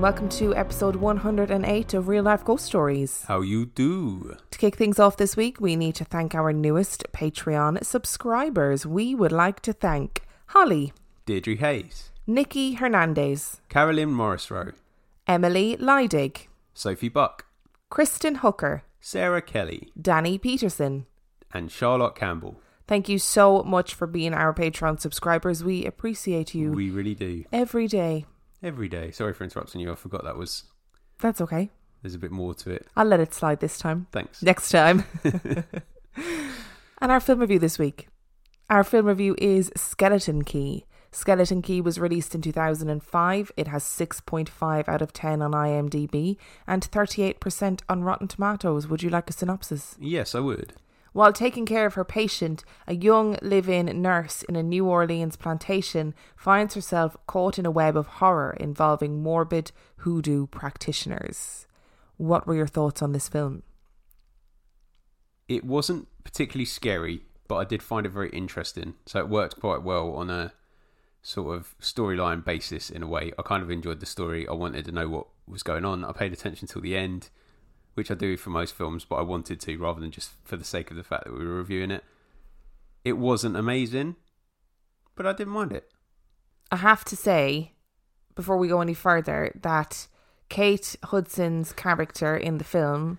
and 0.00 0.04
welcome 0.04 0.30
to 0.30 0.56
episode 0.56 0.96
108 0.96 1.92
of 1.92 2.08
Real 2.08 2.24
Life 2.24 2.42
Ghost 2.42 2.64
Stories. 2.64 3.22
How 3.28 3.42
you 3.42 3.66
do? 3.66 4.34
To 4.50 4.58
kick 4.58 4.76
things 4.76 4.98
off 4.98 5.18
this 5.18 5.36
week, 5.36 5.60
we 5.60 5.76
need 5.76 5.94
to 5.96 6.06
thank 6.06 6.34
our 6.34 6.54
newest 6.54 7.04
Patreon 7.12 7.84
subscribers. 7.84 8.86
We 8.86 9.14
would 9.14 9.30
like 9.30 9.60
to 9.60 9.74
thank 9.74 10.22
Holly, 10.46 10.94
Deirdre 11.26 11.54
Hayes, 11.56 12.12
Nikki 12.26 12.76
Hernandez, 12.76 13.60
Carolyn 13.68 14.10
Morrisroe, 14.10 14.72
Emily 15.26 15.76
Leidig, 15.76 16.46
Sophie 16.72 17.10
Buck, 17.10 17.44
Kristen 17.90 18.36
Hooker, 18.36 18.84
Sarah 19.02 19.42
Kelly, 19.42 19.90
Danny 20.00 20.38
Peterson. 20.38 21.04
and 21.52 21.70
Charlotte 21.70 22.14
Campbell. 22.14 22.58
Thank 22.88 23.10
you 23.10 23.18
so 23.18 23.62
much 23.64 23.92
for 23.92 24.06
being 24.06 24.32
our 24.32 24.54
Patreon 24.54 24.98
subscribers. 24.98 25.62
We 25.62 25.84
appreciate 25.84 26.54
you 26.54 26.72
We 26.72 26.88
really 26.88 27.14
do. 27.14 27.44
every 27.52 27.86
day. 27.86 28.24
Every 28.62 28.88
day. 28.88 29.10
Sorry 29.10 29.32
for 29.32 29.44
interrupting 29.44 29.80
you. 29.80 29.90
I 29.92 29.94
forgot 29.94 30.24
that 30.24 30.36
was. 30.36 30.64
That's 31.20 31.40
okay. 31.40 31.70
There's 32.02 32.14
a 32.14 32.18
bit 32.18 32.30
more 32.30 32.54
to 32.54 32.70
it. 32.70 32.86
I'll 32.96 33.06
let 33.06 33.20
it 33.20 33.34
slide 33.34 33.60
this 33.60 33.78
time. 33.78 34.06
Thanks. 34.12 34.42
next 34.42 34.70
time. 34.70 35.04
and 35.24 37.12
our 37.12 37.20
film 37.20 37.40
review 37.40 37.58
this 37.58 37.78
week. 37.78 38.08
Our 38.68 38.84
film 38.84 39.06
review 39.06 39.34
is 39.38 39.72
Skeleton 39.76 40.44
Key. 40.44 40.84
Skeleton 41.12 41.60
Key 41.60 41.80
was 41.80 41.98
released 41.98 42.34
in 42.34 42.42
2005. 42.42 43.52
It 43.56 43.66
has 43.68 43.82
6.5 43.82 44.88
out 44.88 45.02
of 45.02 45.12
10 45.12 45.42
on 45.42 45.52
IMDb 45.52 46.36
and 46.66 46.88
38% 46.88 47.80
on 47.88 48.04
Rotten 48.04 48.28
Tomatoes. 48.28 48.86
Would 48.86 49.02
you 49.02 49.10
like 49.10 49.28
a 49.28 49.32
synopsis? 49.32 49.96
Yes, 49.98 50.34
I 50.36 50.40
would. 50.40 50.74
While 51.12 51.32
taking 51.32 51.66
care 51.66 51.86
of 51.86 51.94
her 51.94 52.04
patient, 52.04 52.64
a 52.86 52.94
young 52.94 53.36
live 53.42 53.68
in 53.68 54.00
nurse 54.00 54.42
in 54.42 54.54
a 54.54 54.62
New 54.62 54.86
Orleans 54.86 55.36
plantation 55.36 56.14
finds 56.36 56.74
herself 56.74 57.16
caught 57.26 57.58
in 57.58 57.66
a 57.66 57.70
web 57.70 57.96
of 57.96 58.06
horror 58.06 58.56
involving 58.60 59.22
morbid 59.22 59.72
hoodoo 59.98 60.46
practitioners. 60.46 61.66
What 62.16 62.46
were 62.46 62.54
your 62.54 62.68
thoughts 62.68 63.02
on 63.02 63.12
this 63.12 63.28
film? 63.28 63.64
It 65.48 65.64
wasn't 65.64 66.06
particularly 66.22 66.66
scary, 66.66 67.22
but 67.48 67.56
I 67.56 67.64
did 67.64 67.82
find 67.82 68.06
it 68.06 68.10
very 68.10 68.30
interesting. 68.30 68.94
So 69.06 69.18
it 69.18 69.28
worked 69.28 69.58
quite 69.58 69.82
well 69.82 70.12
on 70.12 70.30
a 70.30 70.52
sort 71.22 71.56
of 71.56 71.74
storyline 71.80 72.44
basis 72.44 72.88
in 72.88 73.02
a 73.02 73.06
way. 73.06 73.32
I 73.36 73.42
kind 73.42 73.62
of 73.62 73.70
enjoyed 73.70 73.98
the 73.98 74.06
story. 74.06 74.46
I 74.46 74.52
wanted 74.52 74.84
to 74.84 74.92
know 74.92 75.08
what 75.08 75.26
was 75.48 75.64
going 75.64 75.84
on. 75.84 76.04
I 76.04 76.12
paid 76.12 76.32
attention 76.32 76.68
till 76.68 76.82
the 76.82 76.96
end, 76.96 77.30
which 77.94 78.10
I 78.10 78.14
do 78.14 78.36
for 78.36 78.50
most 78.50 78.74
films, 78.74 79.04
but 79.04 79.16
I 79.16 79.22
wanted 79.22 79.60
to 79.60 79.76
rather 79.76 80.00
than 80.00 80.10
just 80.10 80.32
for 80.44 80.56
the 80.56 80.64
sake 80.64 80.90
of 80.90 80.96
the 80.96 81.02
fact 81.02 81.24
that 81.24 81.32
we 81.32 81.46
were 81.46 81.56
reviewing 81.56 81.90
it. 81.90 82.04
It 83.04 83.14
wasn't 83.14 83.56
amazing, 83.56 84.16
but 85.14 85.26
I 85.26 85.32
didn't 85.32 85.52
mind 85.52 85.72
it. 85.72 85.90
I 86.70 86.76
have 86.76 87.04
to 87.06 87.16
say, 87.16 87.72
before 88.34 88.56
we 88.56 88.68
go 88.68 88.80
any 88.80 88.94
further, 88.94 89.52
that 89.62 90.06
Kate 90.48 90.96
Hudson's 91.04 91.72
character 91.72 92.36
in 92.36 92.58
the 92.58 92.64
film, 92.64 93.18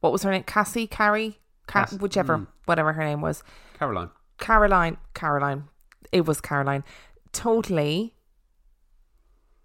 what 0.00 0.12
was 0.12 0.22
her 0.22 0.30
name? 0.30 0.44
Cassie, 0.44 0.86
Carrie, 0.86 1.38
Ca- 1.66 1.86
Cass- 1.86 1.94
whichever, 1.94 2.38
mm. 2.38 2.46
whatever 2.66 2.92
her 2.92 3.04
name 3.04 3.20
was, 3.20 3.42
Caroline. 3.78 4.10
Caroline, 4.38 4.98
Caroline, 5.14 5.64
it 6.10 6.26
was 6.26 6.40
Caroline, 6.40 6.84
totally 7.32 8.14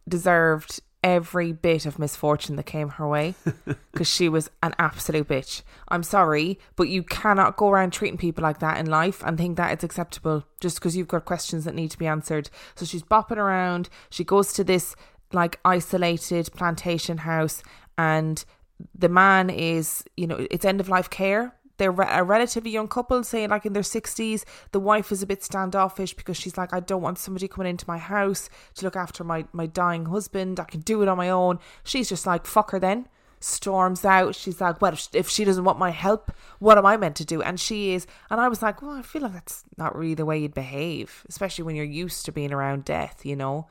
deserved 0.08 0.80
every 1.04 1.52
bit 1.52 1.86
of 1.86 2.00
misfortune 2.00 2.56
that 2.56 2.66
came 2.66 2.90
her 2.90 3.08
way 3.08 3.36
because 3.92 4.08
she 4.08 4.28
was 4.28 4.50
an 4.64 4.74
absolute 4.80 5.28
bitch. 5.28 5.62
I'm 5.88 6.04
sorry, 6.04 6.60
but 6.76 6.90
you 6.90 7.04
cannot 7.04 7.58
go 7.58 7.70
around 7.70 7.94
treating 7.94 8.18
people 8.18 8.42
like 8.42 8.60
that 8.60 8.78
in 8.78 8.88
life 8.88 9.24
and 9.24 9.38
think 9.38 9.58
that 9.58 9.72
it's 9.72 9.84
acceptable 9.84 10.46
just 10.60 10.78
because 10.78 10.98
you've 10.98 11.08
got 11.08 11.26
questions 11.26 11.66
that 11.66 11.76
need 11.76 11.92
to 11.92 11.98
be 11.98 12.08
answered. 12.08 12.50
So 12.76 12.86
she's 12.86 13.04
bopping 13.04 13.38
around. 13.38 13.90
She 14.10 14.24
goes 14.24 14.54
to 14.54 14.64
this 14.64 14.96
like 15.34 15.60
isolated 15.66 16.50
plantation 16.56 17.20
house 17.20 17.62
and 17.98 18.44
the 18.98 19.10
man 19.10 19.50
is, 19.50 20.04
you 20.16 20.28
know, 20.28 20.46
it's 20.52 20.66
end 20.66 20.80
of 20.80 20.90
life 20.90 21.10
care. 21.10 21.54
They're 21.78 21.92
a 21.92 22.24
relatively 22.24 22.72
young 22.72 22.88
couple, 22.88 23.24
say 23.24 23.48
like 23.48 23.66
in 23.66 23.74
their 23.74 23.84
60s. 23.84 24.44
The 24.72 24.80
wife 24.80 25.12
is 25.12 25.22
a 25.22 25.28
bit 25.28 25.44
standoffish 25.44 26.14
because 26.14 26.38
she's 26.38 26.58
like, 26.58 26.74
I 26.74 26.80
don't 26.80 27.02
want 27.02 27.20
somebody 27.20 27.48
coming 27.48 27.70
into 27.70 27.86
my 27.88 27.98
house 27.98 28.50
to 28.76 28.86
look 28.86 28.96
after 28.96 29.24
my, 29.24 29.46
my 29.54 29.66
dying 29.66 30.06
husband. 30.06 30.60
I 30.60 30.66
can 30.66 30.82
do 30.82 31.02
it 31.02 31.08
on 31.08 31.18
my 31.18 31.30
own. 31.30 31.60
She's 31.84 32.10
just 32.10 32.26
like, 32.26 32.46
fuck 32.46 32.72
her 32.72 32.80
then. 32.80 33.08
Storms 33.40 34.04
out. 34.04 34.34
She's 34.34 34.60
like, 34.60 34.82
well, 34.82 34.98
if 35.14 35.30
she 35.30 35.46
doesn't 35.46 35.64
want 35.64 35.78
my 35.78 35.92
help, 35.92 36.32
what 36.58 36.78
am 36.80 36.86
I 36.88 36.98
meant 36.98 37.16
to 37.18 37.26
do? 37.26 37.42
And 37.44 37.60
she 37.60 37.94
is. 37.94 38.08
And 38.32 38.42
I 38.42 38.48
was 38.48 38.64
like, 38.64 38.82
well, 38.82 38.92
I 38.92 39.04
feel 39.04 39.22
like 39.22 39.34
that's 39.34 39.64
not 39.78 39.96
really 39.96 40.16
the 40.16 40.26
way 40.26 40.40
you'd 40.40 40.56
behave, 40.56 41.24
especially 41.30 41.64
when 41.64 41.76
you're 41.76 41.86
used 41.86 42.26
to 42.26 42.32
being 42.32 42.52
around 42.52 42.86
death, 42.86 43.26
you 43.26 43.36
know? 43.36 43.68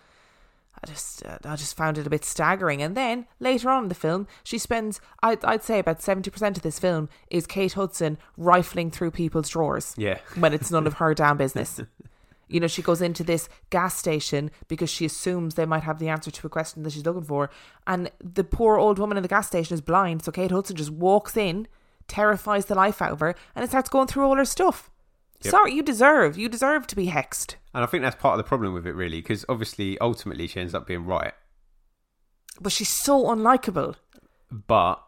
I 0.82 0.86
just 0.86 1.24
uh, 1.24 1.38
I 1.44 1.56
just 1.56 1.76
found 1.76 1.98
it 1.98 2.06
a 2.06 2.10
bit 2.10 2.24
staggering. 2.24 2.82
And 2.82 2.96
then 2.96 3.26
later 3.40 3.70
on 3.70 3.84
in 3.84 3.88
the 3.88 3.94
film, 3.94 4.26
she 4.44 4.58
spends 4.58 5.00
I'd 5.22 5.44
I'd 5.44 5.62
say 5.62 5.78
about 5.78 6.02
seventy 6.02 6.30
percent 6.30 6.56
of 6.56 6.62
this 6.62 6.78
film 6.78 7.08
is 7.30 7.46
Kate 7.46 7.72
Hudson 7.72 8.18
rifling 8.36 8.90
through 8.90 9.10
people's 9.12 9.48
drawers. 9.48 9.94
Yeah. 9.96 10.18
when 10.36 10.52
it's 10.52 10.70
none 10.70 10.86
of 10.86 10.94
her 10.94 11.14
damn 11.20 11.36
business. 11.36 11.80
You 12.48 12.60
know, 12.60 12.68
she 12.68 12.82
goes 12.82 13.02
into 13.02 13.24
this 13.24 13.48
gas 13.70 13.96
station 13.96 14.52
because 14.68 14.88
she 14.88 15.04
assumes 15.04 15.54
they 15.54 15.66
might 15.66 15.82
have 15.82 15.98
the 15.98 16.08
answer 16.08 16.30
to 16.30 16.46
a 16.46 16.50
question 16.50 16.84
that 16.84 16.92
she's 16.92 17.04
looking 17.04 17.24
for, 17.24 17.50
and 17.86 18.10
the 18.22 18.44
poor 18.44 18.76
old 18.76 18.98
woman 19.00 19.16
in 19.16 19.22
the 19.22 19.28
gas 19.28 19.48
station 19.48 19.74
is 19.74 19.80
blind. 19.80 20.22
So 20.22 20.30
Kate 20.30 20.52
Hudson 20.52 20.76
just 20.76 20.90
walks 20.92 21.36
in, 21.36 21.66
terrifies 22.06 22.66
the 22.66 22.76
life 22.76 23.02
out 23.02 23.10
of 23.10 23.20
her, 23.20 23.34
and 23.56 23.64
it 23.64 23.70
starts 23.70 23.88
going 23.88 24.06
through 24.06 24.26
all 24.26 24.36
her 24.36 24.44
stuff. 24.44 24.90
Yep. 25.42 25.50
Sorry, 25.50 25.74
you 25.74 25.82
deserve 25.82 26.38
you 26.38 26.48
deserve 26.48 26.86
to 26.86 26.96
be 26.96 27.08
hexed. 27.08 27.56
And 27.76 27.84
I 27.84 27.86
think 27.86 28.02
that's 28.02 28.16
part 28.16 28.32
of 28.32 28.38
the 28.38 28.48
problem 28.48 28.72
with 28.72 28.86
it, 28.86 28.94
really, 28.94 29.18
because 29.20 29.44
obviously, 29.50 29.98
ultimately, 29.98 30.46
she 30.46 30.58
ends 30.58 30.74
up 30.74 30.86
being 30.86 31.04
right. 31.04 31.34
But 32.58 32.72
she's 32.72 32.88
so 32.88 33.24
unlikable. 33.24 33.96
But 34.50 35.04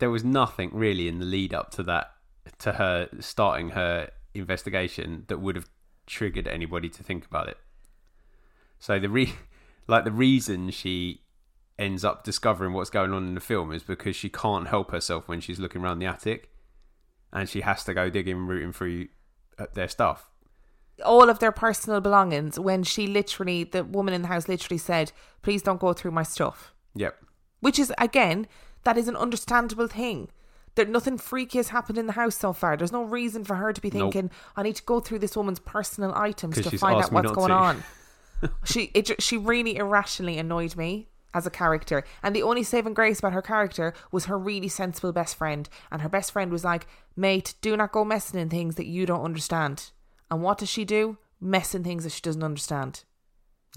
there 0.00 0.10
was 0.10 0.22
nothing 0.22 0.68
really 0.74 1.08
in 1.08 1.18
the 1.18 1.24
lead 1.24 1.54
up 1.54 1.70
to 1.70 1.82
that, 1.84 2.10
to 2.58 2.72
her 2.72 3.08
starting 3.20 3.70
her 3.70 4.10
investigation, 4.34 5.24
that 5.28 5.40
would 5.40 5.56
have 5.56 5.70
triggered 6.06 6.46
anybody 6.46 6.90
to 6.90 7.02
think 7.02 7.24
about 7.24 7.48
it. 7.48 7.56
So 8.78 8.98
the 8.98 9.08
re, 9.08 9.32
like 9.88 10.04
the 10.04 10.12
reason 10.12 10.68
she 10.68 11.22
ends 11.78 12.04
up 12.04 12.22
discovering 12.22 12.74
what's 12.74 12.90
going 12.90 13.14
on 13.14 13.26
in 13.26 13.34
the 13.34 13.40
film 13.40 13.72
is 13.72 13.82
because 13.82 14.14
she 14.14 14.28
can't 14.28 14.68
help 14.68 14.90
herself 14.90 15.26
when 15.26 15.40
she's 15.40 15.58
looking 15.58 15.80
around 15.80 16.00
the 16.00 16.06
attic, 16.06 16.50
and 17.32 17.48
she 17.48 17.62
has 17.62 17.82
to 17.84 17.94
go 17.94 18.10
digging, 18.10 18.46
rooting 18.46 18.74
through 18.74 19.08
uh, 19.58 19.64
their 19.72 19.88
stuff. 19.88 20.29
All 21.04 21.28
of 21.30 21.38
their 21.38 21.52
personal 21.52 22.00
belongings 22.00 22.58
when 22.58 22.82
she 22.82 23.06
literally 23.06 23.64
the 23.64 23.84
woman 23.84 24.14
in 24.14 24.22
the 24.22 24.28
house 24.28 24.48
literally 24.48 24.78
said 24.78 25.12
please 25.42 25.62
don't 25.62 25.80
go 25.80 25.92
through 25.92 26.10
my 26.10 26.22
stuff. 26.22 26.74
Yep. 26.94 27.16
which 27.60 27.78
is 27.78 27.92
again 27.98 28.46
that 28.84 28.96
is 28.98 29.08
an 29.08 29.16
understandable 29.16 29.86
thing. 29.88 30.28
There 30.76 30.86
nothing 30.86 31.18
freaky 31.18 31.58
has 31.58 31.68
happened 31.68 31.98
in 31.98 32.06
the 32.06 32.12
house 32.14 32.36
so 32.36 32.52
far. 32.52 32.76
There's 32.76 32.92
no 32.92 33.02
reason 33.02 33.44
for 33.44 33.56
her 33.56 33.72
to 33.72 33.80
be 33.80 33.90
Nope. 33.90 34.12
thinking 34.12 34.30
i 34.56 34.62
need 34.62 34.76
to 34.76 34.82
go 34.84 35.00
through 35.00 35.18
this 35.18 35.36
woman's 35.36 35.58
personal 35.58 36.12
items 36.14 36.54
to 36.60 36.78
find 36.78 37.02
out 37.02 37.12
what's 37.12 37.32
going 37.32 37.48
to. 37.50 37.54
on. 37.54 37.82
She 38.64 38.90
it, 38.94 39.20
she 39.22 39.36
really 39.36 39.76
irrationally 39.76 40.38
annoyed 40.38 40.74
me 40.74 41.08
as 41.34 41.46
a 41.46 41.50
character. 41.50 42.04
And 42.22 42.34
the 42.34 42.42
only 42.42 42.62
saving 42.62 42.94
grace 42.94 43.18
about 43.18 43.34
her 43.34 43.42
character 43.42 43.92
was 44.10 44.24
her 44.24 44.38
really 44.38 44.68
sensible 44.68 45.12
best 45.12 45.36
friend. 45.36 45.68
And 45.92 46.00
her 46.02 46.08
best 46.08 46.32
friend 46.32 46.50
was 46.50 46.64
like 46.64 46.86
mate 47.16 47.54
do 47.60 47.76
not 47.76 47.92
go 47.92 48.02
messing 48.04 48.40
in 48.40 48.48
things 48.48 48.76
that 48.76 48.86
you 48.86 49.04
don't 49.06 49.24
understand 49.24 49.90
and 50.30 50.42
what 50.42 50.58
does 50.58 50.68
she 50.68 50.84
do? 50.84 51.18
Messing 51.40 51.82
things 51.84 52.04
that 52.04 52.10
she 52.10 52.20
doesn't 52.20 52.42
understand. 52.42 53.04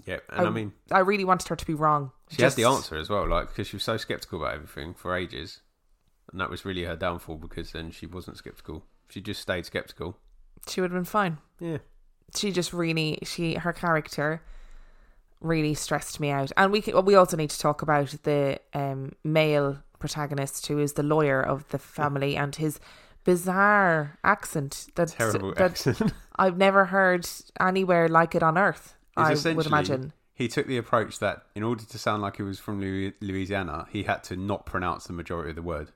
Yeah, 0.05 0.17
And 0.29 0.47
I, 0.47 0.49
mean, 0.49 0.73
I 0.91 0.99
really 0.99 1.23
wanted 1.23 1.47
her 1.49 1.55
to 1.55 1.65
be 1.65 1.73
wrong. 1.75 2.11
She 2.29 2.41
had 2.41 2.53
the 2.53 2.63
answer 2.65 2.97
as 2.97 3.09
well, 3.09 3.27
like 3.27 3.49
because 3.49 3.67
she 3.67 3.75
was 3.75 3.83
so 3.83 3.95
skeptical 3.97 4.41
about 4.41 4.55
everything 4.55 4.93
for 4.95 5.15
ages, 5.15 5.61
and 6.31 6.41
that 6.41 6.49
was 6.49 6.65
really 6.65 6.83
her 6.83 6.95
downfall. 6.95 7.37
Because 7.37 7.71
then 7.73 7.91
she 7.91 8.07
wasn't 8.07 8.37
skeptical; 8.37 8.83
she 9.07 9.21
just 9.21 9.41
stayed 9.41 9.65
skeptical. 9.65 10.17
she 10.67 10.81
would 10.81 10.89
have 10.91 10.97
been 10.97 11.05
fine. 11.05 11.37
Yeah, 11.59 11.77
she 12.35 12.51
just 12.51 12.73
really 12.73 13.19
she 13.23 13.53
her 13.53 13.71
character 13.71 14.41
really 15.41 15.75
stressed 15.75 16.19
me 16.19 16.31
out. 16.31 16.51
And 16.57 16.71
we 16.71 16.81
can, 16.81 17.05
we 17.05 17.13
also 17.15 17.37
need 17.37 17.51
to 17.51 17.59
talk 17.59 17.81
about 17.83 18.15
the 18.23 18.59
um 18.73 19.11
male 19.23 19.83
protagonist 19.99 20.65
who 20.67 20.79
is 20.79 20.93
the 20.93 21.03
lawyer 21.03 21.41
of 21.41 21.67
the 21.69 21.77
family 21.77 22.35
and 22.35 22.55
his 22.55 22.79
bizarre 23.23 24.17
accent 24.23 24.87
that 24.95 25.09
terrible 25.09 25.53
that 25.55 25.71
accent. 25.71 26.13
I've 26.35 26.57
never 26.57 26.85
heard 26.85 27.27
anywhere 27.59 28.07
like 28.07 28.35
it 28.35 28.43
on 28.43 28.57
earth 28.57 28.95
Is 29.17 29.45
I 29.45 29.53
would 29.53 29.65
imagine 29.65 30.13
He 30.33 30.47
took 30.47 30.67
the 30.67 30.77
approach 30.77 31.19
that 31.19 31.43
in 31.55 31.63
order 31.63 31.83
to 31.85 31.97
sound 31.99 32.21
like 32.21 32.37
he 32.37 32.43
was 32.43 32.59
from 32.59 32.79
Louisiana, 33.21 33.87
he 33.91 34.03
had 34.03 34.23
to 34.25 34.35
not 34.35 34.65
pronounce 34.65 35.05
the 35.05 35.13
majority 35.13 35.51
of 35.51 35.55
the 35.55 35.61
word. 35.61 35.91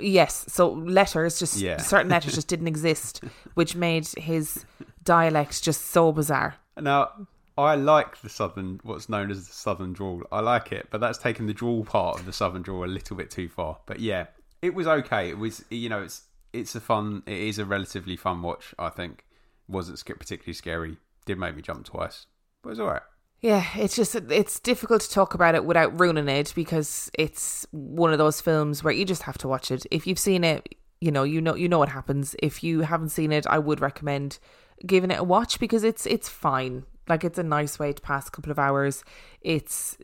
yes 0.00 0.44
so 0.48 0.70
letters 0.72 1.38
just 1.38 1.56
Yeah. 1.58 1.78
certain 1.78 2.10
letters 2.10 2.34
just 2.34 2.48
didn't 2.52 2.68
exist 2.68 3.22
which 3.54 3.74
made 3.74 4.06
his 4.16 4.64
dialect 5.04 5.62
just 5.62 5.86
so 5.86 6.12
bizarre 6.12 6.54
Now, 6.80 7.10
I 7.58 7.74
like 7.74 8.18
the 8.22 8.30
southern, 8.30 8.80
what's 8.82 9.10
known 9.10 9.30
as 9.30 9.46
the 9.46 9.52
southern 9.52 9.92
drawl. 9.92 10.22
I 10.32 10.40
like 10.40 10.72
it, 10.72 10.86
but 10.90 11.02
that's 11.02 11.18
taken 11.18 11.46
the 11.46 11.52
drawl 11.52 11.84
part 11.84 12.18
of 12.18 12.24
the 12.24 12.32
southern 12.32 12.62
drawl 12.62 12.82
a 12.84 12.86
little 12.86 13.14
bit 13.14 13.30
too 13.30 13.46
far. 13.50 13.76
But 13.84 14.00
yeah, 14.00 14.28
it 14.62 14.72
was 14.74 14.86
okay. 14.86 15.28
It 15.28 15.36
was, 15.36 15.62
you 15.68 15.90
know, 15.90 16.02
it's 16.02 16.22
it's 16.52 16.74
a 16.74 16.80
fun, 16.80 17.22
it 17.26 17.38
is 17.38 17.58
a 17.58 17.64
relatively 17.64 18.16
fun 18.16 18.42
watch. 18.42 18.74
I 18.78 18.90
think 18.90 19.24
wasn't 19.68 20.04
particularly 20.04 20.54
scary. 20.54 20.96
Did 21.24 21.38
make 21.38 21.56
me 21.56 21.62
jump 21.62 21.84
twice, 21.84 22.26
but 22.62 22.70
it 22.70 22.72
was 22.72 22.80
alright. 22.80 23.02
Yeah, 23.40 23.66
it's 23.74 23.96
just 23.96 24.14
it's 24.14 24.60
difficult 24.60 25.02
to 25.02 25.10
talk 25.10 25.34
about 25.34 25.56
it 25.56 25.64
without 25.64 25.98
ruining 25.98 26.28
it 26.28 26.52
because 26.54 27.10
it's 27.14 27.66
one 27.72 28.12
of 28.12 28.18
those 28.18 28.40
films 28.40 28.84
where 28.84 28.92
you 28.92 29.04
just 29.04 29.22
have 29.22 29.38
to 29.38 29.48
watch 29.48 29.70
it. 29.72 29.84
If 29.90 30.06
you've 30.06 30.18
seen 30.18 30.44
it, 30.44 30.76
you 31.00 31.10
know, 31.10 31.24
you 31.24 31.40
know 31.40 31.56
you 31.56 31.68
know 31.68 31.80
what 31.80 31.88
happens. 31.88 32.36
If 32.40 32.62
you 32.62 32.82
haven't 32.82 33.08
seen 33.08 33.32
it, 33.32 33.46
I 33.48 33.58
would 33.58 33.80
recommend 33.80 34.38
giving 34.86 35.10
it 35.10 35.18
a 35.18 35.24
watch 35.24 35.58
because 35.58 35.82
it's 35.82 36.06
it's 36.06 36.28
fine. 36.28 36.84
Like 37.08 37.24
it's 37.24 37.38
a 37.38 37.42
nice 37.42 37.80
way 37.80 37.92
to 37.92 38.00
pass 38.00 38.28
a 38.28 38.30
couple 38.30 38.52
of 38.52 38.60
hours. 38.60 39.02
It's 39.40 39.98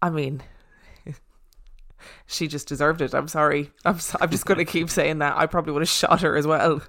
I 0.00 0.10
mean 0.10 0.42
she 2.26 2.48
just 2.48 2.68
deserved 2.68 3.00
it. 3.00 3.14
I'm 3.14 3.28
sorry. 3.28 3.72
I'm 3.84 3.98
so, 3.98 4.18
I'm 4.20 4.30
just 4.30 4.46
going 4.46 4.58
to 4.64 4.64
keep 4.64 4.90
saying 4.90 5.18
that. 5.18 5.36
I 5.36 5.46
probably 5.46 5.72
would 5.72 5.82
have 5.82 5.88
shot 5.88 6.22
her 6.22 6.36
as 6.36 6.46
well 6.46 6.82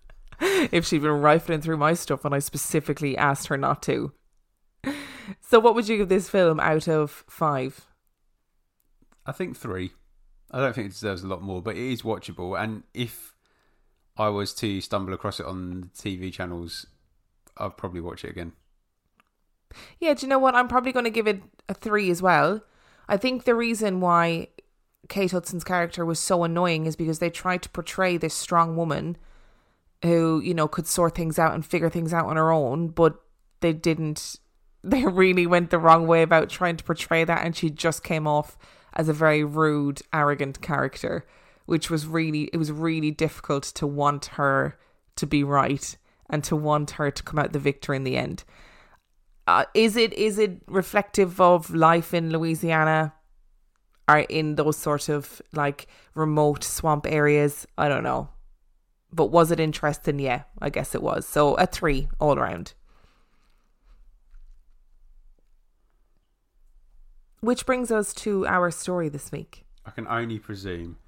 if 0.40 0.86
she'd 0.86 1.02
been 1.02 1.20
rifling 1.20 1.60
through 1.60 1.76
my 1.76 1.94
stuff 1.94 2.24
and 2.24 2.34
I 2.34 2.38
specifically 2.38 3.16
asked 3.16 3.48
her 3.48 3.56
not 3.56 3.82
to. 3.84 4.12
So, 5.40 5.60
what 5.60 5.74
would 5.74 5.88
you 5.88 5.98
give 5.98 6.08
this 6.08 6.28
film 6.28 6.58
out 6.60 6.88
of 6.88 7.24
five? 7.28 7.86
I 9.24 9.32
think 9.32 9.56
three. 9.56 9.92
I 10.50 10.58
don't 10.58 10.74
think 10.74 10.86
it 10.86 10.92
deserves 10.92 11.22
a 11.22 11.28
lot 11.28 11.42
more, 11.42 11.62
but 11.62 11.76
it 11.76 11.92
is 11.92 12.02
watchable. 12.02 12.60
And 12.60 12.82
if 12.92 13.34
I 14.16 14.28
was 14.28 14.52
to 14.54 14.80
stumble 14.80 15.14
across 15.14 15.40
it 15.40 15.46
on 15.46 15.80
the 15.80 15.86
TV 15.88 16.32
channels, 16.32 16.86
I'd 17.56 17.76
probably 17.76 18.00
watch 18.00 18.24
it 18.24 18.30
again. 18.30 18.52
Yeah, 19.98 20.14
do 20.14 20.26
you 20.26 20.28
know 20.28 20.38
what? 20.38 20.54
I'm 20.54 20.68
probably 20.68 20.92
going 20.92 21.04
to 21.04 21.10
give 21.10 21.26
it 21.26 21.42
a 21.68 21.74
three 21.74 22.10
as 22.10 22.20
well. 22.20 22.62
I 23.12 23.18
think 23.18 23.44
the 23.44 23.54
reason 23.54 24.00
why 24.00 24.48
Kate 25.10 25.32
Hudson's 25.32 25.64
character 25.64 26.02
was 26.02 26.18
so 26.18 26.44
annoying 26.44 26.86
is 26.86 26.96
because 26.96 27.18
they 27.18 27.28
tried 27.28 27.60
to 27.60 27.68
portray 27.68 28.16
this 28.16 28.32
strong 28.32 28.74
woman 28.74 29.18
who, 30.00 30.40
you 30.40 30.54
know, 30.54 30.66
could 30.66 30.86
sort 30.86 31.14
things 31.14 31.38
out 31.38 31.52
and 31.52 31.64
figure 31.64 31.90
things 31.90 32.14
out 32.14 32.24
on 32.24 32.36
her 32.36 32.50
own, 32.50 32.88
but 32.88 33.20
they 33.60 33.74
didn't 33.74 34.38
they 34.82 35.04
really 35.04 35.46
went 35.46 35.68
the 35.68 35.78
wrong 35.78 36.06
way 36.06 36.22
about 36.22 36.48
trying 36.48 36.78
to 36.78 36.84
portray 36.84 37.22
that 37.22 37.44
and 37.44 37.54
she 37.54 37.68
just 37.68 38.02
came 38.02 38.26
off 38.26 38.56
as 38.94 39.10
a 39.10 39.12
very 39.12 39.44
rude 39.44 40.00
arrogant 40.12 40.62
character 40.62 41.26
which 41.66 41.90
was 41.90 42.06
really 42.06 42.50
it 42.52 42.56
was 42.56 42.72
really 42.72 43.10
difficult 43.10 43.62
to 43.62 43.86
want 43.86 44.26
her 44.26 44.76
to 45.14 45.24
be 45.24 45.44
right 45.44 45.96
and 46.28 46.42
to 46.42 46.56
want 46.56 46.92
her 46.92 47.12
to 47.12 47.22
come 47.22 47.38
out 47.38 47.52
the 47.52 47.58
victor 47.60 47.94
in 47.94 48.02
the 48.04 48.16
end 48.16 48.42
uh, 49.46 49.64
is 49.74 49.96
it 49.96 50.12
is 50.12 50.38
it 50.38 50.62
reflective 50.66 51.40
of 51.40 51.70
life 51.74 52.14
in 52.14 52.30
louisiana 52.30 53.12
or 54.08 54.18
in 54.18 54.56
those 54.56 54.76
sort 54.76 55.08
of 55.08 55.40
like 55.52 55.86
remote 56.14 56.62
swamp 56.64 57.06
areas 57.08 57.66
i 57.78 57.88
don't 57.88 58.04
know 58.04 58.28
but 59.12 59.26
was 59.26 59.50
it 59.50 59.60
interesting 59.60 60.18
yeah 60.18 60.42
i 60.60 60.70
guess 60.70 60.94
it 60.94 61.02
was 61.02 61.26
so 61.26 61.54
a 61.54 61.66
three 61.66 62.08
all 62.20 62.38
around 62.38 62.74
Which 67.42 67.66
brings 67.66 67.90
us 67.90 68.14
to 68.14 68.46
our 68.46 68.70
story 68.70 69.08
this 69.08 69.32
week. 69.32 69.64
I 69.84 69.90
can 69.90 70.06
only 70.06 70.38
presume 70.38 70.98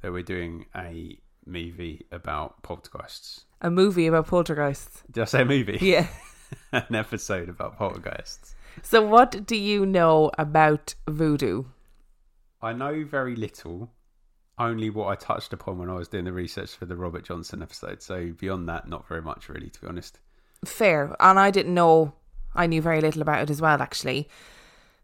that 0.00 0.12
we're 0.12 0.22
doing 0.22 0.64
a 0.74 1.18
movie 1.44 2.06
about 2.10 2.62
poltergeists. 2.62 3.44
A 3.60 3.70
movie 3.70 4.06
about 4.06 4.26
poltergeists. 4.26 5.02
Did 5.10 5.20
I 5.20 5.24
say 5.26 5.42
a 5.42 5.44
movie? 5.44 5.76
Yeah. 5.82 6.06
An 6.72 6.94
episode 6.94 7.48
about 7.48 7.76
poltergeists. 7.76 8.54
So, 8.82 9.02
what 9.02 9.46
do 9.46 9.56
you 9.56 9.86
know 9.86 10.30
about 10.38 10.94
voodoo? 11.08 11.64
I 12.60 12.72
know 12.72 13.04
very 13.04 13.36
little, 13.36 13.92
only 14.58 14.90
what 14.90 15.08
I 15.08 15.14
touched 15.14 15.52
upon 15.52 15.78
when 15.78 15.90
I 15.90 15.94
was 15.94 16.08
doing 16.08 16.24
the 16.24 16.32
research 16.32 16.74
for 16.74 16.86
the 16.86 16.96
Robert 16.96 17.24
Johnson 17.24 17.62
episode. 17.62 18.02
So, 18.02 18.32
beyond 18.38 18.68
that, 18.68 18.88
not 18.88 19.06
very 19.06 19.22
much, 19.22 19.48
really, 19.48 19.70
to 19.70 19.80
be 19.80 19.86
honest. 19.86 20.18
Fair. 20.64 21.14
And 21.20 21.38
I 21.38 21.50
didn't 21.50 21.74
know, 21.74 22.14
I 22.54 22.66
knew 22.66 22.82
very 22.82 23.00
little 23.00 23.22
about 23.22 23.42
it 23.42 23.50
as 23.50 23.60
well, 23.60 23.80
actually. 23.80 24.28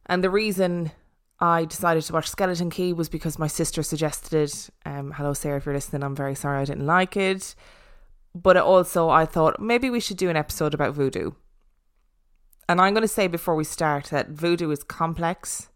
And 0.06 0.24
the 0.24 0.30
reason 0.30 0.92
I 1.38 1.64
decided 1.64 2.02
to 2.04 2.12
watch 2.12 2.28
Skeleton 2.28 2.70
Key 2.70 2.92
was 2.92 3.08
because 3.08 3.38
my 3.38 3.46
sister 3.46 3.82
suggested 3.82 4.34
it. 4.34 4.70
Um, 4.84 5.12
hello, 5.12 5.32
Sarah, 5.32 5.58
if 5.58 5.66
you're 5.66 5.74
listening, 5.74 6.02
I'm 6.02 6.16
very 6.16 6.34
sorry 6.34 6.60
I 6.60 6.64
didn't 6.64 6.86
like 6.86 7.16
it. 7.16 7.54
But 8.34 8.56
also, 8.56 9.08
I 9.08 9.24
thought 9.24 9.60
maybe 9.60 9.90
we 9.90 10.00
should 10.00 10.16
do 10.16 10.30
an 10.30 10.36
episode 10.36 10.74
about 10.74 10.94
voodoo. 10.94 11.32
And 12.68 12.80
I'm 12.80 12.94
going 12.94 13.02
to 13.02 13.08
say 13.08 13.26
before 13.26 13.56
we 13.56 13.64
start 13.64 14.06
that 14.06 14.28
voodoo 14.28 14.70
is 14.70 14.84
complex. 14.84 15.70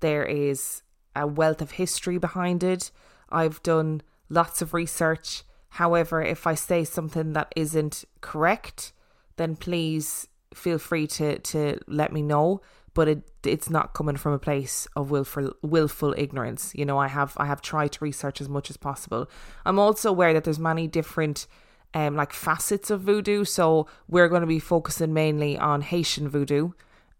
There 0.00 0.24
is 0.24 0.82
a 1.14 1.26
wealth 1.26 1.60
of 1.60 1.72
history 1.72 2.16
behind 2.16 2.64
it. 2.64 2.90
I've 3.28 3.62
done 3.62 4.02
lots 4.30 4.62
of 4.62 4.72
research. 4.72 5.42
However, 5.70 6.22
if 6.22 6.46
I 6.46 6.54
say 6.54 6.84
something 6.84 7.34
that 7.34 7.52
isn't 7.54 8.04
correct, 8.22 8.92
then 9.36 9.56
please 9.56 10.28
feel 10.54 10.78
free 10.78 11.06
to, 11.08 11.38
to 11.40 11.78
let 11.86 12.12
me 12.12 12.22
know 12.22 12.62
but 12.94 13.08
it 13.08 13.22
it's 13.44 13.68
not 13.68 13.92
coming 13.92 14.16
from 14.16 14.32
a 14.32 14.38
place 14.38 14.86
of 14.96 15.10
willful 15.10 15.52
willful 15.62 16.14
ignorance. 16.16 16.72
You 16.74 16.86
know, 16.86 16.96
I 16.96 17.08
have 17.08 17.34
I 17.36 17.46
have 17.46 17.60
tried 17.60 17.92
to 17.92 18.04
research 18.04 18.40
as 18.40 18.48
much 18.48 18.70
as 18.70 18.76
possible. 18.76 19.28
I'm 19.66 19.78
also 19.78 20.08
aware 20.08 20.32
that 20.32 20.44
there's 20.44 20.58
many 20.58 20.86
different 20.86 21.46
um 21.94 22.16
like 22.16 22.32
facets 22.32 22.90
of 22.90 23.00
voodoo, 23.00 23.44
so 23.44 23.86
we're 24.08 24.28
going 24.28 24.42
to 24.42 24.46
be 24.46 24.58
focusing 24.58 25.12
mainly 25.12 25.58
on 25.58 25.82
Haitian 25.82 26.28
voodoo 26.28 26.70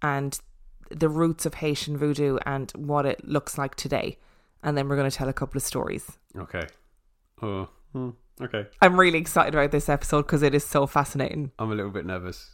and 0.02 0.38
the 0.90 1.08
roots 1.08 1.46
of 1.46 1.54
Haitian 1.54 1.96
voodoo 1.96 2.38
and 2.44 2.70
what 2.72 3.06
it 3.06 3.26
looks 3.26 3.56
like 3.56 3.74
today. 3.74 4.18
And 4.62 4.76
then 4.76 4.88
we're 4.88 4.96
going 4.96 5.10
to 5.10 5.16
tell 5.16 5.28
a 5.28 5.32
couple 5.32 5.58
of 5.58 5.62
stories. 5.62 6.10
Okay. 6.36 6.66
Oh, 7.42 7.68
hmm, 7.92 8.10
okay. 8.40 8.66
I'm 8.80 8.98
really 8.98 9.18
excited 9.18 9.54
about 9.54 9.70
this 9.70 9.88
episode 9.88 10.22
because 10.22 10.42
it 10.42 10.54
is 10.54 10.64
so 10.64 10.86
fascinating. 10.86 11.52
I'm 11.58 11.70
a 11.70 11.74
little 11.74 11.90
bit 11.90 12.06
nervous. 12.06 12.50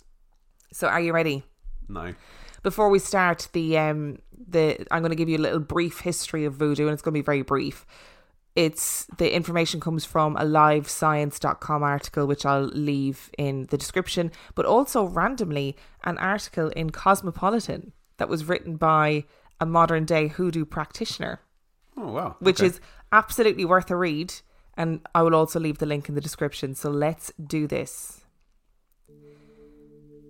So, 0.72 0.88
are 0.88 1.00
you 1.00 1.12
ready? 1.12 1.44
No 1.88 2.14
before 2.62 2.90
we 2.90 2.98
start 2.98 3.48
the 3.52 3.78
um 3.78 4.18
the 4.48 4.86
I'm 4.90 5.02
going 5.02 5.10
to 5.10 5.16
give 5.16 5.28
you 5.28 5.38
a 5.38 5.38
little 5.38 5.60
brief 5.60 6.00
history 6.00 6.44
of 6.44 6.54
voodoo 6.54 6.84
and 6.84 6.92
it's 6.92 7.02
going 7.02 7.14
to 7.14 7.20
be 7.20 7.24
very 7.24 7.42
brief. 7.42 7.86
It's 8.56 9.06
the 9.18 9.34
information 9.34 9.80
comes 9.80 10.04
from 10.04 10.36
a 10.36 10.44
livescience.com 10.44 11.82
article 11.82 12.26
which 12.26 12.44
I'll 12.44 12.66
leave 12.66 13.30
in 13.38 13.66
the 13.70 13.78
description, 13.78 14.32
but 14.54 14.66
also 14.66 15.04
randomly 15.04 15.76
an 16.04 16.18
article 16.18 16.68
in 16.70 16.90
Cosmopolitan 16.90 17.92
that 18.16 18.28
was 18.28 18.44
written 18.44 18.76
by 18.76 19.24
a 19.60 19.66
modern 19.66 20.04
day 20.04 20.28
hoodoo 20.28 20.64
practitioner. 20.64 21.40
Oh 21.96 22.12
wow. 22.12 22.36
Which 22.40 22.60
is 22.60 22.80
absolutely 23.12 23.64
worth 23.64 23.90
a 23.90 23.96
read 23.96 24.34
and 24.74 25.00
I 25.14 25.22
will 25.22 25.34
also 25.34 25.60
leave 25.60 25.78
the 25.78 25.86
link 25.86 26.08
in 26.08 26.14
the 26.14 26.20
description. 26.20 26.74
So 26.74 26.90
let's 26.90 27.32
do 27.46 27.66
this. 27.66 28.24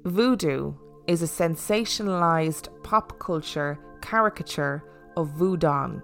Voodoo 0.04 0.74
is 1.06 1.22
a 1.22 1.26
sensationalized 1.26 2.68
pop 2.82 3.18
culture 3.18 3.78
caricature 4.00 4.82
of 5.16 5.28
Voodoo, 5.28 6.00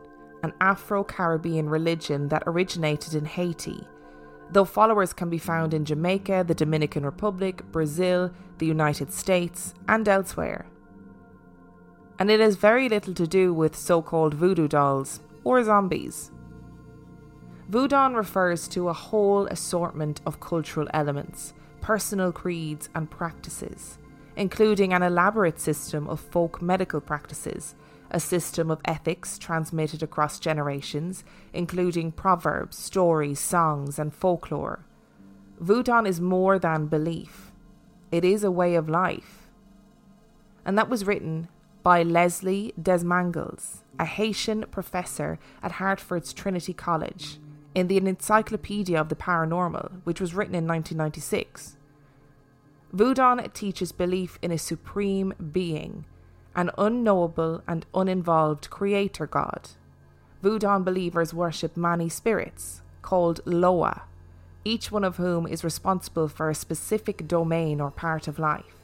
an 0.47 0.53
Afro 0.61 1.03
Caribbean 1.03 1.69
religion 1.69 2.29
that 2.29 2.45
originated 2.47 3.15
in 3.15 3.25
Haiti, 3.25 3.85
though 4.51 4.65
followers 4.65 5.13
can 5.13 5.29
be 5.29 5.39
found 5.39 5.75
in 5.75 5.85
Jamaica, 5.85 6.45
the 6.47 6.55
Dominican 6.55 7.05
Republic, 7.05 7.63
Brazil, 7.73 8.31
the 8.59 8.67
United 8.67 9.13
States, 9.13 9.75
and 9.89 10.09
elsewhere. 10.09 10.67
And 12.21 12.31
it 12.31 12.39
has 12.39 12.55
very 12.55 12.89
little 12.89 13.15
to 13.15 13.27
do 13.27 13.53
with 13.53 13.75
so 13.75 14.01
called 14.01 14.35
voodoo 14.35 14.69
dolls 14.69 15.21
or 15.43 15.63
zombies. 15.65 16.31
Voodoo 17.69 18.15
refers 18.15 18.69
to 18.69 18.89
a 18.89 18.93
whole 18.93 19.47
assortment 19.49 20.21
of 20.25 20.39
cultural 20.39 20.87
elements, 20.95 21.53
personal 21.81 22.31
creeds, 22.31 22.89
and 22.95 23.11
practices 23.11 23.99
including 24.37 24.93
an 24.93 25.03
elaborate 25.03 25.59
system 25.59 26.07
of 26.09 26.21
folk 26.21 26.61
medical 26.63 27.01
practices, 27.01 27.75
a 28.11 28.21
system 28.21 28.71
of 28.71 28.81
ethics 28.85 29.39
transmitted 29.39 30.03
across 30.03 30.39
generations, 30.39 31.25
including 31.53 32.13
proverbs, 32.13 32.77
stories, 32.77 33.41
songs, 33.41 33.99
and 33.99 34.15
folklore. 34.15 34.85
Voodoo 35.59 36.05
is 36.05 36.21
more 36.21 36.59
than 36.59 36.87
belief, 36.87 37.53
it 38.13 38.25
is 38.25 38.45
a 38.45 38.51
way 38.51 38.75
of 38.75 38.89
life. 38.89 39.49
And 40.65 40.77
that 40.77 40.89
was 40.89 41.07
written 41.07 41.49
by 41.83 42.03
Leslie 42.03 42.75
Desmangles, 42.81 43.83
a 43.99 44.05
Haitian 44.05 44.65
professor 44.71 45.39
at 45.63 45.73
Hartford's 45.73 46.33
Trinity 46.33 46.73
College, 46.73 47.39
in 47.75 47.89
the 47.89 47.97
Encyclopedia 47.97 49.01
of 49.01 49.09
the 49.09 49.15
Paranormal, 49.15 50.01
which 50.05 50.21
was 50.21 50.35
written 50.35 50.55
in 50.55 50.67
1996. 50.67 51.77
Voodoo 52.93 53.37
teaches 53.53 53.93
belief 53.93 54.39
in 54.41 54.51
a 54.51 54.59
supreme 54.59 55.35
being, 55.53 56.07
an 56.57 56.73
unknowable 56.77 57.63
and 57.69 57.87
uninvolved 57.95 58.69
creator 58.71 59.27
god. 59.27 59.69
Voodoo 60.43 60.81
believers 60.81 61.33
worship 61.33 61.77
many 61.77 62.09
spirits, 62.09 62.83
called 63.03 63.41
Loa, 63.45 64.03
each 64.65 64.91
one 64.91 65.05
of 65.05 65.17
whom 65.17 65.47
is 65.47 65.63
responsible 65.63 66.27
for 66.27 66.51
a 66.51 66.55
specific 66.55 67.29
domain 67.29 67.81
or 67.81 67.93
part 67.93 68.27
of 68.27 68.41
life. 68.41 68.75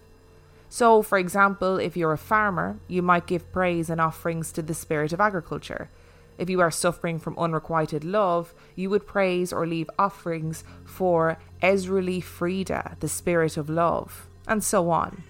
So, 0.68 1.02
for 1.02 1.18
example, 1.18 1.78
if 1.78 1.96
you're 1.96 2.12
a 2.12 2.18
farmer, 2.18 2.78
you 2.86 3.02
might 3.02 3.26
give 3.26 3.52
praise 3.52 3.90
and 3.90 4.00
offerings 4.00 4.52
to 4.52 4.62
the 4.62 4.74
spirit 4.74 5.12
of 5.12 5.20
agriculture 5.20 5.90
if 6.38 6.48
you 6.48 6.60
are 6.60 6.70
suffering 6.70 7.18
from 7.18 7.38
unrequited 7.38 8.04
love, 8.04 8.54
you 8.74 8.90
would 8.90 9.06
praise 9.06 9.52
or 9.52 9.66
leave 9.66 9.90
offerings 9.98 10.64
for 10.84 11.38
Erzulie 11.62 12.22
Freda, 12.22 12.98
the 13.00 13.08
spirit 13.08 13.56
of 13.56 13.68
love, 13.68 14.28
and 14.48 14.64
so 14.64 14.90
on. 14.90 15.22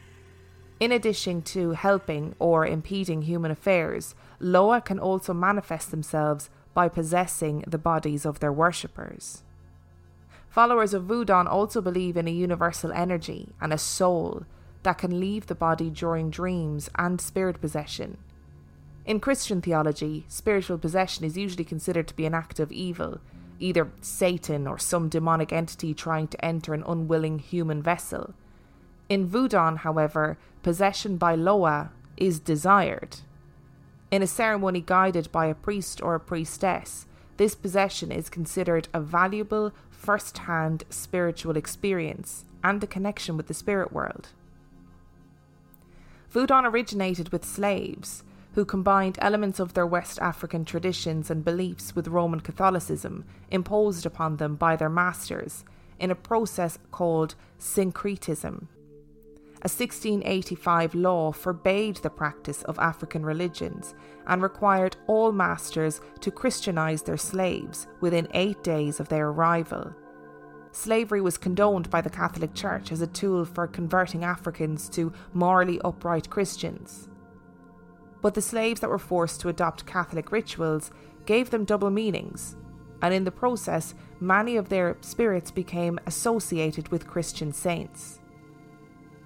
In 0.83 0.91
addition 0.91 1.43
to 1.43 1.71
helping 1.75 2.35
or 2.41 2.67
impeding 2.67 3.23
human 3.23 3.53
affairs, 3.53 4.17
Loa 4.41 4.81
can 4.81 4.99
also 4.99 5.33
manifest 5.33 5.93
themselves 5.93 6.51
by 6.75 6.89
possessing 6.89 7.63
the 7.69 7.79
bodies 7.79 8.27
of 8.27 8.41
their 8.41 8.53
worshippers. 8.53 9.45
Followers 10.49 10.93
of 10.93 11.05
Voodoo 11.05 11.47
also 11.47 11.81
believe 11.81 12.17
in 12.17 12.27
a 12.27 12.33
universal 12.33 12.91
energy 12.91 13.51
and 13.61 13.73
a 13.73 13.79
soul 13.79 14.43
that 14.83 14.99
can 14.99 15.21
leave 15.21 15.47
the 15.47 15.55
body 15.55 15.89
during 15.89 16.31
dreams 16.31 16.91
and 16.97 17.21
spirit 17.21 17.61
possession. 17.61 18.19
In 19.07 19.21
Christian 19.21 19.63
theology, 19.63 20.25
spiritual 20.27 20.79
possession 20.79 21.25
is 21.25 21.39
usually 21.39 21.65
considered 21.65 22.09
to 22.09 22.17
be 22.17 22.27
an 22.27 22.35
act 22.35 22.59
of 22.59 22.73
evil, 22.73 23.21
either 23.61 23.93
Satan 24.01 24.67
or 24.67 24.79
some 24.79 25.09
demonic 25.09 25.53
entity 25.53 25.95
trying 25.95 26.27
to 26.27 26.45
enter 26.45 26.75
an 26.75 26.83
unwilling 26.85 27.39
human 27.39 27.81
vessel. 27.81 28.35
In 29.13 29.27
Voodoo, 29.27 29.77
however, 29.77 30.39
possession 30.63 31.19
by 31.19 31.35
Loa 31.35 31.91
is 32.17 32.41
desired. 32.41 33.19
In 34.11 34.23
a 34.23 34.27
ceremony 34.27 34.81
guided 34.81 35.31
by 35.31 35.45
a 35.45 35.55
priest 35.55 36.01
or 36.01 36.15
a 36.15 36.19
priestess, 36.19 37.05
this 37.37 37.55
possession 37.55 38.11
is 38.11 38.31
considered 38.31 38.89
a 38.95 39.03
valuable 39.03 39.75
first 39.91 40.39
hand 40.39 40.85
spiritual 40.89 41.59
experience 41.59 42.47
and 42.65 42.83
a 42.83 42.87
connection 42.87 43.37
with 43.37 43.49
the 43.49 43.53
spirit 43.53 43.93
world. 43.93 44.29
Voodoo 46.31 46.63
originated 46.65 47.33
with 47.33 47.45
slaves 47.45 48.25
who 48.55 48.65
combined 48.65 49.19
elements 49.21 49.61
of 49.61 49.75
their 49.75 49.87
West 49.87 50.19
African 50.21 50.65
traditions 50.65 51.31
and 51.31 51.45
beliefs 51.45 51.95
with 51.95 52.09
Roman 52.09 52.41
Catholicism 52.41 53.27
imposed 53.51 54.07
upon 54.07 54.39
them 54.39 54.57
by 54.57 54.75
their 54.75 54.89
masters 54.89 55.67
in 56.01 56.11
a 56.11 56.15
process 56.15 56.79
called 56.91 57.35
syncretism. 57.59 58.69
A 59.65 59.71
1685 59.71 60.97
law 60.97 61.31
forbade 61.31 61.97
the 61.99 62.11
practice 62.11 62.63
of 62.65 62.81
African 62.81 63.25
religions 63.25 63.95
and 64.27 64.43
required 64.43 64.97
all 65.07 65.31
masters 65.31 66.01
to 66.21 66.33
Christianize 66.33 67.03
their 67.03 67.17
slaves 67.17 67.87
within 68.01 68.27
eight 68.35 68.61
days 68.65 68.99
of 68.99 69.09
their 69.09 69.29
arrival. 69.29 69.95
Slavery 70.73 71.21
was 71.21 71.39
condoned 71.39 71.91
by 71.91 72.01
the 72.01 72.11
Catholic 72.11 72.55
Church 72.55 72.91
as 72.91 73.03
a 73.03 73.07
tool 73.07 73.45
for 73.45 73.69
converting 73.69 74.25
Africans 74.25 74.89
to 74.89 75.13
morally 75.33 75.81
upright 75.85 76.29
Christians. 76.29 77.09
But 78.21 78.35
the 78.35 78.43
slaves 78.43 78.81
that 78.81 78.91
were 78.91 78.99
forced 78.99 79.41
to 79.43 79.49
adopt 79.49 79.87
Catholic 79.87 80.33
rituals 80.33 80.91
gave 81.25 81.51
them 81.51 81.65
double 81.65 81.91
meanings, 81.91 82.57
and 83.01 83.15
in 83.15 83.23
the 83.23 83.31
process, 83.31 83.95
many 84.19 84.57
of 84.57 84.71
their 84.71 84.97
spirits 85.03 85.53
became 85.53 86.01
associated 86.05 86.89
with 86.89 87.07
Christian 87.07 87.53
saints. 87.53 88.19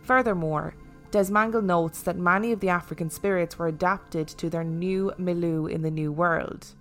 Furthermore, 0.07 0.75
Desmangle 1.11 1.65
notes 1.65 2.01
that 2.03 2.17
many 2.17 2.53
of 2.53 2.61
the 2.61 2.69
African 2.69 3.11
spirits 3.11 3.59
were 3.59 3.67
adapted 3.67 4.29
to 4.29 4.49
their 4.49 4.63
new 4.63 5.13
milieu 5.19 5.67
in 5.67 5.83
the 5.83 5.91
New 5.91 6.13
World. 6.13 6.75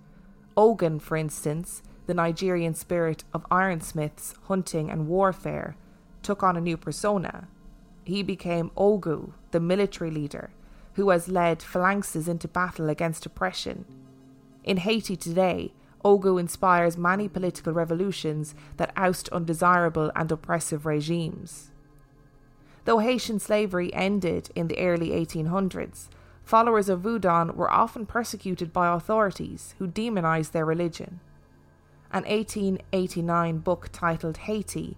Ogun, 0.56 1.00
for 1.00 1.16
instance, 1.16 1.82
the 2.06 2.14
Nigerian 2.14 2.72
spirit 2.72 3.24
of 3.34 3.44
ironsmiths, 3.50 4.34
hunting, 4.44 4.90
and 4.90 5.08
warfare, 5.08 5.76
took 6.22 6.44
on 6.44 6.56
a 6.56 6.60
new 6.60 6.76
persona. 6.76 7.48
He 8.04 8.22
became 8.22 8.70
Ogu, 8.76 9.32
the 9.50 9.58
military 9.58 10.12
leader, 10.12 10.50
who 10.94 11.10
has 11.10 11.28
led 11.28 11.58
phalanxes 11.58 12.28
into 12.28 12.46
battle 12.46 12.88
against 12.88 13.26
oppression. 13.26 13.86
In 14.62 14.76
Haiti 14.76 15.16
today, 15.16 15.72
Ogu 16.04 16.38
inspires 16.38 16.96
many 16.96 17.26
political 17.28 17.72
revolutions 17.72 18.54
that 18.76 18.92
oust 18.96 19.28
undesirable 19.30 20.12
and 20.14 20.30
oppressive 20.30 20.86
regimes. 20.86 21.72
Though 22.86 23.00
Haitian 23.00 23.40
slavery 23.40 23.92
ended 23.92 24.50
in 24.54 24.68
the 24.68 24.78
early 24.78 25.10
1800s, 25.10 26.06
followers 26.44 26.88
of 26.88 27.00
Voodoo 27.00 27.52
were 27.52 27.68
often 27.68 28.06
persecuted 28.06 28.72
by 28.72 28.86
authorities 28.86 29.74
who 29.80 29.88
demonized 29.88 30.52
their 30.52 30.64
religion. 30.64 31.18
An 32.12 32.22
1889 32.22 33.58
book 33.58 33.88
titled 33.92 34.36
Haiti, 34.36 34.96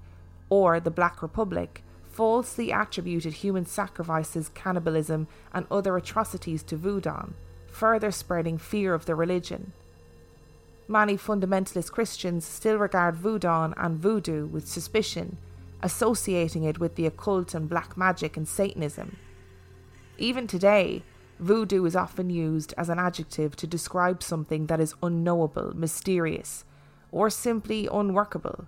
or 0.51 0.79
the 0.79 0.91
Black 0.91 1.23
Republic, 1.23 1.83
falsely 2.11 2.71
attributed 2.71 3.33
human 3.33 3.65
sacrifices, 3.65 4.51
cannibalism, 4.51 5.27
and 5.55 5.67
other 5.71 5.97
atrocities 5.97 6.63
to 6.65 6.77
Voodoo, 6.77 7.33
further 7.71 8.11
spreading 8.11 8.59
fear 8.59 8.93
of 8.93 9.07
the 9.07 9.15
religion. 9.15 9.73
Many 10.89 11.17
fundamentalist 11.17 11.91
Christians 11.93 12.45
still 12.45 12.77
regard 12.77 13.17
Voodoo 13.17 13.73
and 13.75 13.97
Voodoo 13.97 14.47
with 14.47 14.69
suspicion 14.69 15.39
associating 15.83 16.65
it 16.65 16.79
with 16.79 16.97
the 16.97 17.07
occult 17.07 17.55
and 17.55 17.69
black 17.69 17.97
magic 17.97 18.37
and 18.37 18.49
Satanism. 18.49 19.17
Even 20.17 20.47
today, 20.47 21.03
voodoo 21.39 21.85
is 21.85 21.95
often 21.95 22.31
used 22.31 22.75
as 22.77 22.89
an 22.89 22.99
adjective 22.99 23.55
to 23.57 23.67
describe 23.67 24.23
something 24.23 24.67
that 24.67 24.81
is 24.81 24.95
unknowable, 25.03 25.73
mysterious, 25.77 26.65
or 27.13 27.31
simply 27.31 27.89
unworkable. 27.91 28.67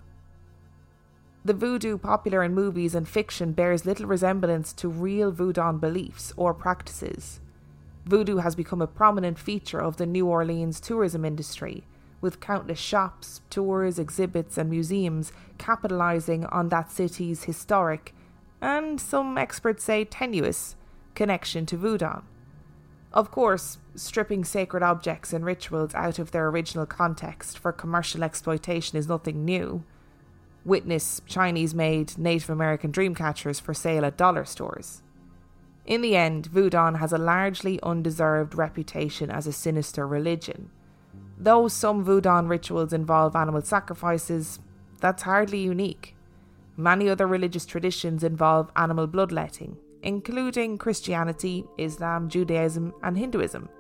The 1.45 1.55
voodoo 1.55 1.97
popular 1.97 2.43
in 2.43 2.55
movies 2.55 2.95
and 2.95 3.09
fiction 3.09 3.53
bears 3.53 3.87
little 3.87 4.07
resemblance 4.07 4.73
to 4.75 4.89
real 4.89 5.33
voodoo 5.33 5.73
beliefs 5.73 6.33
or 6.37 6.53
practices. 6.53 7.41
Voodoo 8.05 8.37
has 8.37 8.55
become 8.55 8.83
a 8.83 8.87
prominent 8.87 9.39
feature 9.39 9.81
of 9.81 9.97
the 9.97 10.07
New 10.07 10.27
Orleans 10.27 10.81
tourism 10.81 11.25
industry, 11.25 11.85
with 12.21 12.41
countless 12.41 12.79
shops, 12.79 13.41
tours, 13.51 13.99
exhibits, 13.99 14.59
and 14.59 14.71
museums 14.71 15.33
capitalizing 15.59 16.45
on 16.47 16.69
that 16.69 16.91
city's 16.91 17.45
historic, 17.45 18.15
and 18.61 19.01
some 19.01 19.39
experts 19.39 19.85
say 19.85 20.05
tenuous, 20.05 20.77
connection 21.15 21.67
to 21.67 21.77
Voodoo. 21.77 22.21
Of 23.13 23.31
course, 23.31 23.79
stripping 23.97 24.45
sacred 24.45 24.83
objects 24.83 25.33
and 25.33 25.45
rituals 25.45 25.95
out 25.95 26.19
of 26.19 26.31
their 26.31 26.49
original 26.49 26.87
context 26.87 27.59
for 27.59 27.73
commercial 27.73 28.23
exploitation 28.23 28.99
is 28.99 29.09
nothing 29.09 29.45
new. 29.45 29.83
Witness 30.65 31.21
Chinese 31.27 31.75
made 31.75 32.19
Native 32.19 32.51
American 32.51 32.91
dream 32.91 33.15
catchers 33.15 33.59
for 33.59 33.75
sale 33.75 34.05
at 34.05 34.17
dollar 34.17 34.45
stores. 34.45 35.03
In 35.87 36.03
the 36.03 36.15
end, 36.15 36.47
Voodoo 36.47 36.93
has 36.93 37.13
a 37.13 37.19
largely 37.19 37.81
undeserved 37.83 38.55
reputation 38.55 39.31
as 39.31 39.47
a 39.47 39.53
sinister 39.53 40.07
religion. 40.07 40.71
Though 41.43 41.69
some 41.69 42.05
Voodoo 42.05 42.43
rituals 42.43 42.93
involve 42.93 43.35
animal 43.35 43.63
sacrifices, 43.63 44.61
that's 45.01 45.23
hardly 45.23 45.59
unique. 45.59 46.15
Many 46.77 47.09
other 47.09 47.27
religious 47.27 47.65
traditions 47.65 48.23
involve 48.23 48.71
animal 48.77 49.07
bloodletting, 49.07 49.79
including 50.03 50.77
Christianity, 50.77 51.65
Islam, 51.79 52.29
Judaism, 52.29 52.93
and 53.03 53.17
Hinduism. 53.17 53.71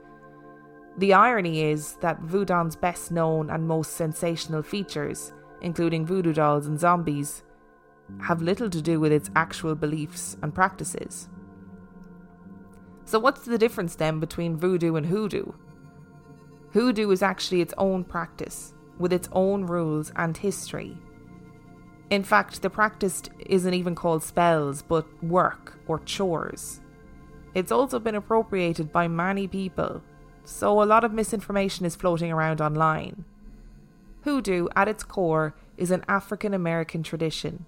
The 0.96 1.12
irony 1.12 1.64
is 1.64 1.96
that 2.00 2.22
Voodoo's 2.22 2.76
best 2.76 3.12
known 3.12 3.50
and 3.50 3.68
most 3.68 3.92
sensational 3.92 4.62
features, 4.62 5.34
including 5.60 6.06
voodoo 6.06 6.32
dolls 6.32 6.66
and 6.66 6.80
zombies, 6.80 7.42
have 8.22 8.40
little 8.40 8.70
to 8.70 8.80
do 8.80 8.98
with 8.98 9.12
its 9.12 9.30
actual 9.36 9.74
beliefs 9.74 10.38
and 10.42 10.54
practices. 10.54 11.28
So, 13.04 13.18
what's 13.18 13.44
the 13.44 13.58
difference 13.58 13.96
then 13.96 14.18
between 14.18 14.56
voodoo 14.56 14.96
and 14.96 15.06
hoodoo? 15.06 15.52
Hoodoo 16.72 17.10
is 17.10 17.22
actually 17.22 17.60
its 17.60 17.74
own 17.76 18.04
practice, 18.04 18.74
with 18.98 19.12
its 19.12 19.28
own 19.32 19.66
rules 19.66 20.12
and 20.14 20.36
history. 20.36 20.96
In 22.10 22.22
fact, 22.22 22.62
the 22.62 22.70
practice 22.70 23.22
isn't 23.38 23.74
even 23.74 23.94
called 23.94 24.22
spells, 24.22 24.82
but 24.82 25.06
work 25.22 25.78
or 25.86 25.98
chores. 26.00 26.80
It's 27.54 27.72
also 27.72 27.98
been 27.98 28.14
appropriated 28.14 28.92
by 28.92 29.08
many 29.08 29.48
people, 29.48 30.02
so 30.44 30.82
a 30.82 30.84
lot 30.84 31.04
of 31.04 31.12
misinformation 31.12 31.86
is 31.86 31.96
floating 31.96 32.30
around 32.30 32.60
online. 32.60 33.24
Hoodoo, 34.22 34.68
at 34.76 34.88
its 34.88 35.02
core, 35.02 35.54
is 35.76 35.90
an 35.90 36.04
African 36.08 36.54
American 36.54 37.02
tradition. 37.02 37.64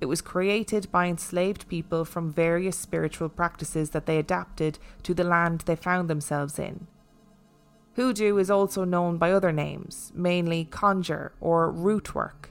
It 0.00 0.06
was 0.06 0.20
created 0.20 0.92
by 0.92 1.06
enslaved 1.06 1.68
people 1.68 2.04
from 2.04 2.30
various 2.30 2.76
spiritual 2.76 3.28
practices 3.28 3.90
that 3.90 4.06
they 4.06 4.18
adapted 4.18 4.78
to 5.04 5.14
the 5.14 5.24
land 5.24 5.60
they 5.60 5.74
found 5.74 6.10
themselves 6.10 6.58
in. 6.58 6.86
Hoodoo 7.96 8.36
is 8.36 8.50
also 8.50 8.84
known 8.84 9.16
by 9.16 9.32
other 9.32 9.52
names, 9.52 10.12
mainly 10.14 10.66
conjure 10.66 11.32
or 11.40 11.70
root 11.70 12.14
work. 12.14 12.50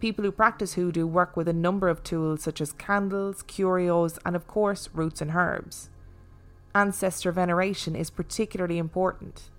People 0.00 0.24
who 0.24 0.32
practice 0.32 0.74
hoodoo 0.74 1.06
work 1.06 1.36
with 1.36 1.46
a 1.46 1.52
number 1.52 1.90
of 1.90 2.02
tools 2.02 2.42
such 2.42 2.62
as 2.62 2.72
candles, 2.72 3.42
curios, 3.42 4.18
and 4.24 4.34
of 4.34 4.46
course, 4.46 4.88
roots 4.94 5.20
and 5.20 5.32
herbs. 5.32 5.90
Ancestor 6.74 7.32
veneration 7.32 7.94
is 7.94 8.08
particularly 8.08 8.78
important. 8.78 9.50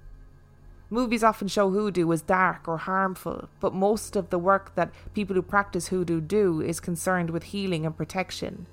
Movies 0.90 1.24
often 1.24 1.48
show 1.48 1.70
hoodoo 1.70 2.12
as 2.12 2.24
dark 2.24 2.68
or 2.68 2.78
harmful, 2.78 3.50
but 3.60 3.76
most 3.76 4.16
of 4.16 4.32
the 4.32 4.40
work 4.40 4.74
that 4.74 4.92
people 5.14 5.36
who 5.36 5.44
practice 5.44 5.90
hoodoo 5.90 6.20
do 6.20 6.60
is 6.60 6.80
concerned 6.80 7.30
with 7.30 7.44
healing 7.44 7.86
and 7.86 7.96
protection. 7.96 8.66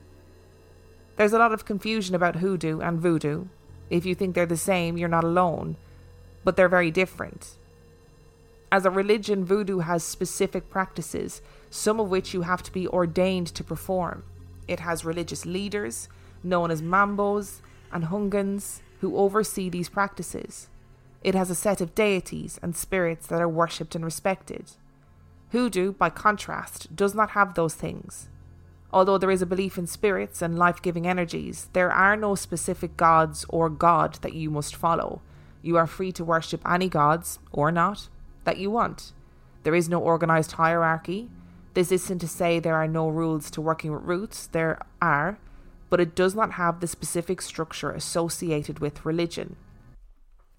There's 1.17 1.35
a 1.35 1.39
lot 1.39 1.53
of 1.53 1.67
confusion 1.67 2.15
about 2.15 2.37
hoodoo 2.37 2.81
and 2.81 2.99
voodoo. 2.99 3.45
If 3.91 4.07
you 4.07 4.15
think 4.15 4.35
they're 4.35 4.47
the 4.47 4.57
same, 4.57 4.97
you're 4.97 5.07
not 5.07 5.25
alone 5.25 5.77
but 6.45 6.57
they're 6.57 6.69
very 6.69 6.91
different. 6.91 7.57
As 8.71 8.85
a 8.85 8.91
religion, 8.91 9.45
voodoo 9.45 9.79
has 9.79 10.03
specific 10.03 10.69
practices, 10.69 11.43
some 11.71 12.01
of 12.01 12.11
which 12.11 12.35
you 12.35 12.43
have 12.43 12.63
to 12.65 12.73
be 12.73 12.89
ordained 12.89 13.47
to 13.49 13.65
perform. 13.65 14.25
It 14.67 14.81
has 14.81 15.05
religious 15.05 15.47
leaders, 15.47 16.09
known 16.43 16.71
as 16.71 16.83
Mambos 16.83 17.61
and 17.93 18.05
Houngans, 18.05 18.81
who 19.01 19.17
oversee 19.17 19.69
these 19.69 19.89
practices. 19.89 20.69
It 21.23 21.35
has 21.35 21.51
a 21.51 21.55
set 21.55 21.81
of 21.81 21.95
deities 21.95 22.59
and 22.63 22.77
spirits 22.77 23.27
that 23.29 23.41
are 23.41 23.49
worshipped 23.49 23.95
and 23.95 24.05
respected. 24.05 24.73
Hoodoo, 25.53 25.93
by 25.93 26.11
contrast, 26.11 26.95
does 26.97 27.15
not 27.15 27.31
have 27.31 27.55
those 27.55 27.75
things. 27.75 28.29
Although 28.93 29.19
there 29.19 29.31
is 29.31 29.43
a 29.43 29.47
belief 29.47 29.79
in 29.79 29.87
spirits 29.87 30.43
and 30.43 30.59
life 30.59 30.83
giving 30.83 31.07
energies, 31.07 31.69
there 31.73 31.91
are 31.91 32.17
no 32.17 32.35
specific 32.35 32.97
gods 32.97 33.47
or 33.49 33.71
god 33.71 34.15
that 34.23 34.35
you 34.35 34.51
must 34.51 34.77
follow. 34.77 35.23
You 35.65 35.77
are 35.79 35.87
free 35.87 36.13
to 36.13 36.25
worship 36.25 36.61
any 36.69 36.89
gods, 36.89 37.39
or 37.51 37.73
not, 37.73 38.09
that 38.45 38.59
you 38.59 38.71
want. 38.71 39.13
There 39.63 39.75
is 39.75 39.89
no 39.89 40.03
organised 40.03 40.53
hierarchy. 40.53 41.31
This 41.73 41.91
isn't 41.91 42.19
to 42.19 42.29
say 42.29 42.61
there 42.61 42.77
are 42.77 42.87
no 42.87 43.09
rules 43.09 43.51
to 43.53 43.63
working 43.63 43.91
with 43.93 44.03
roots, 44.03 44.47
there 44.47 44.79
are, 45.01 45.39
but 45.89 46.01
it 46.01 46.15
does 46.15 46.35
not 46.35 46.53
have 46.53 46.81
the 46.81 46.87
specific 46.87 47.41
structure 47.41 47.91
associated 47.91 48.79
with 48.79 49.07
religion. 49.07 49.57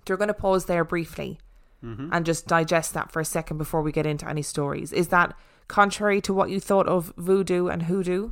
So 0.08 0.14
we're 0.14 0.18
going 0.18 0.28
to 0.30 0.34
pause 0.34 0.66
there 0.66 0.84
briefly 0.84 1.40
and 2.12 2.26
just 2.26 2.48
digest 2.48 2.96
that 2.96 3.12
for 3.12 3.20
a 3.20 3.26
second 3.26 3.60
before 3.60 3.84
we 3.84 3.92
get 3.92 4.08
into 4.08 4.28
any 4.28 4.42
stories. 4.42 4.92
Is 4.92 5.10
that 5.10 5.38
contrary 5.68 6.20
to 6.22 6.34
what 6.34 6.50
you 6.50 6.60
thought 6.60 6.88
of 6.88 7.14
voodoo 7.16 7.68
and 7.68 7.84
hoodoo? 7.84 8.32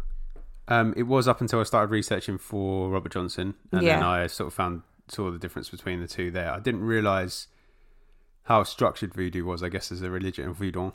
Um, 0.67 0.95
it 0.97 1.03
was 1.03 1.27
up 1.27 1.39
until 1.39 1.59
I 1.59 1.63
started 1.63 1.91
researching 1.91 2.39
for 2.39 2.89
Robert 2.89 3.11
Johnson, 3.11 3.53
and 3.71 3.85
then 3.85 4.01
I 4.01 4.25
sort 4.25 4.47
of 4.47 4.55
found 4.55 4.81
saw 5.13 5.31
the 5.31 5.39
difference 5.39 5.69
between 5.69 6.01
the 6.01 6.07
two 6.07 6.31
there. 6.31 6.51
I 6.51 6.59
didn't 6.59 6.81
realize 6.81 7.47
how 8.43 8.63
structured 8.63 9.13
voodoo 9.13 9.45
was. 9.45 9.63
I 9.63 9.69
guess 9.69 9.91
as 9.91 10.01
a 10.01 10.09
religion, 10.09 10.53
voodoo 10.53 10.91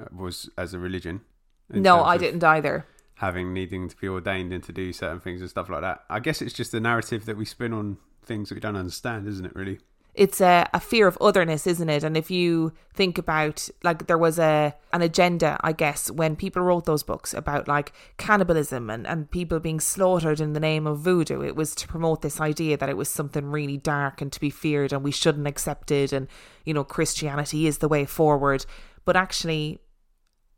uh, 0.00 0.04
was 0.14 0.48
as 0.56 0.74
a 0.74 0.78
religion. 0.78 1.22
No, 1.68 2.02
I 2.02 2.16
didn't 2.16 2.42
either. 2.42 2.86
Having 3.16 3.52
needing 3.52 3.88
to 3.88 3.96
be 3.96 4.08
ordained 4.08 4.52
and 4.52 4.62
to 4.64 4.72
do 4.72 4.92
certain 4.92 5.20
things 5.20 5.40
and 5.40 5.50
stuff 5.50 5.68
like 5.68 5.82
that. 5.82 6.04
I 6.08 6.20
guess 6.20 6.40
it's 6.40 6.54
just 6.54 6.72
the 6.72 6.80
narrative 6.80 7.26
that 7.26 7.36
we 7.36 7.44
spin 7.44 7.72
on 7.72 7.98
things 8.24 8.48
that 8.48 8.54
we 8.54 8.60
don't 8.60 8.76
understand, 8.76 9.28
isn't 9.28 9.44
it? 9.44 9.54
Really? 9.54 9.78
It's 10.14 10.40
a, 10.40 10.68
a 10.74 10.80
fear 10.80 11.06
of 11.06 11.16
otherness, 11.20 11.66
isn't 11.66 11.88
it? 11.88 12.02
And 12.02 12.16
if 12.16 12.30
you 12.30 12.72
think 12.94 13.16
about 13.16 13.68
like 13.84 14.06
there 14.06 14.18
was 14.18 14.38
a 14.38 14.74
an 14.92 15.02
agenda, 15.02 15.58
I 15.62 15.72
guess, 15.72 16.10
when 16.10 16.36
people 16.36 16.62
wrote 16.62 16.84
those 16.84 17.02
books 17.02 17.32
about 17.32 17.68
like 17.68 17.92
cannibalism 18.16 18.90
and, 18.90 19.06
and 19.06 19.30
people 19.30 19.60
being 19.60 19.80
slaughtered 19.80 20.40
in 20.40 20.52
the 20.52 20.60
name 20.60 20.86
of 20.86 20.98
voodoo, 20.98 21.42
it 21.42 21.56
was 21.56 21.74
to 21.76 21.88
promote 21.88 22.22
this 22.22 22.40
idea 22.40 22.76
that 22.76 22.88
it 22.88 22.96
was 22.96 23.08
something 23.08 23.46
really 23.46 23.76
dark 23.76 24.20
and 24.20 24.32
to 24.32 24.40
be 24.40 24.50
feared 24.50 24.92
and 24.92 25.04
we 25.04 25.12
shouldn't 25.12 25.46
accept 25.46 25.90
it 25.90 26.12
and, 26.12 26.26
you 26.64 26.74
know, 26.74 26.84
Christianity 26.84 27.66
is 27.66 27.78
the 27.78 27.88
way 27.88 28.04
forward. 28.04 28.66
But 29.04 29.16
actually 29.16 29.78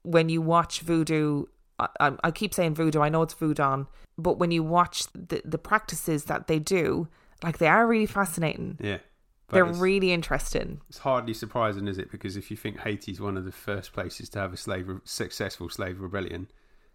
when 0.03 0.29
you 0.29 0.43
watch 0.43 0.81
voodoo 0.81 1.45
I, 1.79 2.13
I 2.23 2.31
keep 2.31 2.55
saying 2.55 2.75
voodoo, 2.75 3.01
I 3.01 3.09
know 3.09 3.23
it's 3.23 3.35
voodoo, 3.35 3.87
but 4.19 4.39
when 4.39 4.51
you 4.51 4.63
watch 4.63 5.07
the, 5.13 5.43
the 5.45 5.59
practices 5.59 6.25
that 6.25 6.47
they 6.47 6.59
do, 6.59 7.09
like 7.43 7.59
they 7.59 7.67
are 7.67 7.87
really 7.87 8.07
fascinating. 8.07 8.79
Yeah. 8.81 8.99
They're 9.53 9.65
really 9.65 10.13
interesting. 10.13 10.81
It's 10.89 10.99
hardly 10.99 11.35
surprising, 11.35 11.87
is 11.87 11.99
it? 11.99 12.11
Because 12.11 12.37
if 12.37 12.51
you 12.51 12.57
think 12.57 12.81
Haiti's 12.81 13.21
one 13.21 13.37
of 13.37 13.45
the 13.45 13.53
first 13.53 13.93
places 13.93 14.29
to 14.31 14.39
have 14.39 14.53
a 14.53 14.57
slave 14.57 14.89
successful 15.05 15.69
slave 15.69 16.01
rebellion 16.01 16.49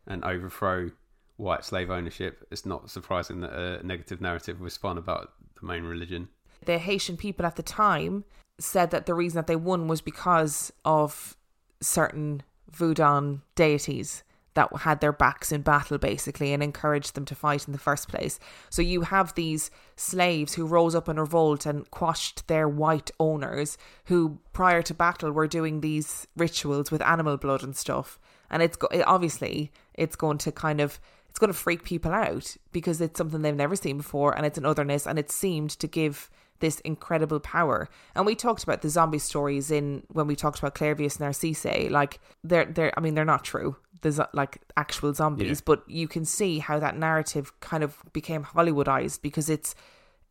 and 0.05 0.23
overthrow 0.23 0.91
white 1.37 1.63
slave 1.63 1.89
ownership, 1.89 2.45
it's 2.51 2.65
not 2.65 2.89
surprising 2.89 3.41
that 3.41 3.53
a 3.53 3.85
negative 3.85 4.21
narrative 4.21 4.59
was 4.59 4.73
spun 4.73 4.97
about 4.97 5.33
the 5.59 5.67
main 5.67 5.83
religion. 5.83 6.29
The 6.65 6.79
Haitian 6.79 7.17
people 7.17 7.45
at 7.45 7.55
the 7.55 7.63
time 7.63 8.25
said 8.59 8.91
that 8.91 9.05
the 9.05 9.13
reason 9.13 9.37
that 9.37 9.47
they 9.47 9.55
won 9.55 9.87
was 9.87 10.01
because 10.01 10.73
of 10.83 11.37
certain 11.79 12.41
voodoo 12.71 13.37
deities 13.55 14.23
that 14.57 14.75
had 14.77 15.01
their 15.01 15.11
backs 15.11 15.51
in 15.51 15.61
battle 15.61 15.99
basically 15.99 16.51
and 16.51 16.63
encouraged 16.63 17.13
them 17.13 17.25
to 17.25 17.35
fight 17.35 17.67
in 17.67 17.73
the 17.73 17.79
first 17.79 18.07
place. 18.09 18.39
So 18.71 18.81
you 18.81 19.01
have 19.01 19.35
these 19.35 19.69
slaves 19.95 20.55
who 20.55 20.65
rose 20.65 20.95
up 20.95 21.07
in 21.07 21.19
revolt 21.19 21.67
and 21.67 21.89
quashed 21.91 22.47
their 22.47 22.67
white 22.67 23.11
owners 23.19 23.77
who 24.05 24.39
prior 24.53 24.81
to 24.81 24.95
battle 24.95 25.31
were 25.31 25.47
doing 25.47 25.81
these 25.81 26.25
rituals 26.35 26.89
with 26.89 27.03
animal 27.03 27.37
blood 27.37 27.61
and 27.61 27.75
stuff. 27.75 28.17
And 28.49 28.63
it's 28.63 28.75
go- 28.75 28.89
obviously 29.05 29.71
it's 29.93 30.15
going 30.15 30.39
to 30.39 30.51
kind 30.51 30.81
of 30.81 30.99
it's 31.29 31.37
going 31.37 31.53
to 31.53 31.59
freak 31.59 31.83
people 31.83 32.11
out 32.11 32.57
because 32.71 32.99
it's 32.99 33.19
something 33.19 33.43
they've 33.43 33.55
never 33.55 33.75
seen 33.75 33.97
before 33.97 34.35
and 34.35 34.43
it's 34.43 34.57
an 34.57 34.65
otherness 34.65 35.05
and 35.05 35.19
it 35.19 35.29
seemed 35.29 35.69
to 35.69 35.85
give 35.85 36.31
this 36.59 36.79
incredible 36.79 37.39
power. 37.39 37.89
And 38.15 38.25
we 38.25 38.35
talked 38.35 38.63
about 38.63 38.81
the 38.81 38.89
zombie 38.89 39.19
stories 39.19 39.71
in 39.71 40.03
when 40.09 40.27
we 40.27 40.35
talked 40.35 40.59
about 40.59 40.75
Clairvius 40.75 41.19
Narcisse. 41.19 41.89
Like 41.91 42.19
they're 42.43 42.65
they're 42.65 42.93
I 42.97 43.01
mean 43.01 43.15
they're 43.15 43.25
not 43.25 43.43
true. 43.43 43.75
There's 44.01 44.19
like 44.33 44.59
actual 44.75 45.13
zombies, 45.13 45.59
Yeah. 45.59 45.63
but 45.65 45.83
you 45.89 46.07
can 46.07 46.25
see 46.25 46.59
how 46.59 46.79
that 46.79 46.97
narrative 46.97 47.51
kind 47.59 47.83
of 47.83 48.03
became 48.13 48.43
Hollywoodized 48.43 49.21
because 49.21 49.49
it's 49.49 49.75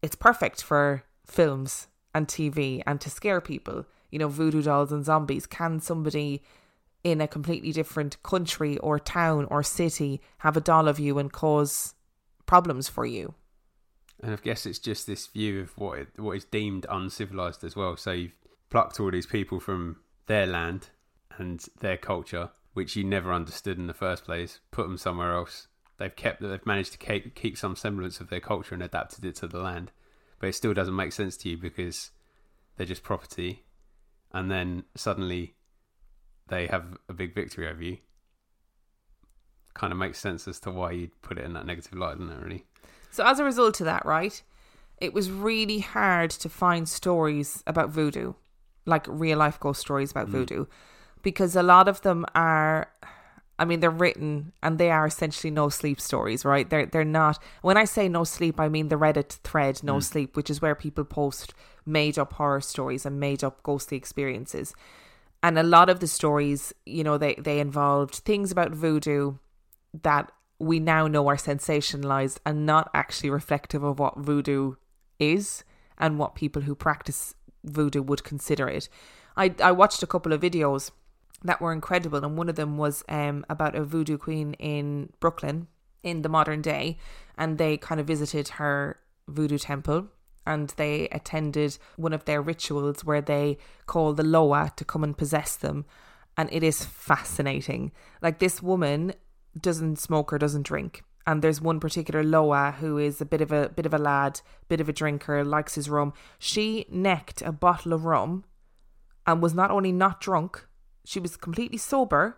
it's 0.03 0.15
perfect 0.15 0.63
for 0.63 1.03
films 1.27 1.89
and 2.15 2.29
TV 2.29 2.83
and 2.87 3.01
to 3.01 3.11
scare 3.11 3.41
people. 3.41 3.87
You 4.11 4.19
know, 4.21 4.29
voodoo 4.29 4.63
dolls 4.63 4.93
and 4.93 5.05
zombies. 5.05 5.47
Can 5.47 5.81
somebody 5.81 6.43
in 7.03 7.21
a 7.21 7.29
completely 7.29 7.73
different 7.73 8.23
country 8.23 8.79
or 8.79 8.99
town 8.99 9.47
or 9.51 9.63
city 9.63 10.21
have 10.39 10.57
a 10.57 10.61
doll 10.61 10.87
of 10.89 10.99
you 10.99 11.19
and 11.19 11.33
cause 11.33 11.95
problems 12.47 12.89
for 12.89 13.05
you? 13.05 13.35
And 14.23 14.33
I 14.33 14.37
guess 14.37 14.65
it's 14.65 14.79
just 14.79 15.07
this 15.07 15.27
view 15.27 15.61
of 15.61 15.77
what 15.77 15.99
it, 15.99 16.09
what 16.17 16.37
is 16.37 16.45
deemed 16.45 16.87
uncivilized 16.89 17.63
as 17.65 17.77
well. 17.77 17.97
So 17.97 18.13
you've 18.13 18.37
plucked 18.71 18.99
all 19.01 19.11
these 19.11 19.27
people 19.27 19.61
from 19.61 19.97
their 20.27 20.47
land 20.47 20.89
and 21.39 21.65
their 21.81 21.97
culture, 21.99 22.51
which 22.77 22.95
you 22.95 23.03
never 23.03 23.33
understood 23.33 23.79
in 23.79 23.87
the 23.87 23.95
first 23.95 24.23
place, 24.23 24.61
put 24.71 24.83
them 24.83 24.99
somewhere 24.99 25.33
else. 25.33 25.67
They've 25.97 26.15
kept 26.15 26.43
they've 26.43 26.67
managed 26.67 26.93
to 26.93 26.99
keep, 26.99 27.35
keep 27.35 27.57
some 27.57 27.75
semblance 27.75 28.21
of 28.21 28.29
their 28.29 28.39
culture 28.39 28.75
and 28.75 28.83
adapted 28.83 29.25
it 29.25 29.37
to 29.37 29.49
the 29.49 29.61
land, 29.61 29.93
but 30.39 30.49
it 30.49 30.55
still 30.55 30.75
doesn't 30.75 30.95
make 30.95 31.13
sense 31.13 31.39
to 31.39 31.49
you 31.49 31.57
because 31.57 32.11
they're 32.77 32.87
just 32.87 33.03
property, 33.03 33.65
and 34.31 34.51
then 34.51 34.85
suddenly 34.95 35.55
they 36.49 36.67
have 36.67 36.99
a 37.09 37.15
big 37.15 37.35
victory 37.35 37.67
over 37.67 37.83
you. 37.83 37.97
Kind 39.73 39.91
of 39.91 39.99
makes 39.99 40.19
sense 40.19 40.47
as 40.47 40.61
to 40.61 40.71
why 40.71 40.91
you'd 40.91 41.23
put 41.23 41.39
it 41.39 41.47
in 41.47 41.55
that 41.55 41.65
negative 41.65 41.95
light, 41.95 42.19
doesn't 42.19 42.31
it? 42.31 42.45
Really. 42.45 42.67
So 43.11 43.25
as 43.25 43.39
a 43.39 43.45
result 43.45 43.81
of 43.81 43.87
that, 43.87 44.05
right, 44.05 44.43
it 45.01 45.15
was 45.15 45.31
really 45.31 45.79
hard 45.79 46.29
to 46.29 46.51
find 46.51 46.87
stories 46.87 47.63
about 47.67 47.89
voodoo, 47.89 48.35
like 48.85 49.07
real 49.09 49.39
life 49.39 49.59
ghost 49.59 49.81
stories 49.81 50.11
about 50.11 50.27
mm. 50.27 50.33
voodoo, 50.33 50.67
because 51.27 51.57
a 51.57 51.63
lot 51.65 51.89
of 51.89 52.03
them 52.03 52.25
are 52.37 52.89
I 53.59 53.65
mean 53.65 53.81
they're 53.81 53.91
written 53.91 54.53
and 54.63 54.79
they 54.79 54.93
are 54.93 55.09
essentially 55.09 55.51
no 55.51 55.69
sleep 55.69 56.01
stories, 56.01 56.45
right? 56.45 56.71
They're 56.71 56.87
they're 56.87 57.17
not 57.23 57.43
when 57.63 57.77
I 57.77 57.85
say 57.85 58.09
no 58.09 58.23
sleep, 58.23 58.61
I 58.61 58.69
mean 58.69 58.91
the 58.91 59.03
Reddit 59.05 59.31
thread 59.49 59.83
no 59.83 59.95
hmm. 59.95 60.07
sleep, 60.11 60.37
which 60.37 60.51
is 60.51 60.63
where 60.63 60.77
people 60.77 61.05
post 61.05 61.53
made 61.85 62.17
up 62.17 62.35
horror 62.35 62.61
stories 62.61 63.05
and 63.05 63.19
made 63.19 63.43
up 63.43 63.61
ghostly 63.65 63.97
experiences. 63.97 64.73
And 65.43 65.59
a 65.59 65.65
lot 65.65 65.89
of 65.89 65.99
the 65.99 66.07
stories, 66.07 66.73
you 66.85 67.03
know, 67.03 67.19
they, 67.19 67.35
they 67.35 67.59
involved 67.59 68.15
things 68.15 68.53
about 68.53 68.71
voodoo 68.71 69.35
that 70.03 70.31
we 70.61 70.79
now 70.79 71.09
know 71.09 71.27
are 71.27 71.37
sensationalized 71.37 72.39
and 72.47 72.67
not 72.67 72.89
actually 72.95 73.31
reflective 73.31 73.83
of 73.83 73.99
what 73.99 74.17
voodoo 74.17 74.75
is 75.19 75.65
and 75.99 76.21
what 76.21 76.37
people 76.37 76.63
who 76.63 76.77
practice 76.77 77.35
voodoo 77.65 78.03
would 78.03 78.23
consider 78.23 78.69
it. 78.69 78.89
I, 79.37 79.55
I 79.61 79.73
watched 79.73 80.05
a 80.05 80.07
couple 80.07 80.33
of 80.33 80.41
videos 80.41 80.93
that 81.45 81.61
were 81.61 81.73
incredible, 81.73 82.25
and 82.25 82.37
one 82.37 82.49
of 82.49 82.57
them 82.57 82.77
was 82.79 83.05
um, 83.09 83.45
about 83.49 83.75
a 83.75 83.85
voodoo 83.85 84.19
queen 84.19 84.55
in 84.55 85.13
Brooklyn 85.21 85.69
in 86.03 86.23
the 86.23 86.29
modern 86.29 86.63
day, 86.63 86.99
and 87.37 87.59
they 87.59 87.77
kind 87.77 88.01
of 88.01 88.07
visited 88.07 88.49
her 88.49 88.99
voodoo 89.29 89.59
temple 89.59 90.09
and 90.47 90.73
they 90.77 91.09
attended 91.09 91.77
one 91.97 92.13
of 92.13 92.25
their 92.25 92.41
rituals 92.41 93.05
where 93.05 93.21
they 93.21 93.59
call 93.87 94.13
the 94.13 94.23
Loa 94.23 94.73
to 94.77 94.85
come 94.85 95.03
and 95.03 95.19
possess 95.19 95.57
them. 95.57 95.85
And 96.37 96.49
it 96.53 96.63
is 96.63 96.85
fascinating. 96.85 97.93
Like 98.23 98.39
this 98.39 98.63
woman 98.63 99.15
doesn't 99.61 99.99
smoke 99.99 100.33
or 100.33 100.39
doesn't 100.39 100.63
drink. 100.63 101.03
And 101.27 101.43
there's 101.43 101.61
one 101.61 101.81
particular 101.81 102.23
Loa 102.23 102.77
who 102.79 102.99
is 102.99 103.21
a 103.21 103.25
bit 103.25 103.41
of 103.41 103.51
a 103.51 103.69
bit 103.71 103.87
of 103.87 103.93
a 103.93 103.99
lad, 103.99 104.41
bit 104.69 104.81
of 104.81 104.89
a 104.89 104.93
drinker, 104.93 105.45
likes 105.45 105.75
his 105.75 105.91
rum. 105.91 106.13
She 106.39 106.87
necked 106.89 107.43
a 107.43 107.51
bottle 107.51 107.93
of 107.93 108.05
rum 108.05 108.45
and 109.27 109.43
was 109.43 109.55
not 109.55 109.73
only 109.73 109.91
not 109.91 110.21
drunk, 110.21 110.69
she 111.07 111.21
was 111.21 111.37
completely 111.37 111.79
sober 111.79 112.37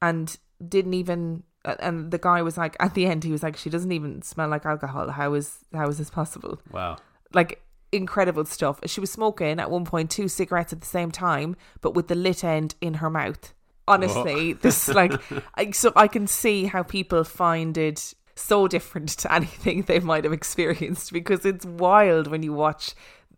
and 0.00 0.36
didn't 0.66 0.94
even 0.94 1.42
uh, 1.64 1.76
and 1.78 2.10
the 2.10 2.18
guy 2.18 2.42
was 2.42 2.58
like 2.58 2.76
at 2.80 2.94
the 2.94 3.06
end 3.06 3.24
he 3.24 3.32
was 3.32 3.42
like 3.42 3.56
she 3.56 3.70
doesn't 3.70 3.92
even 3.92 4.20
smell 4.22 4.48
like 4.48 4.66
alcohol 4.66 5.10
how 5.10 5.32
is 5.34 5.58
how 5.72 5.88
is 5.88 5.98
this 5.98 6.10
possible 6.10 6.60
Wow. 6.70 6.96
like 7.32 7.62
incredible 7.92 8.46
stuff. 8.46 8.80
She 8.86 9.00
was 9.00 9.10
smoking 9.12 9.60
at 9.60 9.70
one 9.70 9.84
point 9.84 10.10
two 10.10 10.28
cigarettes 10.28 10.72
at 10.72 10.80
the 10.80 10.86
same 10.86 11.10
time, 11.10 11.56
but 11.80 11.94
with 11.94 12.08
the 12.08 12.14
lit 12.14 12.42
end 12.42 12.74
in 12.80 12.94
her 12.94 13.10
mouth. 13.10 13.52
Honestly, 13.86 14.52
oh. 14.52 14.58
this 14.62 14.88
like 15.00 15.12
I, 15.54 15.70
so 15.70 15.92
I 15.94 16.08
can 16.08 16.26
see 16.26 16.64
how 16.64 16.82
people 16.82 17.22
find 17.24 17.76
it 17.76 18.14
so 18.34 18.66
different 18.66 19.10
to 19.10 19.32
anything 19.38 19.82
they 19.82 20.00
might 20.00 20.24
have 20.24 20.32
experienced 20.32 21.12
because 21.12 21.44
it's 21.44 21.66
wild 21.66 22.26
when 22.28 22.42
you 22.42 22.52
watch, 22.52 22.94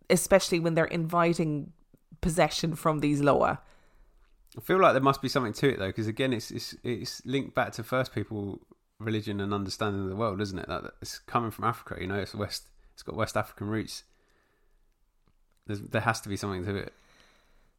especially 0.08 0.60
when 0.60 0.74
they're 0.74 0.84
inviting 0.84 1.72
possession 2.20 2.74
from 2.76 3.00
these 3.00 3.20
Loa. 3.20 3.60
I 4.56 4.60
feel 4.60 4.80
like 4.80 4.92
there 4.92 5.02
must 5.02 5.22
be 5.22 5.28
something 5.28 5.52
to 5.54 5.68
it 5.68 5.78
though, 5.78 5.88
because 5.88 6.06
again, 6.06 6.32
it's 6.32 6.50
it's 6.50 6.76
it's 6.82 7.24
linked 7.24 7.54
back 7.54 7.72
to 7.72 7.82
first 7.82 8.14
people 8.14 8.60
religion 8.98 9.40
and 9.40 9.52
understanding 9.52 10.02
of 10.02 10.08
the 10.08 10.16
world, 10.16 10.40
isn't 10.40 10.58
it? 10.58 10.68
That 10.68 10.92
it's 11.02 11.18
coming 11.18 11.50
from 11.50 11.64
Africa. 11.64 11.96
You 12.00 12.06
know, 12.06 12.18
it's 12.18 12.34
West. 12.34 12.68
It's 12.92 13.02
got 13.02 13.16
West 13.16 13.36
African 13.36 13.66
roots. 13.66 14.04
There's, 15.66 15.80
there 15.80 16.02
has 16.02 16.20
to 16.20 16.28
be 16.28 16.36
something 16.36 16.64
to 16.64 16.76
it. 16.76 16.92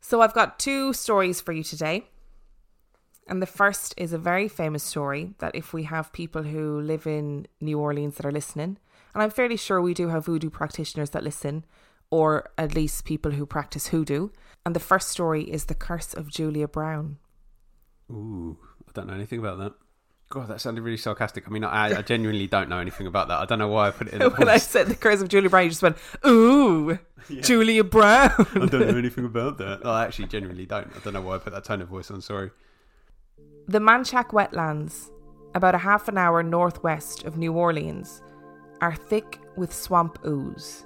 So 0.01 0.21
I've 0.21 0.33
got 0.33 0.59
two 0.59 0.93
stories 0.93 1.39
for 1.41 1.53
you 1.53 1.63
today. 1.63 2.05
And 3.27 3.41
the 3.41 3.47
first 3.47 3.93
is 3.97 4.13
a 4.13 4.19
very 4.19 4.47
famous 4.47 4.83
story 4.83 5.33
that 5.39 5.55
if 5.55 5.73
we 5.73 5.83
have 5.83 6.13
people 6.13 6.43
who 6.43 6.79
live 6.79 7.07
in 7.07 7.47
New 7.59 7.79
Orleans 7.79 8.17
that 8.17 8.25
are 8.25 8.31
listening, 8.31 8.77
and 9.13 9.23
I'm 9.23 9.31
fairly 9.31 9.57
sure 9.57 9.81
we 9.81 9.95
do 9.95 10.09
have 10.09 10.25
voodoo 10.25 10.51
practitioners 10.51 11.09
that 11.11 11.23
listen, 11.23 11.65
or 12.09 12.49
at 12.57 12.75
least 12.75 13.05
people 13.05 13.31
who 13.31 13.45
practice 13.45 13.87
hoodoo. 13.87 14.29
And 14.65 14.75
the 14.75 14.79
first 14.79 15.09
story 15.09 15.43
is 15.43 15.65
The 15.65 15.75
Curse 15.75 16.13
of 16.13 16.29
Julia 16.29 16.67
Brown. 16.67 17.17
Ooh, 18.11 18.57
I 18.87 18.91
don't 18.93 19.07
know 19.07 19.13
anything 19.13 19.39
about 19.39 19.59
that. 19.59 19.73
God, 20.29 20.47
that 20.47 20.59
sounded 20.59 20.81
really 20.81 20.97
sarcastic. 20.97 21.47
I 21.47 21.51
mean, 21.51 21.63
I, 21.63 21.99
I 21.99 22.01
genuinely 22.01 22.47
don't 22.47 22.67
know 22.67 22.79
anything 22.79 23.05
about 23.05 23.27
that. 23.27 23.37
I 23.39 23.45
don't 23.45 23.59
know 23.59 23.67
why 23.67 23.89
I 23.89 23.91
put 23.91 24.07
it 24.07 24.15
in. 24.15 24.21
when 24.31 24.49
I 24.49 24.57
said 24.57 24.87
The 24.87 24.95
Curse 24.95 25.21
of 25.21 25.27
Julia 25.27 25.49
Brown, 25.49 25.65
you 25.65 25.69
just 25.69 25.83
went, 25.83 25.97
Ooh, 26.25 26.97
yeah. 27.29 27.41
Julia 27.41 27.83
Brown. 27.83 28.31
I 28.37 28.65
don't 28.65 28.87
know 28.87 28.97
anything 28.97 29.25
about 29.25 29.59
that. 29.59 29.85
I 29.85 30.03
actually 30.05 30.27
genuinely 30.27 30.65
don't. 30.65 30.87
I 30.95 30.99
don't 31.03 31.13
know 31.13 31.21
why 31.21 31.35
I 31.35 31.37
put 31.37 31.53
that 31.53 31.63
tone 31.63 31.81
of 31.81 31.89
voice 31.89 32.09
on. 32.09 32.21
Sorry. 32.21 32.49
The 33.67 33.79
Manchac 33.79 34.29
wetlands, 34.29 35.11
about 35.53 35.75
a 35.75 35.79
half 35.79 36.07
an 36.07 36.17
hour 36.17 36.41
northwest 36.41 37.23
of 37.23 37.37
New 37.37 37.53
Orleans, 37.53 38.23
are 38.81 38.95
thick 38.95 39.39
with 39.55 39.73
swamp 39.73 40.19
ooze. 40.25 40.85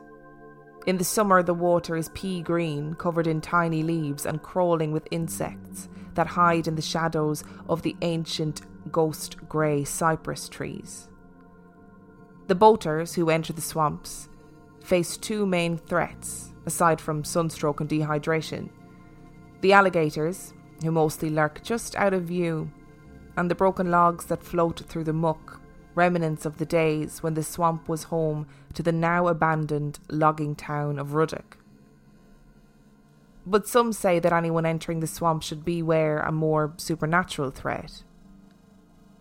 In 0.88 0.98
the 0.98 1.04
summer, 1.04 1.44
the 1.44 1.54
water 1.54 1.96
is 1.96 2.10
pea 2.10 2.42
green, 2.42 2.94
covered 2.94 3.28
in 3.28 3.42
tiny 3.42 3.84
leaves 3.84 4.26
and 4.26 4.42
crawling 4.42 4.92
with 4.92 5.08
insects 5.12 5.90
that 6.16 6.28
hide 6.28 6.68
in 6.68 6.76
the 6.76 6.82
shadows 6.82 7.44
of 7.68 7.82
the 7.82 7.96
ancient 8.02 8.62
ghost 8.92 9.38
grey 9.48 9.84
cypress 9.84 10.50
trees. 10.50 11.08
The 12.48 12.56
boaters 12.56 13.14
who 13.14 13.30
enter 13.30 13.54
the 13.54 13.62
swamps 13.62 14.30
face 14.84 15.18
two 15.18 15.46
main 15.46 15.78
threats, 15.78 16.54
aside 16.66 17.00
from 17.00 17.24
sunstroke 17.24 17.80
and 17.80 17.90
dehydration 17.90 18.70
the 19.62 19.74
alligators, 19.74 20.54
who 20.84 20.92
mostly 20.92 21.30
lurk 21.30 21.62
just 21.64 21.96
out 21.98 22.14
of 22.14 22.24
view, 22.24 22.72
and 23.36 23.52
the 23.52 23.56
broken 23.56 23.92
logs 23.92 24.26
that 24.26 24.44
float 24.44 24.80
through 24.88 25.04
the 25.04 25.14
muck, 25.14 25.60
remnants 25.96 26.46
of 26.46 26.58
the 26.58 26.66
days 26.66 27.22
when 27.22 27.34
the 27.34 27.44
swamp 27.44 27.90
was 27.90 28.04
home 28.04 28.48
to 28.74 28.84
the 28.84 28.92
now 28.92 29.28
abandoned 29.28 30.00
logging 30.10 30.56
town 30.56 31.00
of 31.00 31.14
Ruddock. 31.14 31.58
But 33.46 33.68
some 33.68 33.94
say 33.94 34.20
that 34.20 34.34
anyone 34.34 34.66
entering 34.66 35.00
the 35.00 35.08
swamp 35.08 35.44
should 35.44 35.66
beware 35.66 36.20
a 36.20 36.32
more 36.32 36.74
supernatural 36.78 37.52
threat 37.52 38.04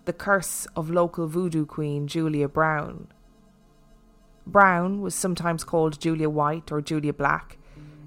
the 0.08 0.12
curse 0.14 0.66
of 0.74 0.88
local 0.88 1.26
voodoo 1.26 1.66
queen 1.66 2.06
Julia 2.06 2.48
Brown. 2.48 3.08
Brown 4.46 5.02
was 5.02 5.14
sometimes 5.14 5.64
called 5.64 6.00
Julia 6.00 6.30
White 6.30 6.72
or 6.72 6.80
Julia 6.80 7.12
Black, 7.12 7.58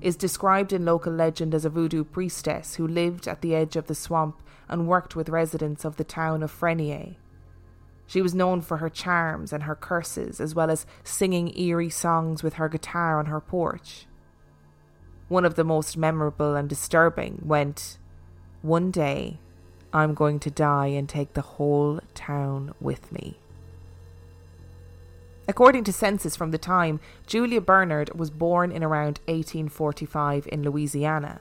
is 0.01 0.15
described 0.15 0.73
in 0.73 0.84
local 0.84 1.13
legend 1.13 1.54
as 1.54 1.63
a 1.63 1.69
voodoo 1.69 2.04
priestess 2.04 2.75
who 2.75 2.88
lived 2.88 3.27
at 3.27 3.41
the 3.41 3.54
edge 3.54 3.75
of 3.75 3.86
the 3.86 3.93
swamp 3.93 4.41
and 4.67 4.88
worked 4.88 5.15
with 5.15 5.30
residents 5.30 5.86
of 5.86 5.97
the 5.97 6.04
town 6.04 6.41
of 6.41 6.51
Frenier. 6.51 7.17
She 8.12 8.21
was 8.21 8.36
known 8.36 8.60
for 8.60 8.76
her 8.76 8.89
charms 8.89 9.54
and 9.54 9.63
her 9.63 9.74
curses, 9.74 10.41
as 10.41 10.54
well 10.54 10.69
as 10.69 10.86
singing 11.02 11.58
eerie 11.58 11.89
songs 11.89 12.43
with 12.43 12.56
her 12.56 12.67
guitar 12.67 13.17
on 13.17 13.28
her 13.28 13.39
porch. 13.39 14.06
One 15.30 15.45
of 15.45 15.56
the 15.56 15.63
most 15.63 15.95
memorable 15.95 16.54
and 16.54 16.67
disturbing 16.67 17.41
went, 17.41 17.97
One 18.63 18.91
day, 18.91 19.39
I'm 19.93 20.13
going 20.13 20.41
to 20.41 20.52
die 20.52 20.88
and 20.88 21.08
take 21.08 21.36
the 21.36 21.41
whole 21.56 22.02
town 22.13 22.74
with 22.82 23.13
me. 23.13 23.38
According 25.47 25.86
to 25.86 25.93
census 25.93 26.36
from 26.36 26.52
the 26.52 26.58
time, 26.58 27.00
Julia 27.26 27.62
Bernard 27.62 28.13
was 28.13 28.30
born 28.30 28.74
in 28.74 28.84
around 28.84 29.21
1845 29.30 30.50
in 30.52 30.63
Louisiana. 30.63 31.39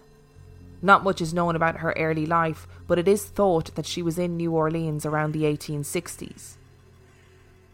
Not 0.83 1.03
much 1.03 1.21
is 1.21 1.35
known 1.35 1.57
about 1.57 1.79
her 1.79 1.93
early 1.97 2.27
life, 2.27 2.69
but 2.87 2.97
it 2.97 3.09
is 3.09 3.25
thought 3.25 3.75
that 3.75 3.87
she 3.87 4.03
was 4.03 4.21
in 4.21 4.37
New 4.37 4.53
Orleans 4.53 5.05
around 5.05 5.33
the 5.33 5.43
1860s. 5.43 6.59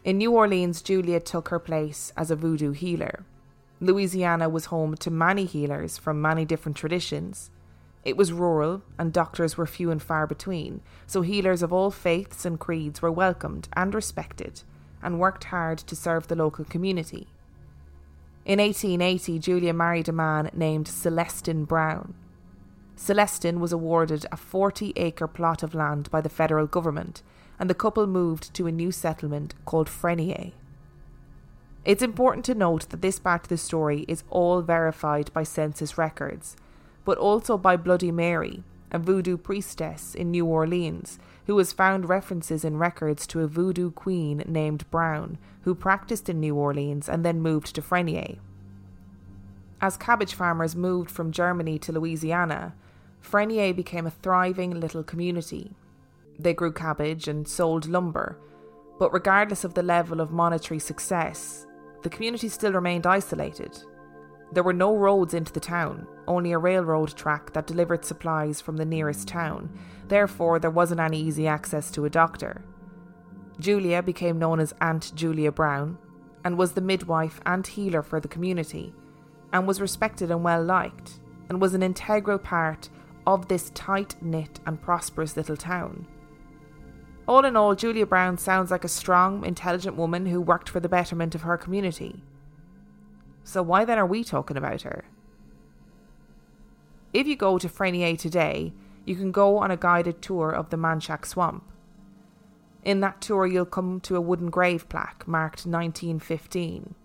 In 0.07 0.19
New 0.19 0.31
Orleans, 0.31 0.81
Julia 0.81 1.19
took 1.19 1.49
her 1.49 1.59
place 1.59 2.13
as 2.15 2.31
a 2.31 2.35
voodoo 2.37 2.71
healer. 2.71 3.25
Louisiana 3.81 4.47
was 4.47 4.67
home 4.67 4.95
to 4.95 5.11
many 5.11 5.43
healers 5.43 5.97
from 5.97 6.21
many 6.21 6.45
different 6.45 6.77
traditions. 6.77 7.51
It 8.05 8.15
was 8.15 8.31
rural, 8.31 8.83
and 8.97 9.11
doctors 9.11 9.57
were 9.57 9.65
few 9.65 9.91
and 9.91 10.01
far 10.01 10.25
between, 10.25 10.79
so 11.07 11.23
healers 11.23 11.61
of 11.61 11.73
all 11.73 11.91
faiths 11.91 12.45
and 12.45 12.57
creeds 12.57 13.01
were 13.01 13.11
welcomed 13.11 13.67
and 13.73 13.93
respected 13.93 14.61
and 15.03 15.19
worked 15.19 15.43
hard 15.43 15.79
to 15.79 15.93
serve 15.93 16.29
the 16.29 16.37
local 16.37 16.63
community. 16.63 17.27
In 18.45 18.59
1880, 18.59 19.39
Julia 19.39 19.73
married 19.73 20.07
a 20.07 20.13
man 20.13 20.49
named 20.53 20.87
Celestin 20.87 21.67
Brown. 21.67 22.13
Celestin 22.95 23.59
was 23.59 23.73
awarded 23.73 24.25
a 24.31 24.37
40 24.37 24.93
acre 24.95 25.27
plot 25.27 25.63
of 25.63 25.75
land 25.75 26.09
by 26.09 26.21
the 26.21 26.29
federal 26.29 26.65
government, 26.65 27.23
and 27.59 27.69
the 27.69 27.75
couple 27.75 28.07
moved 28.07 28.53
to 28.53 28.67
a 28.67 28.71
new 28.71 28.91
settlement 28.91 29.53
called 29.65 29.87
Frenier. 29.87 30.51
It's 31.85 32.03
important 32.03 32.43
to 32.45 32.55
note 32.55 32.89
that 32.89 33.01
this 33.01 33.17
part 33.17 33.43
of 33.43 33.47
the 33.49 33.57
story 33.57 34.03
is 34.07 34.23
all 34.29 34.61
verified 34.61 35.31
by 35.33 35.43
census 35.43 35.97
records, 35.97 36.57
but 37.05 37.17
also 37.17 37.57
by 37.57 37.77
Bloody 37.77 38.11
Mary, 38.11 38.63
a 38.91 38.99
voodoo 38.99 39.37
priestess 39.37 40.13
in 40.13 40.31
New 40.31 40.45
Orleans, 40.45 41.17
who 41.45 41.57
has 41.57 41.71
found 41.71 42.09
references 42.09 42.65
in 42.65 42.77
records 42.77 43.25
to 43.27 43.39
a 43.39 43.47
voodoo 43.47 43.91
queen 43.91 44.43
named 44.45 44.89
Brown, 44.91 45.37
who 45.61 45.73
practiced 45.73 46.27
in 46.27 46.41
New 46.41 46.55
Orleans 46.55 47.07
and 47.07 47.23
then 47.23 47.41
moved 47.41 47.73
to 47.75 47.81
Frenier. 47.81 48.37
As 49.79 49.95
cabbage 49.95 50.33
farmers 50.33 50.75
moved 50.75 51.09
from 51.09 51.31
Germany 51.31 51.79
to 51.79 51.91
Louisiana, 51.91 52.73
Frenier 53.21 53.75
became 53.75 54.05
a 54.05 54.11
thriving 54.11 54.79
little 54.79 55.03
community. 55.03 55.71
They 56.39 56.53
grew 56.53 56.71
cabbage 56.71 57.27
and 57.27 57.47
sold 57.47 57.87
lumber, 57.87 58.39
but 58.99 59.13
regardless 59.13 59.63
of 59.63 59.73
the 59.73 59.83
level 59.83 60.21
of 60.21 60.31
monetary 60.31 60.79
success, 60.79 61.65
the 62.03 62.09
community 62.09 62.49
still 62.49 62.73
remained 62.73 63.07
isolated. 63.07 63.77
There 64.51 64.63
were 64.63 64.73
no 64.73 64.95
roads 64.95 65.33
into 65.33 65.51
the 65.51 65.59
town, 65.59 66.07
only 66.27 66.51
a 66.51 66.57
railroad 66.57 67.15
track 67.15 67.53
that 67.53 67.67
delivered 67.67 68.05
supplies 68.05 68.61
from 68.61 68.77
the 68.77 68.85
nearest 68.85 69.27
town, 69.27 69.77
therefore, 70.07 70.59
there 70.59 70.71
wasn't 70.71 71.01
any 71.01 71.19
easy 71.19 71.47
access 71.47 71.91
to 71.91 72.05
a 72.05 72.09
doctor. 72.09 72.63
Julia 73.59 74.03
became 74.03 74.39
known 74.39 74.59
as 74.59 74.73
Aunt 74.79 75.11
Julia 75.15 75.51
Brown 75.51 75.97
and 76.45 76.57
was 76.57 76.73
the 76.73 76.81
midwife 76.81 77.41
and 77.45 77.65
healer 77.65 78.01
for 78.01 78.19
the 78.19 78.27
community, 78.27 78.93
and 79.51 79.67
was 79.67 79.81
respected 79.81 80.31
and 80.31 80.43
well 80.43 80.63
liked, 80.63 81.19
and 81.49 81.59
was 81.59 81.73
an 81.73 81.83
integral 81.83 82.37
part 82.37 82.89
of 83.25 83.47
this 83.47 83.69
tight 83.71 84.15
knit 84.21 84.59
and 84.65 84.81
prosperous 84.81 85.35
little 85.35 85.57
town. 85.57 86.07
All 87.27 87.43
in 87.43 87.57
all, 87.57 87.75
Julia 87.75 88.05
Brown 88.05 88.37
sounds 88.37 88.71
like 88.71 88.85
a 88.85 88.89
strong, 88.89 89.45
intelligent 89.45 89.97
woman 89.97 90.27
who 90.27 90.39
worked 90.39 90.69
for 90.69 90.79
the 90.79 90.87
betterment 90.87 91.35
of 91.35 91.41
her 91.41 91.57
community. 91.57 92.23
So, 93.43 93.61
why 93.61 93.83
then 93.83 93.97
are 93.97 94.05
we 94.05 94.23
talking 94.23 94.57
about 94.57 94.83
her? 94.83 95.05
If 97.13 97.27
you 97.27 97.35
go 97.35 97.57
to 97.57 97.67
Frenier 97.67 98.17
today, 98.17 98.73
you 99.05 99.15
can 99.15 99.31
go 99.31 99.57
on 99.57 99.71
a 99.71 99.77
guided 99.77 100.21
tour 100.21 100.51
of 100.51 100.69
the 100.69 100.77
Manchac 100.77 101.25
Swamp. 101.25 101.63
In 102.83 103.01
that 103.01 103.21
tour, 103.21 103.45
you'll 103.45 103.65
come 103.65 103.99
to 104.01 104.15
a 104.15 104.21
wooden 104.21 104.49
grave 104.49 104.87
plaque 104.87 105.27
marked 105.27 105.65
1915. 105.65 106.95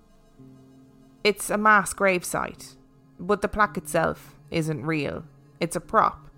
It's 1.25 1.51
a 1.51 1.59
mass 1.59 1.93
grave 1.93 2.25
site, 2.25 2.77
but 3.19 3.43
the 3.43 3.49
plaque 3.49 3.77
itself 3.77 4.35
isn't 4.51 4.85
real. 4.85 5.25
It's 5.61 5.77
a 5.77 5.81
prop. 5.81 6.29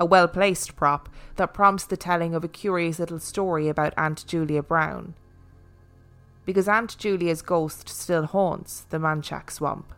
A 0.00 0.06
well 0.06 0.28
placed 0.28 0.76
prop 0.76 1.08
that 1.36 1.52
prompts 1.52 1.84
the 1.84 1.96
telling 1.96 2.34
of 2.34 2.44
a 2.44 2.48
curious 2.48 3.00
little 3.00 3.18
story 3.18 3.68
about 3.68 3.94
Aunt 3.96 4.24
Julia 4.26 4.62
Brown. 4.62 5.14
Because 6.44 6.68
Aunt 6.68 6.96
Julia's 6.98 7.42
ghost 7.42 7.88
still 7.88 8.26
haunts 8.26 8.86
the 8.90 8.98
Manchac 8.98 9.50
swamp, 9.50 9.92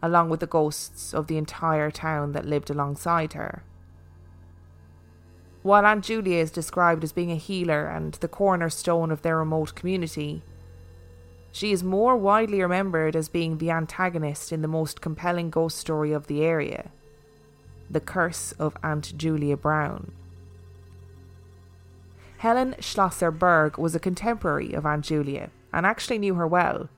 along 0.00 0.30
with 0.30 0.38
the 0.40 0.46
ghosts 0.46 1.12
of 1.12 1.26
the 1.26 1.36
entire 1.36 1.90
town 1.90 2.32
that 2.32 2.46
lived 2.46 2.70
alongside 2.70 3.32
her. 3.32 3.64
While 5.62 5.86
Aunt 5.86 6.04
Julia 6.04 6.38
is 6.38 6.52
described 6.52 7.02
as 7.02 7.12
being 7.12 7.32
a 7.32 7.36
healer 7.36 7.86
and 7.86 8.14
the 8.14 8.28
cornerstone 8.28 9.10
of 9.10 9.22
their 9.22 9.38
remote 9.38 9.74
community, 9.74 10.42
she 11.50 11.72
is 11.72 11.82
more 11.82 12.16
widely 12.16 12.62
remembered 12.62 13.16
as 13.16 13.28
being 13.28 13.58
the 13.58 13.70
antagonist 13.70 14.52
in 14.52 14.62
the 14.62 14.68
most 14.68 15.00
compelling 15.00 15.50
ghost 15.50 15.78
story 15.78 16.12
of 16.12 16.26
the 16.28 16.42
area 16.42 16.90
the 17.94 18.00
Curse 18.00 18.52
of 18.58 18.76
Aunt 18.82 19.16
Julia 19.16 19.56
Brown. 19.56 20.12
Helen 22.38 22.74
Schlosser 22.80 23.30
Berg 23.30 23.78
was 23.78 23.94
a 23.94 24.00
contemporary 24.00 24.74
of 24.74 24.84
Aunt 24.84 25.04
Julia 25.04 25.50
and 25.72 25.86
actually 25.86 26.18
knew 26.18 26.34
her 26.34 26.46
well. 26.46 26.90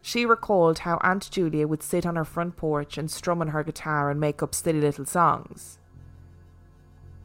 She 0.00 0.24
recalled 0.24 0.78
how 0.80 0.98
Aunt 1.02 1.28
Julia 1.30 1.66
would 1.66 1.82
sit 1.82 2.06
on 2.06 2.16
her 2.16 2.24
front 2.24 2.56
porch 2.56 2.96
and 2.96 3.10
strum 3.10 3.42
on 3.42 3.48
her 3.48 3.64
guitar 3.64 4.08
and 4.10 4.18
make 4.20 4.42
up 4.42 4.54
silly 4.54 4.80
little 4.80 5.04
songs. 5.04 5.78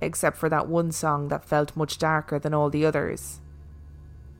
except 0.03 0.37
for 0.37 0.49
that 0.49 0.67
one 0.67 0.91
song 0.91 1.29
that 1.29 1.45
felt 1.45 1.75
much 1.75 1.97
darker 1.97 2.39
than 2.39 2.53
all 2.53 2.69
the 2.69 2.85
others 2.85 3.39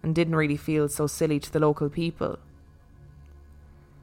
and 0.02 0.14
didn't 0.14 0.36
really 0.36 0.58
feel 0.58 0.90
so 0.90 1.08
silly 1.08 1.40
to 1.40 1.52
the 1.52 1.60
local 1.60 1.90
people. 1.90 2.38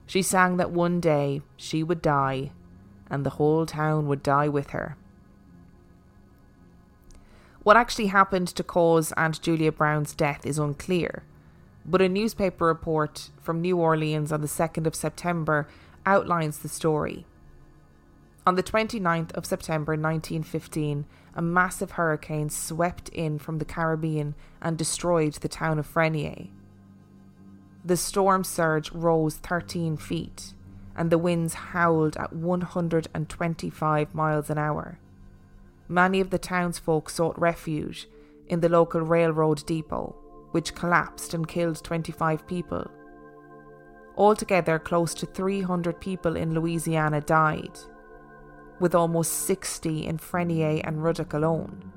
She 0.07 0.23
sang 0.23 0.57
that 0.57 0.71
one 0.71 1.01
day 1.01 1.43
she 1.57 1.83
would 1.83 2.03
die 2.03 2.53
and 3.11 3.27
the 3.27 3.31
whole 3.31 3.67
town 3.67 4.07
would 4.07 4.23
die 4.23 4.49
with 4.49 4.71
her. 4.71 4.97
What 7.63 7.77
actually 7.77 8.07
happened 8.07 8.49
to 8.49 8.63
cause 8.63 9.13
Aunt 9.13 9.43
Julia 9.43 9.73
Brown's 9.73 10.15
death 10.15 10.47
is 10.47 10.59
unclear, 10.59 11.25
but 11.85 12.01
a 12.01 12.09
newspaper 12.09 12.67
report 12.67 13.31
from 13.43 13.61
New 13.61 13.77
Orleans 13.77 14.33
on 14.33 14.41
the 14.41 14.47
2nd 14.47 14.87
of 14.87 14.95
September 14.95 15.69
outlines 16.07 16.61
the 16.61 16.69
story. 16.69 17.27
On 18.47 18.55
the 18.55 18.63
29th 18.63 19.33
of 19.33 19.45
September 19.45 19.93
1915, 19.93 21.05
a 21.35 21.43
massive 21.43 21.93
hurricane 21.93 22.49
swept 22.49 23.11
in 23.11 23.39
from 23.39 23.59
the 23.59 23.65
Caribbean 23.65 24.35
and 24.63 24.79
destroyed 24.79 25.35
the 25.35 25.49
town 25.49 25.79
of 25.79 25.87
Frenier. 25.87 26.49
The 27.85 27.97
storm 27.97 28.45
surge 28.45 28.91
rose 28.93 29.37
13 29.37 29.97
feet, 29.97 30.55
and 31.01 31.09
the 31.09 31.17
winds 31.17 31.55
howled 31.55 32.15
at 32.19 32.31
125 32.31 34.15
miles 34.15 34.51
an 34.51 34.59
hour. 34.59 34.99
Many 35.89 36.21
of 36.21 36.29
the 36.29 36.39
townsfolk 36.39 37.09
sought 37.09 37.41
refuge 37.41 38.07
in 38.49 38.61
the 38.61 38.69
local 38.69 39.01
railroad 39.01 39.65
depot, 39.65 40.15
which 40.51 40.75
collapsed 40.75 41.33
and 41.33 41.49
killed 41.49 41.83
25 41.83 42.47
people. 42.47 42.91
Altogether, 44.15 44.79
close 44.79 45.15
to 45.15 45.25
300 45.25 45.99
people 46.03 46.37
in 46.37 46.53
Louisiana 46.53 47.23
died, 47.23 47.79
with 48.79 48.95
almost 48.95 49.47
60 49.47 50.05
in 50.05 50.19
Frenier 50.19 50.83
and 50.85 51.03
Ruddock 51.03 51.33
alone. 51.33 51.91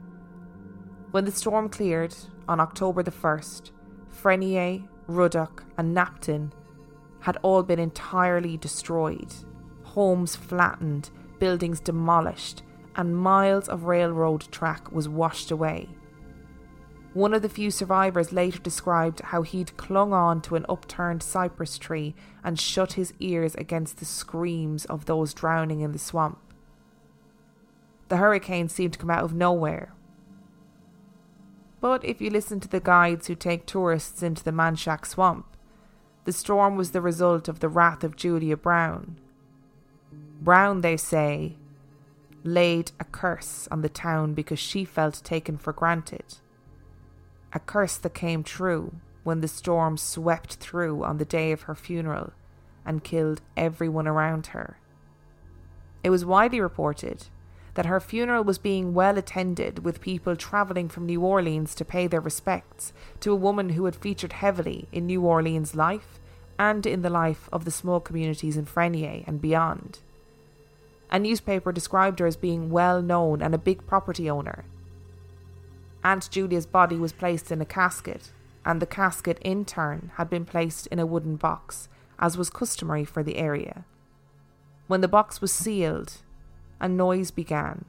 When 1.12 1.26
the 1.26 1.32
storm 1.34 1.68
cleared 1.68 2.16
on 2.48 2.62
October 2.62 3.04
the 3.04 3.12
1st, 3.12 3.72
Frenier, 4.10 4.88
Ruddock, 5.08 5.66
and 5.78 5.94
Napton 5.94 6.54
had 7.24 7.38
all 7.42 7.64
been 7.64 7.80
entirely 7.80 8.58
destroyed, 8.58 9.34
homes 9.84 10.36
flattened, 10.36 11.10
buildings 11.40 11.80
demolished, 11.80 12.64
and 12.98 13.18
miles 13.18 13.70
of 13.70 13.86
railroad 13.86 14.42
track 14.52 14.92
was 14.92 15.08
washed 15.08 15.50
away. 15.50 15.88
One 17.14 17.34
of 17.34 17.42
the 17.42 17.50
few 17.50 17.72
survivors 17.72 18.34
later 18.34 18.60
described 18.60 19.22
how 19.22 19.44
he'd 19.44 19.78
clung 19.78 20.12
on 20.12 20.42
to 20.42 20.56
an 20.58 20.66
upturned 20.68 21.24
cypress 21.24 21.78
tree 21.78 22.14
and 22.44 22.60
shut 22.60 22.94
his 22.94 23.14
ears 23.22 23.56
against 23.56 23.98
the 23.98 24.06
screams 24.06 24.84
of 24.86 25.06
those 25.06 25.34
drowning 25.34 25.80
in 25.80 25.94
the 25.94 26.00
swamp. 26.00 26.40
The 28.10 28.18
hurricane 28.18 28.68
seemed 28.68 28.94
to 28.94 29.00
come 29.00 29.12
out 29.12 29.24
of 29.24 29.34
nowhere. 29.34 29.94
But 31.80 32.04
if 32.04 32.20
you 32.20 32.30
listen 32.30 32.60
to 32.60 32.68
the 32.68 32.82
guides 32.82 33.28
who 33.28 33.36
take 33.36 33.66
tourists 33.66 34.22
into 34.22 34.44
the 34.44 34.52
Manchac 34.52 35.06
swamp, 35.06 35.53
the 36.26 36.32
storm 36.32 36.76
was 36.76 36.92
the 36.92 37.02
result 37.02 37.48
of 37.48 37.60
the 37.60 37.70
wrath 37.70 38.04
of 38.04 38.16
Julia 38.16 38.56
Brown. 38.58 39.18
Brown, 40.42 40.82
they 40.82 40.98
say, 40.98 41.56
laid 42.44 42.92
a 43.00 43.06
curse 43.06 43.68
on 43.72 43.82
the 43.82 43.90
town 43.90 44.34
because 44.34 44.60
she 44.60 44.86
felt 44.86 45.22
taken 45.24 45.58
for 45.58 45.74
granted. 45.74 46.38
A 47.54 47.60
curse 47.60 47.98
that 47.98 48.14
came 48.14 48.44
true 48.44 48.96
when 49.24 49.42
the 49.42 49.48
storm 49.48 49.98
swept 49.98 50.56
through 50.56 51.04
on 51.04 51.18
the 51.18 51.26
day 51.26 51.52
of 51.52 51.64
her 51.64 51.76
funeral 51.76 52.34
and 52.86 53.04
killed 53.04 53.42
everyone 53.56 54.08
around 54.08 54.48
her. 54.48 54.78
It 56.04 56.10
was 56.10 56.26
widely 56.26 56.60
reported 56.60 57.28
that 57.76 57.86
her 57.88 58.00
funeral 58.00 58.44
was 58.44 58.58
being 58.58 58.94
well 58.94 59.18
attended 59.18 59.84
with 59.84 60.02
people 60.02 60.36
travelling 60.36 60.90
from 60.90 61.06
New 61.06 61.22
Orleans 61.22 61.74
to 61.76 61.86
pay 61.86 62.08
their 62.08 62.22
respects 62.22 62.94
to 63.20 63.32
a 63.32 63.36
woman 63.36 63.70
who 63.70 63.86
had 63.86 63.96
featured 63.96 64.34
heavily 64.34 64.88
in 64.92 65.08
New 65.08 65.22
Orleans 65.22 65.76
life 65.76 66.20
and 66.60 66.86
in 66.86 67.02
the 67.02 67.10
life 67.10 67.50
of 67.52 67.66
the 67.66 67.72
small 67.72 68.00
communities 68.00 68.58
in 68.58 68.66
Frenier 68.66 69.24
and 69.26 69.42
beyond. 69.42 70.00
A 71.10 71.20
newspaper 71.20 71.72
described 71.72 72.20
her 72.20 72.28
as 72.28 72.36
being 72.36 72.70
well 72.70 73.02
known 73.02 73.42
and 73.42 73.54
a 73.54 73.60
big 73.60 73.86
property 73.88 74.30
owner. 74.30 74.66
Aunt 76.04 76.30
Julia's 76.30 76.66
body 76.66 76.98
was 76.98 77.14
placed 77.14 77.52
in 77.52 77.62
a 77.62 77.66
casket, 77.66 78.32
and 78.66 78.82
the 78.82 78.86
casket 78.86 79.38
in 79.42 79.64
turn 79.64 80.12
had 80.16 80.30
been 80.30 80.46
placed 80.46 80.88
in 80.88 81.00
a 81.00 81.06
wooden 81.06 81.38
box, 81.38 81.88
as 82.20 82.38
was 82.38 82.50
customary 82.50 83.06
for 83.06 83.24
the 83.24 83.38
area. 83.38 83.86
When 84.88 85.02
the 85.02 85.08
box 85.08 85.40
was 85.40 85.54
sealed, 85.54 86.18
a 86.84 86.90
noise 86.90 87.32
began 87.32 87.86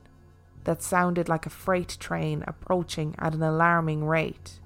that 0.62 0.80
sounded 0.80 1.28
like 1.28 1.44
a 1.44 1.50
freight 1.50 1.96
train 1.98 2.44
approaching 2.46 3.14
at 3.18 3.34
an 3.34 3.42
alarming 3.42 4.04
rate. 4.04 4.60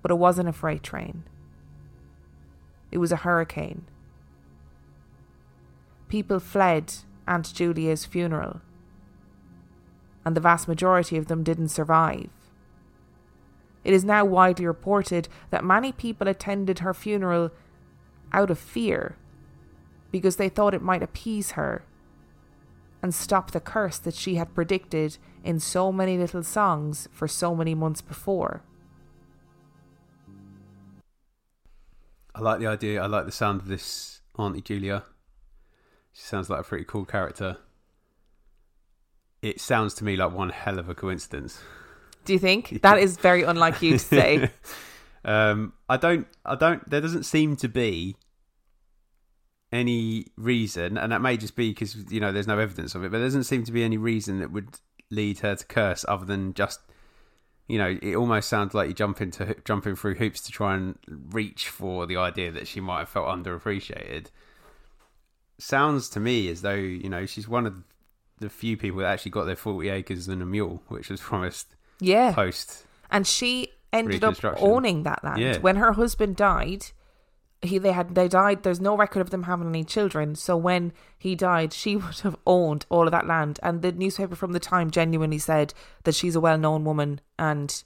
But 0.00 0.12
it 0.12 0.14
wasn't 0.14 0.48
a 0.48 0.52
freight 0.52 0.82
train, 0.82 1.24
it 2.92 2.98
was 2.98 3.10
a 3.10 3.16
hurricane. 3.16 3.84
People 6.08 6.38
fled 6.38 6.94
Aunt 7.26 7.52
Julia's 7.52 8.06
funeral, 8.06 8.60
and 10.24 10.36
the 10.36 10.40
vast 10.40 10.68
majority 10.68 11.16
of 11.16 11.26
them 11.26 11.42
didn't 11.42 11.68
survive. 11.68 12.30
It 13.82 13.92
is 13.92 14.04
now 14.04 14.24
widely 14.24 14.66
reported 14.66 15.28
that 15.50 15.64
many 15.64 15.90
people 15.90 16.28
attended 16.28 16.78
her 16.78 16.94
funeral 16.94 17.50
out 18.32 18.50
of 18.50 18.58
fear 18.58 19.16
because 20.12 20.36
they 20.36 20.48
thought 20.48 20.74
it 20.74 20.82
might 20.82 21.02
appease 21.02 21.52
her 21.52 21.84
and 23.02 23.14
stop 23.14 23.50
the 23.50 23.60
curse 23.60 23.98
that 23.98 24.14
she 24.14 24.36
had 24.36 24.54
predicted 24.54 25.18
in 25.44 25.58
so 25.58 25.90
many 25.90 26.16
little 26.16 26.42
songs 26.42 27.08
for 27.10 27.26
so 27.26 27.54
many 27.54 27.74
months 27.74 28.00
before. 28.00 28.62
I 32.34 32.40
like 32.40 32.60
the 32.60 32.66
idea. 32.66 33.02
I 33.02 33.06
like 33.06 33.26
the 33.26 33.32
sound 33.32 33.60
of 33.60 33.66
this 33.66 34.20
Auntie 34.38 34.62
Julia. 34.62 35.04
She 36.12 36.22
sounds 36.22 36.48
like 36.48 36.60
a 36.60 36.64
pretty 36.64 36.84
cool 36.84 37.04
character. 37.04 37.58
It 39.42 39.60
sounds 39.60 39.94
to 39.94 40.04
me 40.04 40.16
like 40.16 40.32
one 40.32 40.50
hell 40.50 40.78
of 40.78 40.88
a 40.88 40.94
coincidence. 40.94 41.60
Do 42.24 42.32
you 42.32 42.38
think 42.38 42.80
that 42.82 42.98
is 42.98 43.16
very 43.16 43.42
unlike 43.42 43.82
you 43.82 43.92
to 43.92 43.98
say? 43.98 44.50
um, 45.24 45.72
I 45.88 45.96
don't. 45.96 46.26
I 46.44 46.54
don't. 46.54 46.88
There 46.88 47.00
doesn't 47.00 47.24
seem 47.24 47.56
to 47.56 47.68
be 47.68 48.16
any 49.72 50.26
reason, 50.36 50.98
and 50.98 51.12
that 51.12 51.20
may 51.20 51.36
just 51.36 51.56
be 51.56 51.70
because 51.70 52.10
you 52.10 52.20
know 52.20 52.32
there's 52.32 52.46
no 52.46 52.58
evidence 52.58 52.94
of 52.94 53.04
it. 53.04 53.10
But 53.10 53.18
there 53.18 53.26
doesn't 53.26 53.44
seem 53.44 53.64
to 53.64 53.72
be 53.72 53.82
any 53.84 53.96
reason 53.96 54.40
that 54.40 54.52
would 54.52 54.78
lead 55.10 55.40
her 55.40 55.56
to 55.56 55.64
curse, 55.64 56.04
other 56.08 56.24
than 56.24 56.54
just 56.54 56.80
you 57.68 57.78
know, 57.78 57.98
it 58.02 58.16
almost 58.16 58.48
sounds 58.48 58.74
like 58.74 58.88
you 58.88 58.94
jump 58.94 59.20
into 59.20 59.56
jumping 59.64 59.96
through 59.96 60.16
hoops 60.16 60.42
to 60.42 60.52
try 60.52 60.74
and 60.74 60.98
reach 61.06 61.68
for 61.68 62.06
the 62.06 62.16
idea 62.16 62.50
that 62.52 62.66
she 62.66 62.80
might 62.80 63.00
have 63.00 63.08
felt 63.08 63.26
underappreciated. 63.26 64.26
Sounds 65.58 66.08
to 66.10 66.20
me 66.20 66.48
as 66.48 66.62
though 66.62 66.74
you 66.74 67.08
know 67.08 67.26
she's 67.26 67.48
one 67.48 67.66
of 67.66 67.74
the 68.40 68.50
few 68.50 68.76
people 68.76 69.00
that 69.00 69.06
actually 69.06 69.30
got 69.30 69.44
their 69.44 69.56
forty 69.56 69.88
acres 69.88 70.28
and 70.28 70.42
a 70.42 70.46
mule, 70.46 70.82
which 70.88 71.08
was 71.08 71.20
promised. 71.20 71.74
Yeah, 72.00 72.32
post 72.32 72.84
and 73.12 73.26
she 73.26 73.68
ended 73.92 74.24
up 74.24 74.42
owning 74.56 75.04
that 75.04 75.22
land 75.22 75.40
yeah. 75.40 75.58
when 75.58 75.76
her 75.76 75.92
husband 75.92 76.34
died 76.34 76.86
he 77.62 77.78
they 77.78 77.92
had 77.92 78.14
they 78.14 78.28
died 78.28 78.64
there's 78.64 78.80
no 78.80 78.96
record 78.96 79.20
of 79.20 79.30
them 79.30 79.44
having 79.44 79.68
any 79.68 79.84
children. 79.84 80.34
So 80.34 80.56
when 80.56 80.92
he 81.18 81.34
died 81.34 81.72
she 81.72 81.96
would 81.96 82.20
have 82.20 82.36
owned 82.46 82.84
all 82.90 83.06
of 83.06 83.12
that 83.12 83.26
land. 83.26 83.58
And 83.62 83.82
the 83.82 83.92
newspaper 83.92 84.34
from 84.34 84.52
the 84.52 84.60
time 84.60 84.90
genuinely 84.90 85.38
said 85.38 85.72
that 86.04 86.14
she's 86.14 86.34
a 86.34 86.40
well-known 86.40 86.84
woman 86.84 87.20
and 87.38 87.82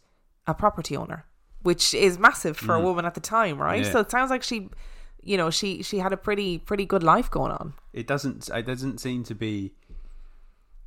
a 0.47 0.55
property 0.55 0.97
owner 0.97 1.27
which 1.63 1.95
is 1.95 2.19
massive 2.19 2.57
for 2.57 2.75
mm. 2.75 2.81
a 2.81 2.83
woman 2.83 3.05
at 3.05 3.15
the 3.15 3.21
time 3.21 3.59
right? 3.61 3.85
Yeah. 3.85 3.93
so 3.93 4.01
it 4.01 4.11
sounds 4.11 4.31
like 4.31 4.43
she 4.43 4.71
you 5.23 5.37
know 5.37 5.51
she 5.51 5.83
she 5.83 5.99
had 5.99 6.13
a 6.13 6.17
pretty 6.17 6.59
pretty 6.59 6.87
good 6.87 7.03
life 7.03 7.31
going 7.31 7.53
on. 7.53 7.75
It 7.93 8.07
doesn't 8.07 8.49
it 8.49 8.67
doesn't 8.67 8.99
seem 8.99 9.25
to 9.25 9.35
be 9.35 9.73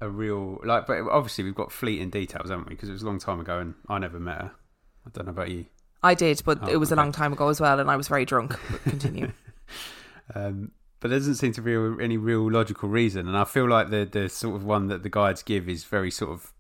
a 0.01 0.09
real 0.09 0.59
like 0.63 0.87
but 0.87 0.99
obviously 1.09 1.43
we've 1.43 1.55
got 1.55 1.71
fleeting 1.71 2.09
details 2.09 2.49
haven't 2.49 2.67
we? 2.67 2.75
Because 2.75 2.89
it 2.89 2.93
was 2.93 3.03
a 3.03 3.05
long 3.05 3.19
time 3.19 3.39
ago 3.39 3.59
and 3.59 3.75
i 3.87 3.99
never 3.99 4.19
met 4.19 4.37
her. 4.41 4.51
I 5.05 5.09
don't 5.11 5.25
know 5.25 5.31
about 5.31 5.49
you 5.49 5.65
I 6.01 6.13
did, 6.13 6.41
but 6.45 6.59
oh, 6.61 6.67
it 6.67 6.77
was 6.77 6.91
okay. 6.91 6.99
a 6.99 7.03
long 7.03 7.11
time 7.11 7.33
ago 7.33 7.49
as 7.49 7.59
well, 7.59 7.79
and 7.79 7.89
I 7.91 7.95
was 7.95 8.07
very 8.07 8.25
drunk. 8.25 8.57
But 8.71 8.83
continue. 8.83 9.31
um, 10.35 10.71
but 10.99 11.09
there 11.09 11.19
doesn't 11.19 11.35
seem 11.35 11.53
to 11.53 11.61
be 11.61 11.73
any 12.03 12.17
real 12.17 12.49
logical 12.49 12.89
reason, 12.89 13.27
and 13.27 13.37
I 13.37 13.43
feel 13.43 13.67
like 13.67 13.89
the 13.89 14.05
the 14.05 14.29
sort 14.29 14.55
of 14.55 14.63
one 14.63 14.87
that 14.87 15.03
the 15.03 15.09
guides 15.09 15.43
give 15.43 15.67
is 15.67 15.83
very 15.83 16.11
sort 16.11 16.31
of, 16.31 16.53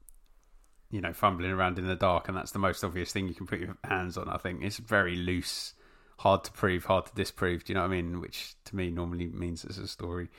you 0.91 1.01
know, 1.01 1.13
fumbling 1.13 1.51
around 1.51 1.79
in 1.79 1.87
the 1.87 1.95
dark, 1.95 2.27
and 2.27 2.35
that's 2.35 2.51
the 2.51 2.59
most 2.59 2.83
obvious 2.83 3.11
thing 3.11 3.27
you 3.27 3.33
can 3.33 3.47
put 3.47 3.59
your 3.59 3.77
hands 3.83 4.17
on. 4.17 4.29
I 4.29 4.37
think 4.37 4.61
it's 4.61 4.77
very 4.77 5.15
loose, 5.15 5.73
hard 6.17 6.43
to 6.45 6.51
prove, 6.51 6.85
hard 6.85 7.05
to 7.05 7.15
disprove. 7.15 7.63
Do 7.63 7.71
you 7.71 7.75
know 7.75 7.81
what 7.81 7.91
I 7.91 8.01
mean? 8.01 8.19
Which 8.19 8.55
to 8.65 8.75
me 8.75 8.89
normally 8.89 9.27
means 9.27 9.63
it's 9.63 9.77
a 9.77 9.87
story. 9.87 10.29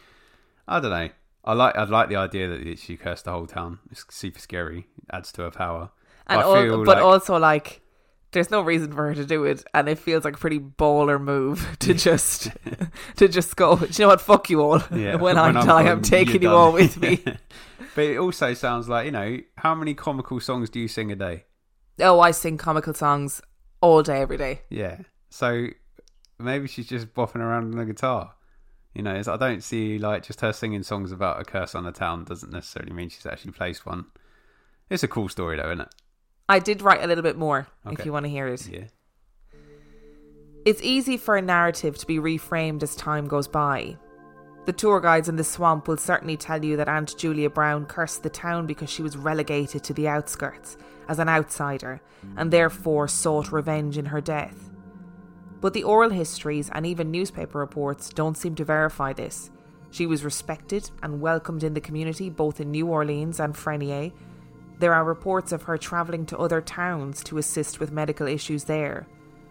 I 0.68 0.80
don't 0.80 0.90
know. 0.90 1.08
I 1.42 1.54
like 1.54 1.74
I 1.74 1.84
like 1.84 2.10
the 2.10 2.16
idea 2.16 2.48
that 2.48 2.78
she 2.78 2.98
cursed 2.98 3.24
the 3.24 3.32
whole 3.32 3.46
town. 3.46 3.78
It's 3.90 4.04
super 4.10 4.38
scary. 4.38 4.88
It 4.98 5.04
adds 5.10 5.32
to 5.32 5.42
her 5.42 5.50
power. 5.50 5.90
And 6.26 6.42
all, 6.42 6.84
but 6.84 6.98
like, 6.98 7.04
also 7.04 7.38
like 7.38 7.80
there's 8.32 8.50
no 8.50 8.60
reason 8.60 8.92
for 8.92 9.08
her 9.08 9.14
to 9.14 9.24
do 9.24 9.44
it, 9.44 9.64
and 9.74 9.88
it 9.88 9.98
feels 9.98 10.24
like 10.24 10.34
a 10.34 10.38
pretty 10.38 10.58
baller 10.58 11.20
move 11.20 11.76
to 11.80 11.94
just 11.94 12.50
to 13.16 13.28
just 13.28 13.56
go. 13.56 13.76
Do 13.76 13.86
you 13.86 13.98
know 14.00 14.08
what? 14.08 14.20
Fuck 14.20 14.50
you 14.50 14.62
all. 14.62 14.82
Yeah, 14.92 15.14
when, 15.16 15.38
I 15.38 15.48
I'm 15.48 15.54
die, 15.54 15.64
gone, 15.64 15.88
I'm 15.88 16.02
taking 16.02 16.42
you're 16.42 16.54
all 16.54 16.72
with 16.72 17.00
me. 17.00 17.22
but 17.94 18.04
it 18.04 18.18
also 18.18 18.54
sounds 18.54 18.88
like 18.88 19.06
you 19.06 19.12
know 19.12 19.38
how 19.58 19.74
many 19.74 19.94
comical 19.94 20.40
songs 20.40 20.70
do 20.70 20.80
you 20.80 20.88
sing 20.88 21.10
a 21.12 21.16
day? 21.16 21.44
oh, 22.02 22.18
I 22.20 22.30
sing 22.30 22.56
comical 22.56 22.94
songs 22.94 23.42
all 23.82 24.02
day, 24.02 24.22
every 24.22 24.38
day. 24.38 24.62
Yeah. 24.70 24.98
So 25.28 25.66
maybe 26.38 26.66
she's 26.66 26.86
just 26.86 27.12
bopping 27.12 27.40
around 27.40 27.64
on 27.64 27.76
the 27.76 27.84
guitar. 27.84 28.34
You 28.94 29.02
know, 29.02 29.22
I 29.24 29.36
don't 29.36 29.62
see 29.62 29.98
like 29.98 30.24
just 30.24 30.40
her 30.40 30.52
singing 30.52 30.82
songs 30.82 31.12
about 31.12 31.40
a 31.40 31.44
curse 31.44 31.74
on 31.74 31.86
a 31.86 31.92
town 31.92 32.24
doesn't 32.24 32.50
necessarily 32.50 32.92
mean 32.92 33.08
she's 33.08 33.26
actually 33.26 33.52
placed 33.52 33.86
one. 33.86 34.06
It's 34.88 35.04
a 35.04 35.08
cool 35.08 35.28
story 35.28 35.56
though, 35.56 35.68
isn't 35.70 35.82
it? 35.82 35.94
I 36.50 36.58
did 36.58 36.82
write 36.82 37.02
a 37.02 37.06
little 37.06 37.22
bit 37.22 37.38
more 37.38 37.68
if 37.86 38.04
you 38.04 38.12
want 38.12 38.24
to 38.24 38.30
hear 38.30 38.48
it. 38.48 38.66
Yeah. 38.68 38.84
It's 40.64 40.82
easy 40.82 41.16
for 41.16 41.36
a 41.36 41.42
narrative 41.42 41.96
to 41.98 42.06
be 42.06 42.18
reframed 42.18 42.82
as 42.82 42.96
time 42.96 43.28
goes 43.28 43.46
by. 43.46 43.96
The 44.66 44.72
tour 44.72 45.00
guides 45.00 45.28
in 45.28 45.36
the 45.36 45.44
swamp 45.44 45.86
will 45.86 45.96
certainly 45.96 46.36
tell 46.36 46.64
you 46.64 46.76
that 46.76 46.88
Aunt 46.88 47.16
Julia 47.16 47.48
Brown 47.48 47.86
cursed 47.86 48.24
the 48.24 48.30
town 48.30 48.66
because 48.66 48.90
she 48.90 49.00
was 49.00 49.16
relegated 49.16 49.84
to 49.84 49.94
the 49.94 50.08
outskirts 50.08 50.76
as 51.08 51.20
an 51.20 51.28
outsider 51.28 52.02
and 52.36 52.50
therefore 52.50 53.06
sought 53.06 53.52
revenge 53.52 53.96
in 53.96 54.06
her 54.06 54.20
death. 54.20 54.70
But 55.60 55.72
the 55.72 55.84
oral 55.84 56.10
histories 56.10 56.68
and 56.72 56.84
even 56.84 57.12
newspaper 57.12 57.60
reports 57.60 58.08
don't 58.08 58.36
seem 58.36 58.56
to 58.56 58.64
verify 58.64 59.12
this. 59.12 59.52
She 59.92 60.06
was 60.06 60.24
respected 60.24 60.90
and 61.00 61.20
welcomed 61.20 61.62
in 61.62 61.74
the 61.74 61.80
community 61.80 62.28
both 62.28 62.60
in 62.60 62.72
New 62.72 62.88
Orleans 62.88 63.38
and 63.38 63.54
Frenier. 63.54 64.12
There 64.80 64.94
are 64.94 65.04
reports 65.04 65.52
of 65.52 65.64
her 65.64 65.76
travelling 65.76 66.24
to 66.26 66.38
other 66.38 66.62
towns 66.62 67.22
to 67.24 67.36
assist 67.36 67.80
with 67.80 67.92
medical 67.92 68.26
issues 68.26 68.64
there. 68.64 69.06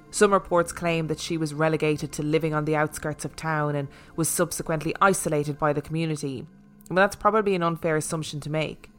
Some 0.10 0.34
reports 0.34 0.72
claim 0.72 1.06
that 1.06 1.20
she 1.20 1.38
was 1.38 1.54
relegated 1.54 2.12
to 2.14 2.24
living 2.24 2.56
on 2.56 2.66
the 2.66 2.76
outskirts 2.76 3.26
of 3.26 3.36
town 3.36 3.76
and 3.76 3.90
was 4.16 4.28
subsequently 4.28 4.96
isolated 5.00 5.60
by 5.60 5.72
the 5.72 5.84
community. 5.84 6.48
But 6.88 6.96
that's 6.96 7.16
probably 7.16 7.54
an 7.54 7.62
unfair 7.62 7.96
assumption 7.96 8.40
to 8.40 8.50
make. 8.50 8.90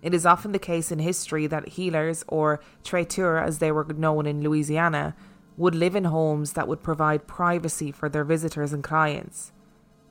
It 0.00 0.14
is 0.14 0.24
often 0.24 0.52
the 0.52 0.58
case 0.58 0.90
in 0.90 1.00
history 1.00 1.46
that 1.48 1.68
healers, 1.68 2.24
or 2.28 2.60
traiteurs 2.82 3.46
as 3.46 3.58
they 3.58 3.70
were 3.70 3.84
known 3.84 4.24
in 4.24 4.42
Louisiana, 4.42 5.14
would 5.58 5.74
live 5.74 5.94
in 5.94 6.04
homes 6.04 6.54
that 6.54 6.66
would 6.66 6.82
provide 6.82 7.26
privacy 7.26 7.92
for 7.92 8.08
their 8.08 8.24
visitors 8.24 8.72
and 8.72 8.82
clients. 8.82 9.52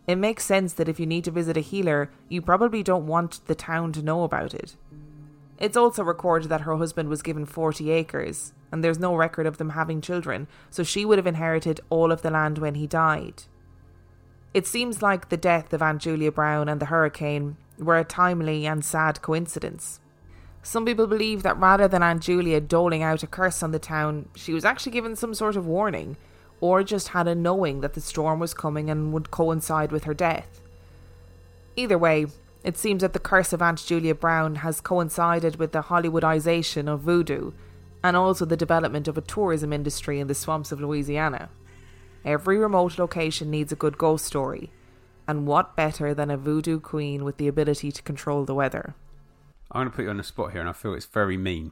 It 0.06 0.18
makes 0.18 0.46
sense 0.46 0.74
that 0.74 0.88
if 0.90 1.00
you 1.00 1.08
need 1.08 1.24
to 1.24 1.32
visit 1.32 1.58
a 1.58 1.62
healer, 1.62 2.12
you 2.30 2.44
probably 2.44 2.84
don't 2.84 3.08
want 3.08 3.44
the 3.48 3.56
town 3.56 3.92
to 3.94 4.04
know 4.04 4.24
about 4.24 4.54
it. 4.54 4.76
It's 5.60 5.78
also 5.78 6.04
recorded 6.04 6.50
that 6.50 6.62
her 6.62 6.76
husband 6.76 7.10
was 7.10 7.22
given 7.22 7.46
40 7.46 7.92
acres, 7.92 8.54
and 8.72 8.84
there's 8.84 9.00
no 9.00 9.16
record 9.16 9.46
of 9.46 9.58
them 9.58 9.70
having 9.70 10.02
children, 10.02 10.48
so 10.70 10.84
she 10.84 11.06
would 11.06 11.18
have 11.18 11.28
inherited 11.28 11.80
all 11.90 12.12
of 12.12 12.22
the 12.22 12.32
land 12.32 12.58
when 12.58 12.76
he 12.76 12.88
died. 12.88 13.44
It 14.54 14.68
seems 14.68 15.02
like 15.02 15.30
the 15.30 15.38
death 15.38 15.74
of 15.74 15.82
Aunt 15.82 16.02
Julia 16.02 16.32
Brown 16.32 16.70
and 16.70 16.80
the 16.80 16.88
hurricane 16.88 17.58
were 17.78 17.98
a 17.98 18.04
timely 18.04 18.66
and 18.66 18.84
sad 18.84 19.22
coincidence. 19.22 20.00
Some 20.62 20.86
people 20.86 21.08
believe 21.08 21.44
that 21.44 21.58
rather 21.58 21.88
than 21.88 22.04
Aunt 22.04 22.24
Julia 22.24 22.62
doling 22.62 23.04
out 23.04 23.24
a 23.24 23.28
curse 23.28 23.62
on 23.62 23.72
the 23.72 23.80
town, 23.80 24.30
she 24.36 24.54
was 24.54 24.64
actually 24.64 24.92
given 24.94 25.16
some 25.16 25.34
sort 25.34 25.56
of 25.56 25.66
warning, 25.68 26.18
or 26.62 26.84
just 26.84 27.10
had 27.10 27.28
a 27.28 27.36
knowing 27.36 27.82
that 27.82 27.94
the 27.94 28.02
storm 28.02 28.40
was 28.40 28.54
coming 28.54 28.90
and 28.90 29.12
would 29.12 29.32
coincide 29.32 29.92
with 29.92 30.06
her 30.06 30.14
death. 30.14 30.62
Either 31.76 31.98
way, 31.98 32.28
it 32.64 32.78
seems 32.78 33.02
that 33.02 33.14
the 33.14 33.20
curse 33.20 33.54
of 33.54 33.62
Aunt 33.62 33.86
Julia 33.86 34.16
Brown 34.16 34.56
has 34.56 34.80
coincided 34.80 35.58
with 35.58 35.74
the 35.74 35.84
Hollywoodization 35.84 36.88
of 36.88 37.02
voodoo 37.02 37.52
and 38.04 38.16
also 38.16 38.46
the 38.46 38.58
development 38.58 39.08
of 39.08 39.18
a 39.18 39.22
tourism 39.22 39.74
industry 39.74 40.20
in 40.20 40.28
the 40.28 40.36
swamps 40.36 40.72
of 40.72 40.80
Louisiana. 40.80 41.50
Every 42.26 42.58
remote 42.58 42.98
location 42.98 43.50
needs 43.50 43.72
a 43.72 43.78
good 43.78 43.98
ghost 43.98 44.26
story, 44.26 44.72
and 45.28 45.46
what 45.48 45.76
better 45.76 46.14
than 46.14 46.32
a 46.32 46.38
voodoo 46.38 46.80
queen 46.80 47.24
with 47.24 47.38
the 47.38 47.48
ability 47.48 47.92
to 47.92 48.02
control 48.02 48.46
the 48.46 48.56
weather? 48.56 48.96
I'm 49.72 49.82
going 49.82 49.92
to 49.92 49.96
put 49.96 50.04
you 50.04 50.10
on 50.10 50.18
the 50.18 50.24
spot 50.24 50.52
here, 50.52 50.62
and 50.62 50.70
I 50.70 50.74
feel 50.74 50.94
it's 50.94 51.06
very 51.06 51.38
mean. 51.38 51.72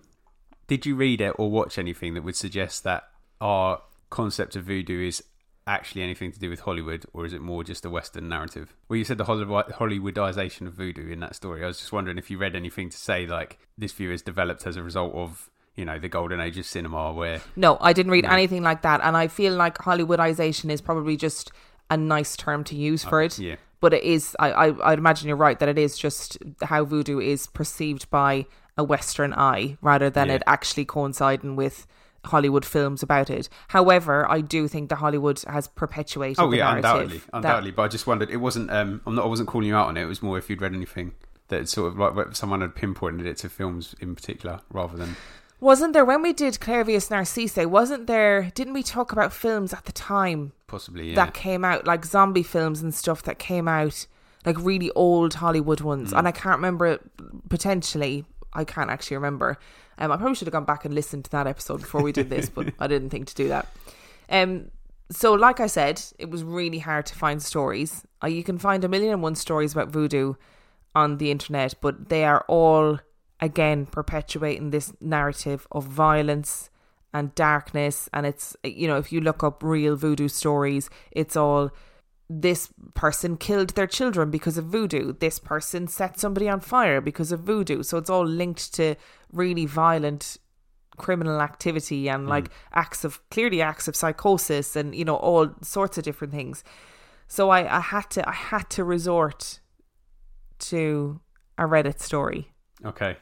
Did 0.67 0.85
you 0.85 0.95
read 0.95 1.21
it 1.21 1.35
or 1.37 1.51
watch 1.51 1.77
anything 1.77 2.13
that 2.13 2.23
would 2.23 2.35
suggest 2.35 2.83
that 2.83 3.03
our 3.39 3.81
concept 4.09 4.55
of 4.55 4.65
voodoo 4.65 5.07
is 5.07 5.23
actually 5.67 6.01
anything 6.03 6.31
to 6.31 6.39
do 6.39 6.49
with 6.49 6.61
Hollywood, 6.61 7.05
or 7.13 7.25
is 7.25 7.33
it 7.33 7.41
more 7.41 7.63
just 7.63 7.85
a 7.85 7.89
Western 7.89 8.27
narrative? 8.29 8.73
Well, 8.89 8.97
you 8.97 9.03
said 9.05 9.17
the 9.17 9.25
Hollywoodization 9.25 10.67
of 10.67 10.73
voodoo 10.73 11.09
in 11.11 11.19
that 11.21 11.35
story. 11.35 11.63
I 11.63 11.67
was 11.67 11.79
just 11.79 11.91
wondering 11.91 12.17
if 12.17 12.29
you 12.31 12.37
read 12.37 12.55
anything 12.55 12.89
to 12.89 12.97
say 12.97 13.25
like 13.25 13.59
this 13.77 13.91
view 13.91 14.11
is 14.11 14.21
developed 14.21 14.65
as 14.67 14.75
a 14.77 14.83
result 14.83 15.13
of 15.13 15.49
you 15.75 15.85
know 15.85 15.99
the 15.99 16.09
golden 16.09 16.39
age 16.39 16.57
of 16.57 16.65
cinema, 16.65 17.13
where 17.13 17.41
No, 17.55 17.77
I 17.79 17.93
didn't 17.93 18.11
read 18.11 18.25
No. 18.25 18.31
anything 18.31 18.63
like 18.63 18.81
that, 18.81 19.01
and 19.03 19.15
I 19.15 19.27
feel 19.27 19.53
like 19.55 19.77
Hollywoodization 19.77 20.69
is 20.69 20.81
probably 20.81 21.15
just 21.17 21.51
a 21.89 21.97
nice 21.97 22.35
term 22.35 22.63
to 22.65 22.75
use 22.75 23.03
for 23.03 23.21
uh, 23.21 23.25
it. 23.25 23.37
yeah, 23.39 23.55
But 23.81 23.93
it 23.93 24.03
is, 24.03 24.35
I, 24.39 24.51
I, 24.51 24.91
I'd 24.91 24.97
imagine 24.99 25.27
you're 25.27 25.37
right 25.37 25.59
that 25.59 25.67
it 25.69 25.77
is 25.77 25.97
just 25.97 26.37
how 26.61 26.85
voodoo 26.85 27.19
is 27.19 27.47
perceived 27.47 28.09
by 28.09 28.45
a 28.77 28.83
Western 28.83 29.33
eye 29.33 29.77
rather 29.81 30.09
than 30.09 30.29
Yeah. 30.29 30.35
it 30.35 30.43
actually 30.47 30.85
coinciding 30.85 31.55
with 31.57 31.85
Hollywood 32.25 32.65
films 32.65 33.01
about 33.01 33.29
it. 33.29 33.49
However, 33.69 34.29
I 34.29 34.41
do 34.41 34.67
think 34.67 34.89
that 34.89 34.97
Hollywood 34.97 35.41
has 35.47 35.67
perpetuated. 35.67 36.39
oh 36.39 36.51
yeah, 36.51 36.75
undoubtedly, 36.75 37.21
undoubtedly. 37.33 37.71
But 37.71 37.83
I 37.83 37.87
just 37.87 38.07
wondered, 38.07 38.29
it 38.29 38.37
wasn't. 38.37 38.69
Um, 38.71 39.01
I'm 39.05 39.15
not. 39.15 39.25
I 39.25 39.27
wasn't 39.27 39.49
calling 39.49 39.67
you 39.67 39.75
out 39.75 39.87
on 39.87 39.97
it. 39.97 40.03
It 40.03 40.07
was 40.07 40.21
more 40.21 40.37
if 40.37 40.49
you'd 40.49 40.61
read 40.61 40.73
anything 40.73 41.13
that 41.47 41.67
sort 41.67 41.91
of 41.91 41.97
like 41.97 42.35
someone 42.35 42.61
had 42.61 42.75
pinpointed 42.75 43.25
it 43.25 43.37
to 43.37 43.49
films 43.49 43.95
in 43.99 44.15
particular, 44.15 44.61
rather 44.71 44.97
than 44.97 45.15
wasn't 45.61 45.93
there 45.93 46.03
when 46.03 46.23
we 46.23 46.33
did 46.33 46.59
Clairvius 46.59 47.11
Narcisse? 47.11 47.55
Wasn't 47.57 48.07
there? 48.07 48.51
Didn't 48.55 48.73
we 48.73 48.81
talk 48.81 49.11
about 49.11 49.31
films 49.31 49.73
at 49.73 49.85
the 49.85 49.91
time 49.91 50.53
possibly. 50.65 51.09
Yeah. 51.09 51.15
that 51.15 51.35
came 51.35 51.63
out, 51.63 51.85
like 51.85 52.03
zombie 52.03 52.41
films 52.43 52.81
and 52.81 52.93
stuff 52.93 53.21
that 53.23 53.37
came 53.37 53.67
out, 53.67 54.07
like 54.43 54.57
really 54.59 54.89
old 54.91 55.35
Hollywood 55.35 55.81
ones? 55.81 56.13
And 56.13 56.27
I 56.27 56.31
can't 56.31 56.57
remember 56.57 56.87
it 56.87 57.01
potentially. 57.49 58.25
I 58.53 58.63
can't 58.63 58.89
actually 58.89 59.17
remember. 59.17 59.59
Um, 60.01 60.11
I 60.11 60.17
probably 60.17 60.33
should 60.35 60.47
have 60.47 60.53
gone 60.53 60.65
back 60.65 60.83
and 60.83 60.95
listened 60.95 61.25
to 61.25 61.31
that 61.31 61.45
episode 61.45 61.81
before 61.81 62.01
we 62.01 62.11
did 62.11 62.29
this, 62.29 62.49
but 62.49 62.73
I 62.79 62.87
didn't 62.87 63.11
think 63.11 63.27
to 63.27 63.35
do 63.35 63.47
that. 63.49 63.67
Um, 64.29 64.71
so, 65.11 65.33
like 65.33 65.59
I 65.59 65.67
said, 65.67 66.01
it 66.17 66.31
was 66.31 66.43
really 66.43 66.79
hard 66.79 67.05
to 67.05 67.15
find 67.15 67.41
stories. 67.41 68.03
Uh, 68.23 68.27
you 68.27 68.43
can 68.43 68.57
find 68.57 68.83
a 68.83 68.89
million 68.89 69.13
and 69.13 69.21
one 69.21 69.35
stories 69.35 69.73
about 69.73 69.89
voodoo 69.89 70.33
on 70.95 71.17
the 71.19 71.29
internet, 71.29 71.75
but 71.81 72.09
they 72.09 72.23
are 72.23 72.43
all 72.47 72.99
again 73.39 73.85
perpetuating 73.85 74.71
this 74.71 74.91
narrative 74.99 75.67
of 75.71 75.83
violence 75.83 76.71
and 77.13 77.35
darkness. 77.35 78.09
And 78.11 78.25
it's 78.25 78.55
you 78.63 78.87
know, 78.87 78.97
if 78.97 79.11
you 79.11 79.21
look 79.21 79.43
up 79.43 79.61
real 79.61 79.95
voodoo 79.95 80.29
stories, 80.29 80.89
it's 81.11 81.35
all 81.35 81.71
this 82.39 82.69
person 82.93 83.35
killed 83.35 83.71
their 83.71 83.87
children 83.87 84.31
because 84.31 84.57
of 84.57 84.65
voodoo. 84.65 85.13
This 85.13 85.39
person 85.39 85.87
set 85.87 86.19
somebody 86.19 86.47
on 86.47 86.61
fire 86.61 87.01
because 87.01 87.31
of 87.31 87.41
voodoo. 87.41 87.83
So 87.83 87.97
it's 87.97 88.09
all 88.09 88.25
linked 88.25 88.73
to 88.75 88.95
really 89.31 89.65
violent 89.65 90.37
criminal 90.97 91.41
activity 91.41 92.09
and 92.09 92.27
mm. 92.27 92.29
like 92.29 92.49
acts 92.73 93.03
of 93.03 93.27
clearly 93.29 93.61
acts 93.61 93.87
of 93.87 93.95
psychosis 93.95 94.75
and 94.75 94.93
you 94.95 95.05
know 95.05 95.15
all 95.15 95.49
sorts 95.61 95.97
of 95.97 96.03
different 96.03 96.33
things. 96.33 96.63
So 97.27 97.49
I, 97.49 97.77
I 97.77 97.79
had 97.79 98.09
to 98.11 98.27
I 98.27 98.33
had 98.33 98.69
to 98.71 98.83
resort 98.83 99.59
to 100.59 101.19
a 101.57 101.63
Reddit 101.63 101.99
story. 101.99 102.51
okay. 102.85 103.17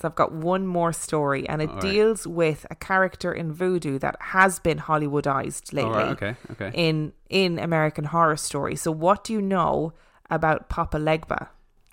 So 0.00 0.08
I've 0.08 0.16
got 0.16 0.32
one 0.32 0.66
more 0.66 0.92
story 0.92 1.48
and 1.48 1.62
it 1.62 1.68
All 1.68 1.76
right. 1.76 1.82
deals 1.82 2.26
with 2.26 2.66
a 2.68 2.74
character 2.74 3.32
in 3.32 3.52
voodoo 3.52 3.98
that 4.00 4.16
has 4.20 4.58
been 4.58 4.78
Hollywoodized 4.78 5.72
lately 5.72 5.92
right. 5.92 6.10
Okay. 6.10 6.36
Okay. 6.50 6.70
in 6.74 7.12
in 7.28 7.58
American 7.58 8.04
Horror 8.04 8.36
Story. 8.36 8.74
So 8.76 8.90
what 8.90 9.22
do 9.24 9.32
you 9.32 9.40
know 9.40 9.92
about 10.30 10.68
Papa 10.68 10.98
Legba? 10.98 11.48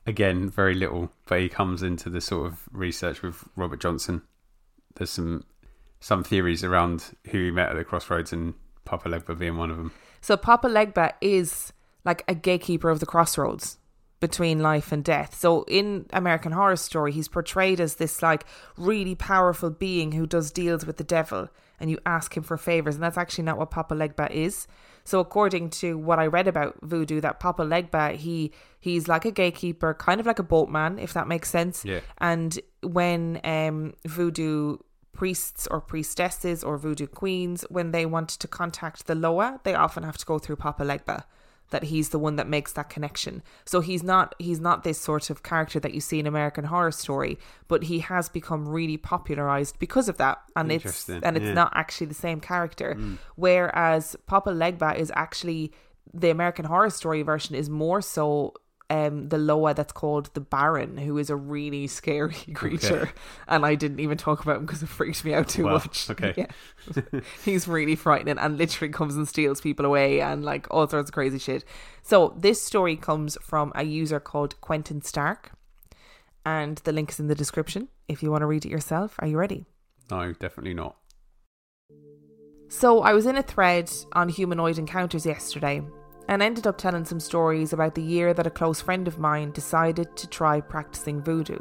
Again, 0.05 0.49
very 0.49 0.73
little, 0.73 1.11
but 1.27 1.39
he 1.39 1.49
comes 1.49 1.83
into 1.83 2.09
the 2.09 2.21
sort 2.21 2.47
of 2.47 2.67
research 2.71 3.21
with 3.21 3.43
Robert 3.55 3.81
Johnson. 3.81 4.23
There's 4.95 5.11
some 5.11 5.45
some 5.99 6.23
theories 6.23 6.63
around 6.63 7.15
who 7.27 7.37
he 7.45 7.51
met 7.51 7.69
at 7.69 7.75
the 7.75 7.83
crossroads, 7.83 8.33
and 8.33 8.55
Papa 8.85 9.09
Legba 9.09 9.37
being 9.37 9.57
one 9.57 9.69
of 9.69 9.77
them. 9.77 9.91
So 10.21 10.35
Papa 10.37 10.67
Legba 10.67 11.13
is 11.21 11.71
like 12.03 12.23
a 12.27 12.35
gatekeeper 12.35 12.89
of 12.89 12.99
the 12.99 13.05
crossroads 13.05 13.77
between 14.19 14.59
life 14.59 14.91
and 14.91 15.03
death. 15.03 15.35
So 15.35 15.63
in 15.63 16.05
American 16.13 16.51
Horror 16.51 16.75
Story, 16.75 17.11
he's 17.11 17.27
portrayed 17.27 17.81
as 17.81 17.95
this 17.95 18.21
like 18.21 18.45
really 18.77 19.15
powerful 19.15 19.71
being 19.71 20.11
who 20.13 20.25
does 20.25 20.51
deals 20.51 20.85
with 20.85 20.97
the 20.97 21.03
devil 21.03 21.49
and 21.79 21.89
you 21.89 21.97
ask 22.05 22.37
him 22.37 22.43
for 22.43 22.57
favors 22.57 22.95
and 22.95 23.03
that's 23.03 23.17
actually 23.17 23.43
not 23.43 23.57
what 23.57 23.71
Papa 23.71 23.95
Legba 23.95 24.29
is. 24.29 24.67
So 25.03 25.19
according 25.19 25.71
to 25.81 25.97
what 25.97 26.19
I 26.19 26.27
read 26.27 26.47
about 26.47 26.77
voodoo 26.81 27.21
that 27.21 27.39
Papa 27.39 27.63
Legba 27.63 28.15
he 28.15 28.51
he's 28.79 29.07
like 29.07 29.25
a 29.25 29.31
gatekeeper, 29.31 29.93
kind 29.93 30.19
of 30.19 30.25
like 30.25 30.39
a 30.39 30.43
boatman 30.43 30.99
if 30.99 31.13
that 31.13 31.27
makes 31.27 31.49
sense. 31.49 31.83
Yeah. 31.85 32.01
And 32.17 32.59
when 32.81 33.39
um, 33.43 33.93
voodoo 34.05 34.77
priests 35.13 35.67
or 35.69 35.81
priestesses 35.81 36.63
or 36.63 36.77
voodoo 36.77 37.07
queens, 37.07 37.65
when 37.69 37.91
they 37.91 38.05
want 38.05 38.29
to 38.29 38.47
contact 38.47 39.07
the 39.07 39.15
Loa, 39.15 39.59
they 39.63 39.75
often 39.75 40.03
have 40.03 40.17
to 40.17 40.25
go 40.25 40.39
through 40.39 40.55
Papa 40.55 40.83
Legba 40.83 41.25
that 41.71 41.83
he's 41.85 42.09
the 42.09 42.19
one 42.19 42.35
that 42.35 42.47
makes 42.47 42.73
that 42.73 42.89
connection. 42.89 43.41
So 43.65 43.81
he's 43.81 44.03
not 44.03 44.35
he's 44.37 44.59
not 44.59 44.83
this 44.83 44.99
sort 44.99 45.29
of 45.29 45.43
character 45.43 45.79
that 45.79 45.93
you 45.93 45.99
see 45.99 46.19
in 46.19 46.27
American 46.27 46.65
Horror 46.65 46.91
Story, 46.91 47.39
but 47.67 47.83
he 47.83 47.99
has 47.99 48.29
become 48.29 48.67
really 48.67 48.97
popularized 48.97 49.79
because 49.79 50.07
of 50.07 50.17
that, 50.17 50.41
and 50.55 50.71
it's 50.71 51.09
and 51.09 51.35
it's 51.35 51.47
yeah. 51.47 51.53
not 51.53 51.71
actually 51.75 52.07
the 52.07 52.13
same 52.13 52.39
character. 52.39 52.95
Mm. 52.97 53.17
Whereas 53.35 54.15
Papa 54.27 54.51
Legba 54.51 54.95
is 54.95 55.11
actually 55.15 55.71
the 56.13 56.29
American 56.29 56.65
Horror 56.65 56.89
Story 56.89 57.23
version 57.23 57.55
is 57.55 57.69
more 57.69 58.01
so. 58.01 58.53
Um, 58.91 59.29
the 59.29 59.37
Loa 59.37 59.73
that's 59.73 59.93
called 59.93 60.29
the 60.33 60.41
Baron, 60.41 60.97
who 60.97 61.17
is 61.17 61.29
a 61.29 61.35
really 61.35 61.87
scary 61.87 62.35
creature, 62.53 63.09
and 63.47 63.65
I 63.65 63.75
didn't 63.75 64.01
even 64.01 64.17
talk 64.17 64.43
about 64.43 64.57
him 64.57 64.65
because 64.65 64.83
it 64.83 64.89
freaked 64.89 65.23
me 65.23 65.33
out 65.33 65.47
too 65.47 65.63
Wow, 65.63 65.73
much. 65.75 66.09
okay. 66.09 66.33
yeah, 66.37 67.21
he's 67.45 67.69
really 67.69 67.95
frightening 67.95 68.37
and 68.37 68.57
literally 68.57 68.91
comes 68.91 69.15
and 69.15 69.25
steals 69.29 69.61
people 69.61 69.85
away 69.85 70.19
and 70.19 70.43
like 70.43 70.67
all 70.69 70.89
sorts 70.89 71.09
of 71.09 71.13
crazy 71.13 71.39
shit. 71.39 71.63
So 72.01 72.35
this 72.37 72.61
story 72.61 72.97
comes 72.97 73.37
from 73.41 73.71
a 73.75 73.83
user 73.83 74.19
called 74.19 74.59
Quentin 74.59 75.01
Stark, 75.01 75.51
and 76.45 76.75
the 76.79 76.91
link 76.91 77.11
is 77.11 77.19
in 77.21 77.27
the 77.27 77.35
description 77.35 77.87
if 78.09 78.21
you 78.21 78.29
want 78.29 78.41
to 78.41 78.45
read 78.47 78.65
it 78.65 78.69
yourself. 78.71 79.15
Are 79.19 79.27
you 79.27 79.37
ready? 79.37 79.67
No, 80.09 80.33
definitely 80.33 80.73
not. 80.73 80.97
So 82.67 83.01
I 83.03 83.13
was 83.13 83.25
in 83.25 83.37
a 83.37 83.43
thread 83.43 83.89
on 84.11 84.27
humanoid 84.27 84.77
encounters 84.77 85.25
yesterday 85.25 85.81
and 86.31 86.41
ended 86.41 86.65
up 86.65 86.77
telling 86.77 87.03
some 87.03 87.19
stories 87.19 87.73
about 87.73 87.93
the 87.93 88.01
year 88.01 88.33
that 88.33 88.47
a 88.47 88.49
close 88.49 88.79
friend 88.79 89.05
of 89.05 89.19
mine 89.19 89.51
decided 89.51 90.15
to 90.15 90.25
try 90.29 90.61
practicing 90.61 91.21
voodoo. 91.21 91.59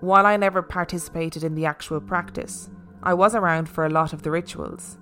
While 0.00 0.26
I 0.26 0.36
never 0.36 0.60
participated 0.60 1.42
in 1.42 1.54
the 1.54 1.64
actual 1.64 1.98
practice, 1.98 2.68
I 3.02 3.14
was 3.14 3.34
around 3.34 3.70
for 3.70 3.86
a 3.86 3.90
lot 3.90 4.12
of 4.12 4.20
the 4.20 4.30
rituals. 4.30 4.98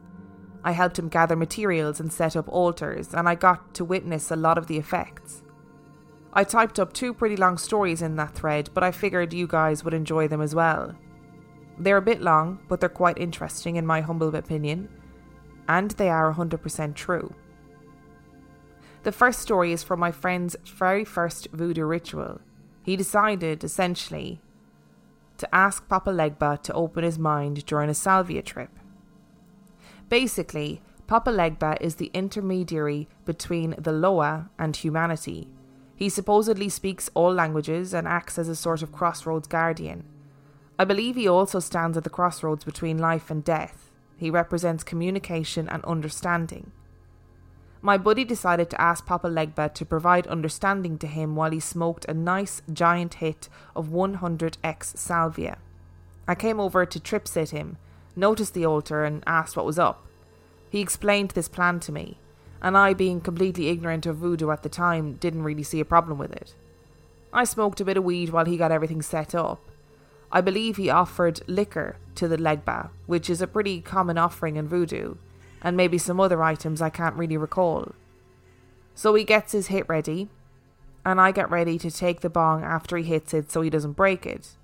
I 0.63 0.71
helped 0.71 0.97
him 0.97 1.09
gather 1.09 1.35
materials 1.35 1.99
and 1.99 2.13
set 2.13 2.37
up 2.37 2.49
altars, 2.49 3.13
and 3.15 3.29
I 3.29 3.35
got 3.35 3.75
to 3.75 3.85
witness 3.85 4.31
a 4.31 4.37
lot 4.37 4.59
of 4.59 4.69
the 4.69 4.79
effects. 4.79 5.43
I 6.33 6.45
typed 6.45 6.79
up 6.79 6.93
two 6.93 7.13
pretty 7.13 7.37
long 7.37 7.59
stories 7.59 8.01
in 8.01 8.15
that 8.15 8.37
thread, 8.37 8.71
but 8.73 8.85
I 8.85 8.93
figured 8.93 9.35
you 9.35 9.49
guys 9.49 9.83
would 9.83 9.93
enjoy 9.93 10.29
them 10.29 10.41
as 10.41 10.55
well. 10.55 10.95
They're 11.81 11.97
a 11.97 12.01
bit 12.03 12.23
long, 12.23 12.61
but 12.69 12.79
they're 12.79 12.89
quite 12.89 13.19
interesting 13.19 13.75
in 13.75 13.85
my 13.85 14.03
humble 14.03 14.33
opinion, 14.37 14.89
and 15.67 15.91
they 15.91 16.11
are 16.11 16.33
100% 16.33 16.95
true. 16.95 17.35
The 19.03 19.13
first 19.13 19.41
story 19.41 19.73
is 19.73 19.83
from 19.83 19.99
my 19.99 20.13
friend's 20.13 20.57
very 20.65 21.05
first 21.05 21.49
voodoo 21.53 21.85
ritual. 21.85 22.41
He 22.85 22.97
decided, 22.97 23.65
essentially, 23.65 24.41
to 25.39 25.55
ask 25.55 25.89
Papa 25.89 26.11
Legba 26.11 26.63
to 26.63 26.73
open 26.73 27.03
his 27.03 27.19
mind 27.19 27.67
during 27.67 27.91
a 27.91 27.95
salvia 27.95 28.43
trip. 28.43 28.71
Basically, 30.09 30.83
Papa 31.09 31.31
Legba 31.31 31.77
is 31.81 31.97
the 31.97 32.11
intermediary 32.15 33.09
between 33.25 33.75
the 33.77 33.93
Loa 33.93 34.51
and 34.59 34.77
humanity. 34.77 35.49
He 35.97 36.09
supposedly 36.09 36.69
speaks 36.69 37.11
all 37.15 37.33
languages 37.33 37.93
and 37.93 38.07
acts 38.07 38.39
as 38.39 38.49
a 38.49 38.57
sort 38.57 38.83
of 38.83 38.93
crossroads 38.93 39.49
guardian. 39.49 40.05
I 40.79 40.85
believe 40.85 41.17
he 41.17 41.29
also 41.29 41.59
stands 41.59 41.97
at 41.97 42.05
the 42.05 42.11
crossroads 42.11 42.65
between 42.65 42.99
life 42.99 43.31
and 43.31 43.45
death. 43.45 43.91
He 44.17 44.31
represents 44.31 44.85
communication 44.85 45.69
and 45.69 45.85
understanding. 45.85 46.71
My 47.85 47.99
buddy 47.99 48.25
decided 48.25 48.71
to 48.71 48.81
ask 48.81 49.05
Papa 49.05 49.27
Legba 49.27 49.75
to 49.75 49.85
provide 49.85 50.29
understanding 50.29 50.99
to 50.99 51.09
him 51.09 51.35
while 51.35 51.51
he 51.51 51.59
smoked 51.59 52.05
a 52.05 52.15
nice 52.15 52.63
giant 52.73 53.15
hit 53.15 53.49
of 53.75 53.89
100x 53.89 54.97
salvia. 54.97 55.59
I 56.29 56.37
came 56.37 56.61
over 56.61 56.87
to 56.87 57.01
trip 57.01 57.27
sit 57.27 57.51
him, 57.51 57.79
noticed 58.15 58.55
the 58.55 58.65
altar, 58.65 59.05
and 59.05 59.25
asked 59.27 59.57
what 59.57 59.67
was 59.67 59.81
up. 59.81 60.07
He 60.71 60.81
explained 60.81 61.33
this 61.33 61.49
plan 61.49 61.81
to 61.81 61.91
me, 61.91 62.19
and 62.63 62.79
I, 62.79 62.95
being 62.95 63.21
completely 63.21 63.69
ignorant 63.69 64.07
of 64.07 64.17
voodoo 64.17 64.51
at 64.51 64.63
the 64.63 64.69
time, 64.69 65.15
didn't 65.15 65.43
really 65.43 65.65
see 65.65 65.81
a 65.81 65.85
problem 65.85 66.19
with 66.19 66.33
it. 66.33 66.55
I 67.33 67.43
smoked 67.43 67.81
a 67.81 67.85
bit 67.85 67.97
of 67.97 68.05
weed 68.05 68.31
while 68.31 68.45
he 68.45 68.57
got 68.57 68.71
everything 68.71 69.03
set 69.03 69.35
up. 69.35 69.61
I 70.31 70.41
believe 70.41 70.77
he 70.77 70.89
offered 70.89 71.41
liquor 71.49 71.97
to 72.15 72.29
the 72.29 72.37
legba, 72.37 72.91
which 73.07 73.29
is 73.29 73.43
a 73.43 73.49
pretty 73.49 73.81
common 73.81 74.19
offering 74.19 74.55
in 74.55 74.69
voodoo, 74.69 75.17
and 75.63 75.77
maybe 75.77 75.97
some 75.97 76.21
other 76.21 76.43
items 76.43 76.83
I 76.83 76.91
can't 76.91 77.17
really 77.17 77.37
recall. 77.37 77.93
So 78.95 79.15
he 79.15 79.25
gets 79.25 79.53
his 79.53 79.69
hit 79.69 79.89
ready, 79.89 80.29
and 81.05 81.21
I 81.21 81.33
get 81.33 81.51
ready 81.51 81.79
to 81.79 81.91
take 81.91 82.21
the 82.21 82.29
bong 82.29 82.63
after 82.63 82.97
he 82.97 83.05
hits 83.05 83.33
it 83.33 83.51
so 83.51 83.63
he 83.63 83.71
doesn't 83.71 83.93
break 83.93 84.27
it. 84.27 84.57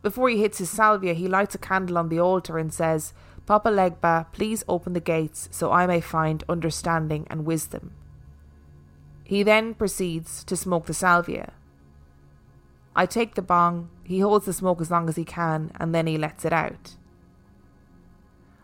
Before 0.00 0.28
he 0.28 0.40
hits 0.40 0.58
his 0.58 0.70
salvia, 0.70 1.14
he 1.14 1.28
lights 1.28 1.54
a 1.54 1.58
candle 1.58 1.98
on 1.98 2.08
the 2.08 2.18
altar 2.18 2.58
and 2.58 2.72
says, 2.72 3.12
Papa 3.46 3.68
Legba, 3.68 4.26
please 4.32 4.64
open 4.68 4.92
the 4.92 5.00
gates 5.00 5.48
so 5.50 5.70
I 5.70 5.86
may 5.86 6.00
find 6.00 6.44
understanding 6.48 7.26
and 7.28 7.44
wisdom. 7.44 7.92
He 9.24 9.42
then 9.42 9.74
proceeds 9.74 10.44
to 10.44 10.56
smoke 10.56 10.86
the 10.86 10.94
salvia. 10.94 11.52
I 12.94 13.06
take 13.06 13.34
the 13.34 13.42
bong, 13.42 13.88
he 14.04 14.20
holds 14.20 14.46
the 14.46 14.52
smoke 14.52 14.80
as 14.80 14.90
long 14.90 15.08
as 15.08 15.16
he 15.16 15.24
can, 15.24 15.72
and 15.76 15.94
then 15.94 16.06
he 16.06 16.18
lets 16.18 16.44
it 16.44 16.52
out. 16.52 16.96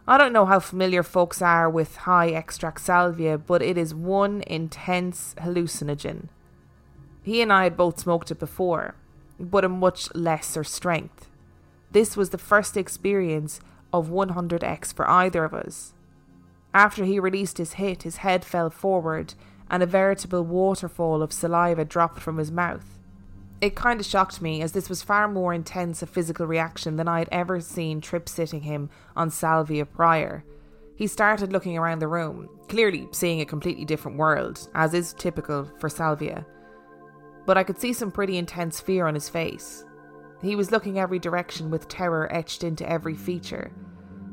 I 0.08 0.16
don't 0.16 0.32
know 0.32 0.46
how 0.46 0.58
familiar 0.58 1.02
folks 1.02 1.42
are 1.42 1.68
with 1.68 1.96
high 1.96 2.28
extract 2.28 2.80
salvia, 2.80 3.36
but 3.36 3.60
it 3.60 3.76
is 3.76 3.94
one 3.94 4.42
intense 4.46 5.34
hallucinogen. 5.38 6.28
He 7.22 7.42
and 7.42 7.52
I 7.52 7.64
had 7.64 7.76
both 7.76 8.00
smoked 8.00 8.30
it 8.30 8.38
before, 8.38 8.94
but 9.38 9.66
a 9.66 9.68
much 9.68 10.08
lesser 10.14 10.64
strength. 10.64 11.28
This 11.90 12.16
was 12.16 12.30
the 12.30 12.38
first 12.38 12.74
experience 12.74 13.60
of 13.92 14.08
100x 14.08 14.94
for 14.94 15.06
either 15.10 15.44
of 15.44 15.52
us. 15.52 15.92
After 16.72 17.04
he 17.04 17.20
released 17.20 17.58
his 17.58 17.74
hit, 17.74 18.04
his 18.04 18.16
head 18.16 18.46
fell 18.46 18.70
forward 18.70 19.34
and 19.70 19.82
a 19.82 19.86
veritable 19.86 20.42
waterfall 20.42 21.20
of 21.20 21.34
saliva 21.34 21.84
dropped 21.84 22.20
from 22.20 22.38
his 22.38 22.50
mouth. 22.50 22.97
It 23.60 23.74
kind 23.74 23.98
of 23.98 24.06
shocked 24.06 24.40
me 24.40 24.62
as 24.62 24.70
this 24.70 24.88
was 24.88 25.02
far 25.02 25.26
more 25.26 25.52
intense 25.52 26.00
a 26.00 26.06
physical 26.06 26.46
reaction 26.46 26.96
than 26.96 27.08
I 27.08 27.18
had 27.18 27.28
ever 27.32 27.60
seen 27.60 28.00
trip 28.00 28.28
sitting 28.28 28.60
him 28.60 28.88
on 29.16 29.30
salvia 29.30 29.84
prior. 29.84 30.44
He 30.94 31.08
started 31.08 31.52
looking 31.52 31.76
around 31.76 31.98
the 31.98 32.06
room, 32.06 32.48
clearly 32.68 33.08
seeing 33.10 33.40
a 33.40 33.46
completely 33.46 33.84
different 33.84 34.16
world, 34.16 34.68
as 34.74 34.94
is 34.94 35.12
typical 35.12 35.68
for 35.78 35.88
salvia. 35.88 36.46
But 37.46 37.58
I 37.58 37.64
could 37.64 37.80
see 37.80 37.92
some 37.92 38.12
pretty 38.12 38.38
intense 38.38 38.80
fear 38.80 39.06
on 39.08 39.14
his 39.14 39.28
face. 39.28 39.84
He 40.40 40.54
was 40.54 40.70
looking 40.70 40.98
every 40.98 41.18
direction 41.18 41.68
with 41.68 41.88
terror 41.88 42.32
etched 42.32 42.62
into 42.62 42.88
every 42.88 43.16
feature. 43.16 43.72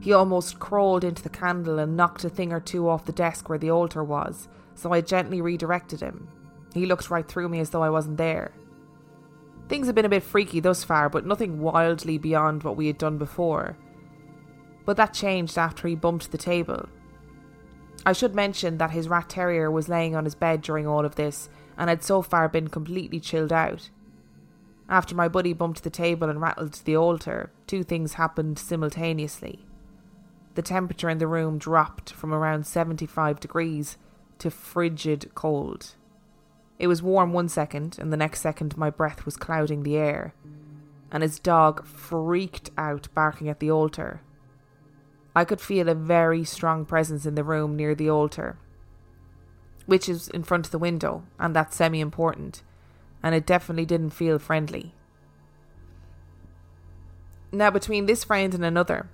He 0.01 0.13
almost 0.13 0.59
crawled 0.59 1.03
into 1.03 1.23
the 1.23 1.30
candle 1.30 1.80
and 1.80 1.97
knocked 1.97 2.26
a 2.26 2.30
thing 2.30 2.53
or 2.53 2.59
two 2.59 2.88
off 2.88 3.05
the 3.05 3.11
desk 3.11 3.49
where 3.49 3.57
the 3.57 3.71
altar 3.71 4.03
was, 4.03 4.47
so 4.76 4.93
I 4.93 5.01
gently 5.01 5.41
redirected 5.41 6.01
him. 6.01 6.28
He 6.76 6.86
looked 6.86 7.09
right 7.09 7.28
through 7.28 7.49
me 7.49 7.59
as 7.59 7.71
though 7.71 7.82
I 7.82 7.89
wasn't 7.89 8.17
there. 8.17 8.53
Things 9.68 9.88
had 9.88 9.95
been 9.95 10.05
a 10.05 10.09
bit 10.09 10.24
freaky 10.24 10.59
thus 10.59 10.84
far, 10.84 11.09
but 11.09 11.26
nothing 11.26 11.59
wildly 11.59 12.18
beyond 12.18 12.63
what 12.63 12.78
we 12.78 12.88
had 12.88 12.97
done 12.97 13.18
before. 13.18 13.78
But 14.86 14.97
that 14.97 15.13
changed 15.13 15.57
after 15.57 15.88
he 15.88 15.95
bumped 15.95 16.32
the 16.32 16.38
table. 16.38 16.88
I 18.05 18.13
should 18.13 18.36
mention 18.36 18.78
that 18.78 18.91
his 18.91 19.09
rat 19.09 19.30
terrier 19.30 19.72
was 19.72 19.89
laying 19.89 20.16
on 20.16 20.26
his 20.26 20.36
bed 20.36 20.61
during 20.61 20.86
all 20.86 21.03
of 21.03 21.16
this 21.16 21.49
and 21.78 21.89
had 21.89 22.03
so 22.03 22.22
far 22.22 22.47
been 22.47 22.68
completely 22.68 23.20
chilled 23.20 23.51
out. 23.51 23.89
After 24.88 25.16
my 25.16 25.28
buddy 25.28 25.53
bumped 25.53 25.84
the 25.84 25.89
table 25.89 26.30
and 26.30 26.39
rattled 26.39 26.74
the 26.86 26.95
altar, 26.95 27.51
two 27.66 27.84
things 27.84 28.13
happened 28.13 28.59
simultaneously. 28.59 29.66
The 30.53 30.61
temperature 30.61 31.09
in 31.09 31.18
the 31.18 31.28
room 31.28 31.57
dropped 31.57 32.11
from 32.13 32.32
around 32.32 32.68
75 32.68 33.39
degrees 33.39 33.97
to 34.38 34.51
frigid 34.51 35.32
cold. 35.34 35.95
It 36.78 36.88
was 36.88 37.01
warm 37.01 37.32
one 37.32 37.47
second, 37.47 37.97
and 37.99 38.11
the 38.11 38.17
next 38.17 38.41
second 38.41 38.78
my 38.78 38.89
breath 38.89 39.26
was 39.26 39.38
clouding 39.38 39.84
the 39.84 39.97
air, 39.97 40.34
and 41.11 41.23
his 41.23 41.39
dog 41.39 41.86
freaked 41.86 42.69
out, 42.78 43.07
barking 43.13 43.47
at 43.47 43.59
the 43.59 43.71
altar. 43.71 44.21
I 45.36 45.45
could 45.45 45.61
feel 45.61 45.89
a 45.89 45.95
very 45.95 46.43
strong 46.43 46.86
presence 46.86 47.26
in 47.26 47.36
the 47.36 47.43
room 47.43 47.76
near 47.76 47.95
the 47.95 48.09
altar, 48.09 48.57
which 49.86 50.09
is 50.09 50.28
in 50.30 50.43
front 50.43 50.65
of 50.65 50.71
the 50.71 50.80
window, 50.80 51.23
and 51.39 51.55
that's 51.55 51.76
semi 51.76 52.01
important, 52.01 52.63
and 53.23 53.34
it 53.34 53.45
definitely 53.45 53.86
didn't 53.86 54.11
feel 54.11 54.39
friendly. 54.39 54.93
Now, 57.51 57.71
between 57.71 58.05
this 58.05 58.26
friend 58.26 58.53
and 58.53 58.65
another, 58.65 59.07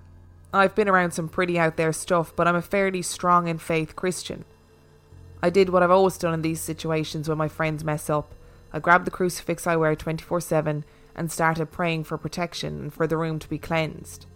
I've 0.52 0.74
been 0.74 0.88
around 0.88 1.12
some 1.12 1.28
pretty 1.28 1.58
out 1.58 1.76
there 1.76 1.92
stuff, 1.92 2.34
but 2.34 2.48
I'm 2.48 2.56
a 2.56 2.62
fairly 2.62 3.02
strong 3.02 3.46
in 3.46 3.58
faith 3.58 3.94
Christian. 3.94 4.44
I 5.42 5.50
did 5.50 5.70
what 5.70 5.82
I've 5.82 5.90
always 5.90 6.18
done 6.18 6.34
in 6.34 6.42
these 6.42 6.60
situations 6.60 7.28
when 7.28 7.38
my 7.38 7.48
friends 7.48 7.82
mess 7.82 8.08
up. 8.08 8.34
I 8.72 8.78
grabbed 8.78 9.06
the 9.06 9.10
crucifix 9.10 9.66
I 9.66 9.76
wear 9.76 9.96
24 9.96 10.40
7 10.40 10.84
and 11.14 11.32
started 11.32 11.72
praying 11.72 12.04
for 12.04 12.16
protection 12.16 12.80
and 12.80 12.94
for 12.94 13.06
the 13.06 13.16
room 13.16 13.38
to 13.40 13.48
be 13.48 13.58
cleansed. 13.58 14.26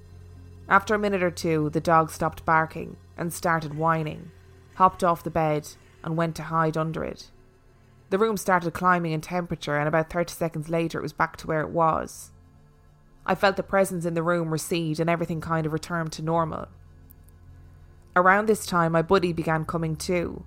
After 0.69 0.95
a 0.95 0.99
minute 0.99 1.23
or 1.23 1.31
two, 1.31 1.71
the 1.71 1.81
dog 1.81 2.11
stopped 2.11 2.45
barking 2.45 2.97
and 3.17 3.33
started 3.33 3.75
whining, 3.75 4.33
hopped 4.75 5.05
off 5.05 5.23
the 5.23 5.31
bed, 5.31 5.69
and 6.03 6.17
went 6.17 6.35
to 6.37 6.43
hide 6.43 6.77
under 6.77 7.05
it. 7.05 7.31
The 8.11 8.19
room 8.19 8.37
started 8.37 8.73
climbing 8.73 9.13
in 9.13 9.21
temperature, 9.21 9.77
and 9.77 9.89
about 9.89 10.11
30 10.11 10.33
seconds 10.33 10.69
later, 10.69 10.99
it 10.99 11.03
was 11.03 11.13
back 11.13 11.37
to 11.39 11.47
where 11.47 11.61
it 11.61 11.71
was. 11.71 12.31
I 13.25 13.35
felt 13.35 13.57
the 13.57 13.63
presence 13.63 14.05
in 14.05 14.15
the 14.15 14.23
room 14.23 14.51
recede, 14.51 15.01
and 15.01 15.09
everything 15.09 15.41
kind 15.41 15.67
of 15.67 15.73
returned 15.73 16.13
to 16.13 16.23
normal. 16.23 16.69
Around 18.15 18.47
this 18.47 18.67
time, 18.67 18.93
my 18.93 19.03
buddy 19.03 19.33
began 19.33 19.65
coming 19.65 19.97
to. 19.97 20.45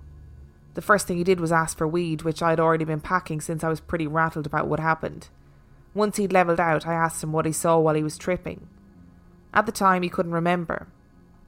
The 0.74 0.82
first 0.82 1.06
thing 1.06 1.16
he 1.16 1.24
did 1.24 1.40
was 1.40 1.52
ask 1.52 1.76
for 1.76 1.88
weed, 1.88 2.22
which 2.22 2.42
I'd 2.42 2.60
already 2.60 2.84
been 2.84 3.00
packing 3.00 3.40
since 3.40 3.64
I 3.64 3.68
was 3.68 3.80
pretty 3.80 4.06
rattled 4.06 4.46
about 4.46 4.68
what 4.68 4.80
happened. 4.80 5.28
Once 5.94 6.16
he'd 6.16 6.32
levelled 6.32 6.60
out, 6.60 6.86
I 6.86 6.94
asked 6.94 7.22
him 7.22 7.32
what 7.32 7.46
he 7.46 7.52
saw 7.52 7.78
while 7.78 7.96
he 7.96 8.02
was 8.02 8.16
tripping. 8.16 8.68
At 9.52 9.66
the 9.66 9.72
time, 9.72 10.02
he 10.02 10.08
couldn't 10.08 10.32
remember. 10.32 10.86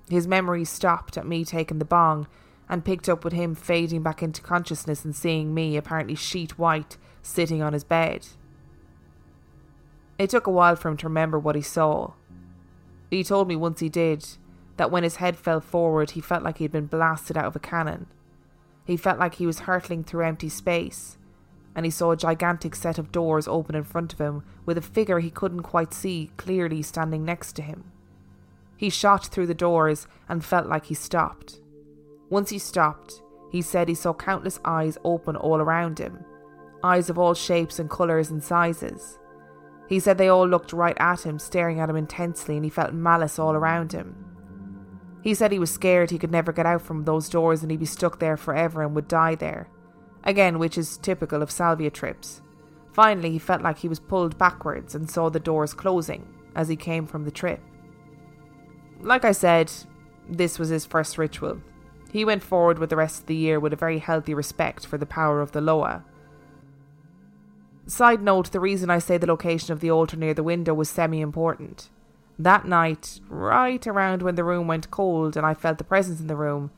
His 0.09 0.27
memory 0.27 0.65
stopped 0.65 1.17
at 1.17 1.27
me 1.27 1.45
taking 1.45 1.79
the 1.79 1.85
bong 1.85 2.27
and 2.69 2.85
picked 2.85 3.09
up 3.09 3.23
with 3.23 3.33
him 3.33 3.55
fading 3.55 4.03
back 4.03 4.23
into 4.23 4.43
consciousness 4.43 5.05
and 5.05 5.15
seeing 5.15 5.55
me, 5.55 5.77
apparently 5.77 6.17
sheet 6.17 6.59
white, 6.59 6.97
sitting 7.23 7.63
on 7.63 7.73
his 7.73 7.85
bed. 7.85 8.27
It 10.19 10.31
took 10.31 10.47
a 10.47 10.51
while 10.51 10.77
for 10.77 10.89
him 10.89 10.97
to 10.99 11.07
remember 11.07 11.39
what 11.39 11.55
he 11.55 11.63
saw. 11.63 12.13
He 13.11 13.23
told 13.23 13.47
me 13.47 13.57
once 13.57 13.81
he 13.81 13.89
did 13.89 14.27
that 14.79 14.91
when 14.91 15.03
his 15.03 15.17
head 15.17 15.37
fell 15.37 15.61
forward, 15.61 16.13
he 16.13 16.21
felt 16.21 16.43
like 16.43 16.59
he'd 16.59 16.73
been 16.73 16.87
blasted 16.87 17.37
out 17.37 17.45
of 17.45 17.57
a 17.57 17.61
cannon. 17.61 18.07
He 18.85 18.97
felt 18.97 19.19
like 19.19 19.35
he 19.35 19.47
was 19.47 19.61
hurtling 19.61 20.05
through 20.05 20.25
empty 20.25 20.49
space, 20.49 21.17
and 21.75 21.85
he 21.85 21.91
saw 21.91 22.11
a 22.11 22.17
gigantic 22.17 22.75
set 22.75 22.99
of 22.99 23.13
doors 23.13 23.49
open 23.49 23.75
in 23.75 23.85
front 23.85 24.13
of 24.13 24.21
him 24.21 24.43
with 24.67 24.77
a 24.77 24.83
figure 24.83 25.21
he 25.21 25.31
couldn't 25.31 25.63
quite 25.63 25.95
see 25.95 26.31
clearly 26.37 26.83
standing 26.83 27.25
next 27.25 27.53
to 27.55 27.63
him. 27.63 27.85
He 28.77 28.91
shot 28.91 29.27
through 29.27 29.47
the 29.47 29.55
doors 29.55 30.07
and 30.29 30.45
felt 30.45 30.67
like 30.67 30.87
he 30.87 30.95
stopped. 30.95 31.61
Once 32.29 32.51
he 32.51 32.59
stopped, 32.59 33.23
he 33.51 33.63
said 33.63 33.89
he 33.89 33.95
saw 33.95 34.13
countless 34.13 34.59
eyes 34.65 34.99
open 35.05 35.37
all 35.37 35.61
around 35.61 35.99
him, 35.99 36.25
eyes 36.83 37.09
of 37.09 37.19
all 37.19 37.35
shapes 37.35 37.79
and 37.79 37.89
colours 37.89 38.31
and 38.31 38.43
sizes. 38.43 39.19
He 39.89 40.01
said 40.01 40.19
they 40.19 40.29
all 40.29 40.49
looked 40.49 40.73
right 40.73 40.97
at 40.99 41.23
him, 41.23 41.39
staring 41.39 41.79
at 41.79 41.91
him 41.91 41.97
intensely, 41.97 42.57
and 42.57 42.65
he 42.65 42.71
felt 42.71 42.95
malice 42.95 43.39
all 43.39 43.53
around 43.53 43.93
him. 43.93 44.32
He 45.23 45.35
said 45.35 45.53
he 45.53 45.59
was 45.59 45.71
scared 45.71 46.11
he 46.11 46.19
could 46.19 46.33
never 46.33 46.53
get 46.53 46.67
out 46.67 46.83
from 46.83 47.05
those 47.05 47.29
doors 47.29 47.63
and 47.63 47.71
he'd 47.71 47.81
be 47.81 47.87
stuck 47.87 48.19
there 48.19 48.37
forever 48.37 48.83
and 48.83 48.95
would 48.95 49.09
die 49.09 49.37
there. 49.37 49.69
Again, 50.25 50.59
which 50.59 50.77
is 50.77 50.99
typical 50.99 51.43
of 51.43 51.51
salvia 51.51 51.91
trips. 51.91 52.43
Finally, 52.93 53.31
he 53.31 53.39
felt 53.39 53.63
like 53.63 53.79
he 53.79 53.89
was 53.89 54.01
pulled 54.01 54.37
backwards 54.37 54.95
and 54.95 55.11
saw 55.11 55.31
the 55.31 55.41
doors 55.41 55.75
closing 55.75 56.27
as 56.55 56.69
he 56.69 56.77
came 56.77 57.07
from 57.07 57.25
the 57.25 57.31
trip. 57.31 57.61
Like 59.01 59.25
I 59.25 59.33
said, 59.33 59.73
this 60.29 60.59
was 60.59 60.69
his 60.69 60.87
first 60.87 61.17
ritual. 61.17 61.61
He 62.13 62.25
went 62.25 62.43
forward 62.43 62.79
with 62.79 62.91
the 62.91 62.97
rest 62.97 63.21
of 63.21 63.27
the 63.27 63.35
year 63.35 63.59
with 63.59 63.73
a 63.73 63.77
very 63.77 63.99
healthy 63.99 64.35
respect 64.35 64.85
for 64.85 64.99
the 64.99 65.07
power 65.07 65.41
of 65.41 65.53
the 65.53 65.61
Loa. 65.61 66.05
Side 67.87 68.23
note 68.23 68.53
the 68.53 68.61
reason 68.61 68.91
I 68.91 68.99
say 68.99 69.19
the 69.19 69.27
location 69.27 69.73
of 69.73 69.81
the 69.81 69.91
altar 69.91 70.17
near 70.17 70.35
the 70.35 70.43
window 70.43 70.75
was 70.75 70.91
semi 70.91 71.21
important. 71.21 71.89
That 72.43 72.67
night, 72.67 73.21
right 73.29 73.87
around 73.87 74.21
when 74.21 74.35
the 74.35 74.43
room 74.43 74.67
went 74.67 74.91
cold 74.91 75.37
and 75.37 75.47
I 75.47 75.55
felt 75.55 75.79
the 75.79 75.85
presence 75.85 76.19
in 76.19 76.27
the 76.27 76.35
room, 76.35 76.73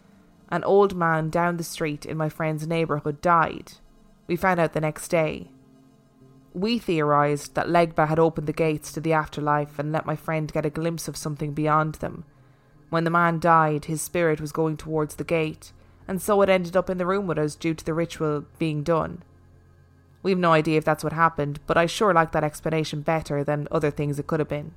an 0.50 0.62
old 0.62 0.94
man 0.94 1.30
down 1.30 1.56
the 1.56 1.64
street 1.64 2.04
in 2.04 2.18
my 2.18 2.28
friend's 2.28 2.66
neighbourhood 2.66 3.22
died. 3.22 3.72
We 4.26 4.36
found 4.36 4.60
out 4.60 4.74
the 4.74 4.82
next 4.82 5.08
day. 5.08 5.48
We 6.52 6.78
theorised 6.78 7.54
that 7.54 7.68
Legba 7.68 8.08
had 8.08 8.18
opened 8.18 8.46
the 8.46 8.52
gates 8.52 8.92
to 8.92 9.00
the 9.00 9.14
afterlife 9.14 9.78
and 9.78 9.90
let 9.90 10.04
my 10.04 10.16
friend 10.16 10.52
get 10.52 10.66
a 10.66 10.70
glimpse 10.70 11.08
of 11.08 11.16
something 11.16 11.54
beyond 11.54 11.94
them. 11.94 12.24
When 12.90 13.04
the 13.04 13.10
man 13.10 13.40
died, 13.40 13.86
his 13.86 14.02
spirit 14.02 14.42
was 14.42 14.52
going 14.52 14.76
towards 14.76 15.14
the 15.14 15.24
gate, 15.24 15.72
and 16.06 16.20
so 16.20 16.42
it 16.42 16.50
ended 16.50 16.76
up 16.76 16.90
in 16.90 16.98
the 16.98 17.06
room 17.06 17.26
with 17.26 17.38
us 17.38 17.54
due 17.54 17.72
to 17.72 17.84
the 17.84 17.94
ritual 17.94 18.44
being 18.58 18.82
done. 18.82 19.22
We've 20.22 20.36
no 20.36 20.52
idea 20.52 20.76
if 20.76 20.84
that's 20.84 21.04
what 21.04 21.14
happened, 21.14 21.60
but 21.66 21.78
I 21.78 21.86
sure 21.86 22.12
like 22.12 22.32
that 22.32 22.44
explanation 22.44 23.00
better 23.00 23.42
than 23.42 23.66
other 23.70 23.90
things 23.90 24.18
it 24.18 24.26
could 24.26 24.40
have 24.40 24.48
been. 24.50 24.74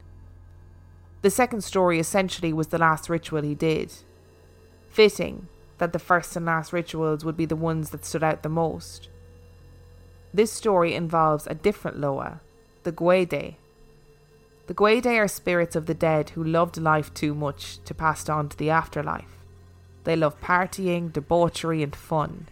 The 1.22 1.30
second 1.30 1.64
story 1.64 2.00
essentially 2.00 2.54
was 2.54 2.68
the 2.68 2.78
last 2.78 3.10
ritual 3.10 3.42
he 3.42 3.56
did. 3.56 3.92
Fitting 4.90 5.48
that 5.78 5.94
the 5.94 6.00
first 6.00 6.36
and 6.36 6.46
last 6.46 6.74
rituals 6.74 7.24
would 7.26 7.38
be 7.38 7.46
the 7.46 7.56
ones 7.56 7.90
that 7.90 8.06
stood 8.06 8.24
out 8.24 8.44
the 8.44 8.50
most. 8.50 9.10
This 10.34 10.52
story 10.52 10.94
involves 10.94 11.48
a 11.48 11.56
different 11.56 12.00
Loa, 12.00 12.42
the 12.84 12.92
Gwede. 12.92 13.56
The 14.68 14.74
Gwede 14.74 15.18
are 15.20 15.28
spirits 15.28 15.76
of 15.76 15.86
the 15.86 15.94
dead 15.94 16.32
who 16.32 16.44
loved 16.44 16.78
life 16.78 17.14
too 17.14 17.34
much 17.34 17.80
to 17.86 17.94
pass 17.94 18.28
on 18.28 18.50
to 18.50 18.58
the 18.58 18.70
afterlife. 18.70 19.44
They 20.04 20.16
love 20.16 20.40
partying, 20.42 21.12
debauchery, 21.12 21.84
and 21.84 21.96
fun. 21.96 22.48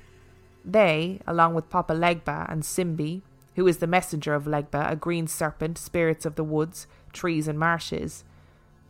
They, 0.63 1.19
along 1.27 1.53
with 1.53 1.69
Papa 1.69 1.93
Legba 1.93 2.51
and 2.51 2.63
Simbi, 2.63 3.21
who 3.55 3.67
is 3.67 3.77
the 3.77 3.87
messenger 3.87 4.33
of 4.33 4.45
Legba, 4.45 4.91
a 4.91 4.95
green 4.95 5.27
serpent, 5.27 5.77
spirits 5.77 6.25
of 6.25 6.35
the 6.35 6.43
woods, 6.43 6.87
trees, 7.13 7.47
and 7.47 7.59
marshes, 7.59 8.23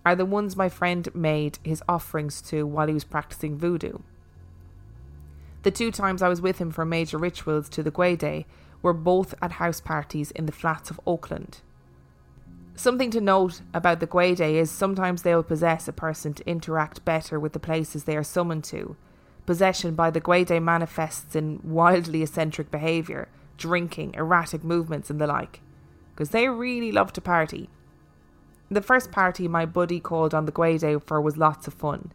are 0.06 0.16
the 0.16 0.26
ones 0.26 0.56
my 0.56 0.70
friend 0.70 1.14
made 1.16 1.58
his 1.64 1.82
offerings 1.90 2.42
to 2.44 2.66
while 2.66 2.88
he 2.88 2.94
was 2.94 3.04
practicing 3.04 3.58
voodoo. 3.58 3.98
The 5.64 5.72
two 5.72 5.92
times 5.92 6.22
I 6.22 6.30
was 6.30 6.42
with 6.42 6.60
him 6.60 6.70
for 6.70 6.86
major 6.86 7.18
rituals 7.18 7.68
to 7.70 7.82
the 7.82 7.92
Gwede 7.92 8.46
were 8.84 8.94
both 8.94 9.34
at 9.42 9.54
house 9.54 9.82
parties 9.82 10.30
in 10.32 10.46
the 10.46 10.52
flats 10.52 10.92
of 10.92 11.02
Oakland. 11.08 11.62
Something 12.76 13.10
to 13.12 13.22
note 13.22 13.62
about 13.74 14.00
the 14.00 14.06
Gwede 14.06 14.42
is 14.42 14.70
sometimes 14.70 15.24
they 15.24 15.34
will 15.34 15.44
possess 15.44 15.88
a 15.88 15.94
person 15.94 16.34
to 16.36 16.48
interact 16.48 17.04
better 17.04 17.40
with 17.40 17.54
the 17.54 17.60
places 17.60 18.04
they 18.04 18.16
are 18.16 18.24
summoned 18.24 18.66
to. 18.66 18.96
Possession 19.46 19.96
by 19.96 20.12
the 20.12 20.22
Gwede 20.22 20.62
manifests 20.62 21.36
in 21.36 21.62
wildly 21.64 22.22
eccentric 22.22 22.70
behaviour, 22.70 23.28
drinking, 23.58 24.14
erratic 24.14 24.64
movements, 24.64 25.10
and 25.10 25.20
the 25.20 25.26
like, 25.26 25.62
because 26.14 26.30
they 26.30 26.48
really 26.48 26.92
love 26.92 27.14
to 27.14 27.22
party. 27.22 27.70
The 28.70 28.82
first 28.82 29.12
party 29.12 29.48
my 29.48 29.66
buddy 29.66 30.00
called 30.00 30.34
on 30.34 30.46
the 30.46 30.52
Gwede 30.52 31.04
for 31.04 31.22
was 31.22 31.38
lots 31.38 31.68
of 31.68 31.74
fun. 31.74 32.12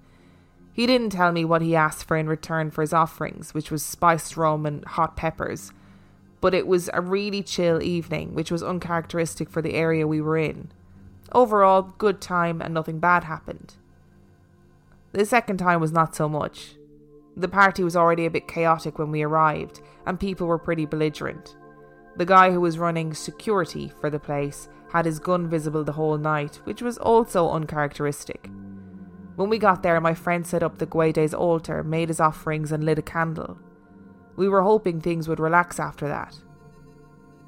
He 0.73 0.87
didn't 0.87 1.11
tell 1.11 1.33
me 1.33 1.45
what 1.45 1.63
he 1.63 1.77
asked 1.77 2.07
for 2.07 2.17
in 2.17 2.29
return 2.29 2.71
for 2.71 2.81
his 2.81 2.93
offerings, 2.93 3.55
which 3.55 3.71
was 3.71 3.85
spiced 3.85 4.37
rum 4.37 4.67
and 4.67 4.85
hot 4.85 5.17
peppers, 5.17 5.73
but 6.41 6.55
it 6.55 6.67
was 6.67 6.89
a 6.93 7.01
really 7.01 7.43
chill 7.43 7.83
evening, 7.83 8.35
which 8.35 8.51
was 8.51 8.63
uncharacteristic 8.63 9.51
for 9.51 9.63
the 9.63 9.75
area 9.75 10.07
we 10.07 10.21
were 10.21 10.39
in. 10.39 10.71
Overall, 11.33 11.95
good 11.99 12.21
time 12.21 12.61
and 12.61 12.75
nothing 12.75 12.99
bad 12.99 13.25
happened. 13.25 13.75
The 15.13 15.27
second 15.27 15.59
time 15.59 15.81
was 15.81 15.93
not 15.93 16.15
so 16.17 16.29
much. 16.29 16.77
The 17.37 17.49
party 17.49 17.85
was 17.85 17.97
already 17.97 18.27
a 18.27 18.31
bit 18.31 18.49
chaotic 18.49 18.99
when 18.99 19.11
we 19.11 19.23
arrived, 19.23 19.81
and 20.07 20.19
people 20.19 20.47
were 20.47 20.59
pretty 20.59 20.87
belligerent. 20.87 21.57
The 22.17 22.27
guy 22.27 22.51
who 22.51 22.61
was 22.61 22.79
running 22.79 23.15
security 23.15 23.93
for 24.01 24.11
the 24.11 24.19
place 24.19 24.69
had 24.93 25.05
his 25.05 25.19
gun 25.19 25.49
visible 25.49 25.85
the 25.85 25.93
whole 25.93 26.19
night, 26.19 26.61
which 26.65 26.83
was 26.83 26.99
also 26.99 27.51
uncharacteristic. 27.51 28.51
When 29.37 29.49
we 29.49 29.59
got 29.59 29.83
there, 29.83 30.01
my 30.01 30.15
friend 30.15 30.47
set 30.47 30.63
up 30.63 30.79
the 30.79 30.87
Gwede's 30.87 31.33
altar, 31.33 31.83
made 31.83 32.09
his 32.09 32.21
offerings, 32.21 32.73
and 32.73 32.85
lit 32.85 32.99
a 32.99 33.03
candle. 33.03 33.59
We 34.37 34.49
were 34.49 34.63
hoping 34.63 35.01
things 35.01 35.29
would 35.29 35.41
relax 35.41 35.79
after 35.81 36.09
that. 36.09 36.37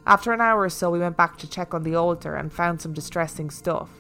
After 0.07 0.33
an 0.33 0.41
hour 0.41 0.63
or 0.63 0.69
so, 0.69 0.91
we 0.91 0.99
went 0.99 1.17
back 1.17 1.37
to 1.39 1.49
check 1.49 1.75
on 1.75 1.83
the 1.83 1.95
altar 1.95 2.35
and 2.35 2.53
found 2.53 2.81
some 2.81 2.93
distressing 2.93 3.51
stuff. 3.51 3.91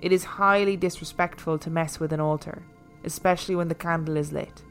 It 0.00 0.12
is 0.12 0.24
highly 0.24 0.76
disrespectful 0.76 1.58
to 1.58 1.70
mess 1.70 2.00
with 2.00 2.12
an 2.12 2.20
altar, 2.20 2.62
especially 3.04 3.56
when 3.56 3.68
the 3.68 3.74
candle 3.74 4.16
is 4.16 4.32
lit. 4.32 4.62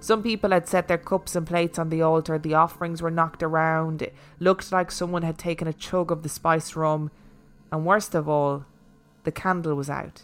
Some 0.00 0.22
people 0.22 0.50
had 0.50 0.66
set 0.66 0.88
their 0.88 0.98
cups 0.98 1.36
and 1.36 1.46
plates 1.46 1.78
on 1.78 1.90
the 1.90 2.00
altar, 2.00 2.38
the 2.38 2.54
offerings 2.54 3.02
were 3.02 3.10
knocked 3.10 3.42
around, 3.42 4.00
it 4.00 4.14
looked 4.38 4.72
like 4.72 4.90
someone 4.90 5.22
had 5.22 5.36
taken 5.36 5.68
a 5.68 5.74
chug 5.74 6.10
of 6.10 6.22
the 6.22 6.28
spiced 6.30 6.74
rum, 6.74 7.10
and 7.70 7.84
worst 7.84 8.14
of 8.14 8.26
all, 8.26 8.64
the 9.24 9.32
candle 9.32 9.74
was 9.74 9.90
out. 9.90 10.22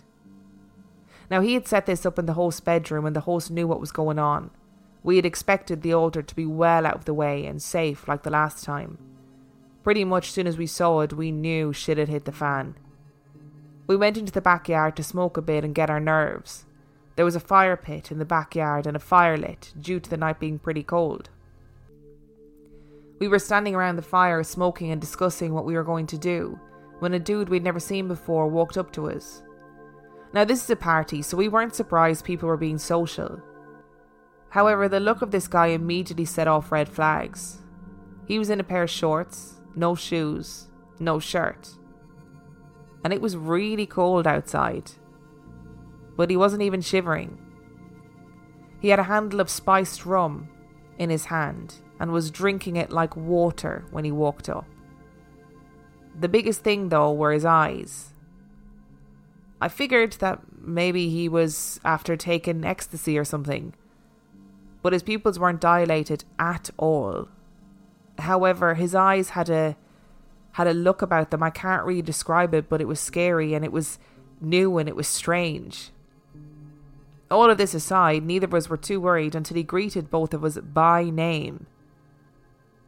Now, 1.30 1.42
he 1.42 1.54
had 1.54 1.68
set 1.68 1.84
this 1.84 2.06
up 2.06 2.18
in 2.18 2.24
the 2.24 2.32
host 2.32 2.64
bedroom, 2.64 3.04
and 3.04 3.14
the 3.14 3.20
host 3.20 3.50
knew 3.50 3.66
what 3.66 3.80
was 3.80 3.92
going 3.92 4.18
on. 4.18 4.50
We 5.02 5.16
had 5.16 5.26
expected 5.26 5.82
the 5.82 5.92
altar 5.92 6.22
to 6.22 6.34
be 6.34 6.46
well 6.46 6.86
out 6.86 6.94
of 6.94 7.04
the 7.04 7.14
way 7.14 7.44
and 7.46 7.62
safe 7.62 8.08
like 8.08 8.22
the 8.22 8.30
last 8.30 8.64
time. 8.64 8.98
Pretty 9.84 10.04
much 10.04 10.32
soon 10.32 10.46
as 10.46 10.56
we 10.56 10.66
saw 10.66 11.00
it, 11.00 11.12
we 11.12 11.30
knew 11.30 11.72
shit 11.72 11.98
had 11.98 12.08
hit 12.08 12.24
the 12.24 12.32
fan. 12.32 12.76
We 13.86 13.96
went 13.96 14.16
into 14.16 14.32
the 14.32 14.40
backyard 14.40 14.96
to 14.96 15.04
smoke 15.04 15.36
a 15.36 15.42
bit 15.42 15.64
and 15.64 15.74
get 15.74 15.90
our 15.90 16.00
nerves. 16.00 16.64
There 17.16 17.24
was 17.24 17.34
a 17.34 17.40
fire 17.40 17.76
pit 17.76 18.12
in 18.12 18.18
the 18.18 18.26
backyard 18.26 18.86
and 18.86 18.94
a 18.94 19.00
fire 19.00 19.38
lit, 19.38 19.72
due 19.80 19.98
to 19.98 20.08
the 20.08 20.18
night 20.18 20.38
being 20.38 20.58
pretty 20.58 20.82
cold. 20.82 21.30
We 23.18 23.26
were 23.26 23.38
standing 23.38 23.74
around 23.74 23.96
the 23.96 24.02
fire 24.02 24.42
smoking 24.42 24.90
and 24.90 25.00
discussing 25.00 25.54
what 25.54 25.64
we 25.64 25.74
were 25.74 25.82
going 25.82 26.06
to 26.08 26.18
do 26.18 26.60
when 26.98 27.14
a 27.14 27.18
dude 27.18 27.48
we'd 27.48 27.64
never 27.64 27.80
seen 27.80 28.06
before 28.08 28.46
walked 28.48 28.76
up 28.76 28.92
to 28.92 29.10
us. 29.10 29.42
Now, 30.34 30.44
this 30.44 30.62
is 30.62 30.70
a 30.70 30.76
party, 30.76 31.22
so 31.22 31.36
we 31.36 31.48
weren't 31.48 31.74
surprised 31.74 32.24
people 32.24 32.48
were 32.48 32.58
being 32.58 32.78
social. 32.78 33.40
However, 34.50 34.86
the 34.88 35.00
look 35.00 35.22
of 35.22 35.30
this 35.30 35.48
guy 35.48 35.68
immediately 35.68 36.26
set 36.26 36.48
off 36.48 36.70
red 36.70 36.88
flags. 36.88 37.62
He 38.26 38.38
was 38.38 38.50
in 38.50 38.60
a 38.60 38.64
pair 38.64 38.82
of 38.82 38.90
shorts, 38.90 39.54
no 39.74 39.94
shoes, 39.94 40.68
no 40.98 41.18
shirt. 41.18 41.70
And 43.04 43.12
it 43.14 43.22
was 43.22 43.36
really 43.36 43.86
cold 43.86 44.26
outside 44.26 44.92
but 46.16 46.30
he 46.30 46.36
wasn't 46.36 46.62
even 46.62 46.80
shivering. 46.80 47.38
He 48.80 48.88
had 48.88 48.98
a 48.98 49.04
handle 49.04 49.40
of 49.40 49.50
spiced 49.50 50.06
rum 50.06 50.48
in 50.98 51.10
his 51.10 51.26
hand 51.26 51.76
and 51.98 52.12
was 52.12 52.30
drinking 52.30 52.76
it 52.76 52.90
like 52.90 53.16
water 53.16 53.84
when 53.90 54.04
he 54.04 54.12
walked 54.12 54.48
up. 54.48 54.66
The 56.18 56.28
biggest 56.28 56.62
thing, 56.62 56.88
though, 56.88 57.12
were 57.12 57.32
his 57.32 57.44
eyes. 57.44 58.12
I 59.60 59.68
figured 59.68 60.12
that 60.14 60.40
maybe 60.60 61.08
he 61.08 61.28
was 61.28 61.80
after 61.84 62.16
taking 62.16 62.64
ecstasy 62.64 63.18
or 63.18 63.24
something. 63.24 63.74
but 64.82 64.92
his 64.92 65.02
pupils 65.02 65.36
weren't 65.36 65.60
dilated 65.60 66.24
at 66.38 66.70
all. 66.76 67.26
However, 68.18 68.74
his 68.74 68.94
eyes 68.94 69.30
had 69.30 69.50
a 69.50 69.76
had 70.52 70.68
a 70.68 70.72
look 70.72 71.02
about 71.02 71.30
them. 71.32 71.42
I 71.42 71.50
can't 71.50 71.84
really 71.84 72.02
describe 72.02 72.54
it, 72.54 72.68
but 72.68 72.80
it 72.80 72.86
was 72.86 73.00
scary 73.00 73.52
and 73.52 73.64
it 73.64 73.72
was 73.72 73.98
new 74.40 74.78
and 74.78 74.88
it 74.88 74.94
was 74.94 75.08
strange. 75.08 75.90
All 77.30 77.50
of 77.50 77.58
this 77.58 77.74
aside, 77.74 78.24
neither 78.24 78.46
of 78.46 78.54
us 78.54 78.68
were 78.68 78.76
too 78.76 79.00
worried 79.00 79.34
until 79.34 79.56
he 79.56 79.62
greeted 79.62 80.10
both 80.10 80.32
of 80.32 80.44
us 80.44 80.58
by 80.58 81.04
name. 81.04 81.66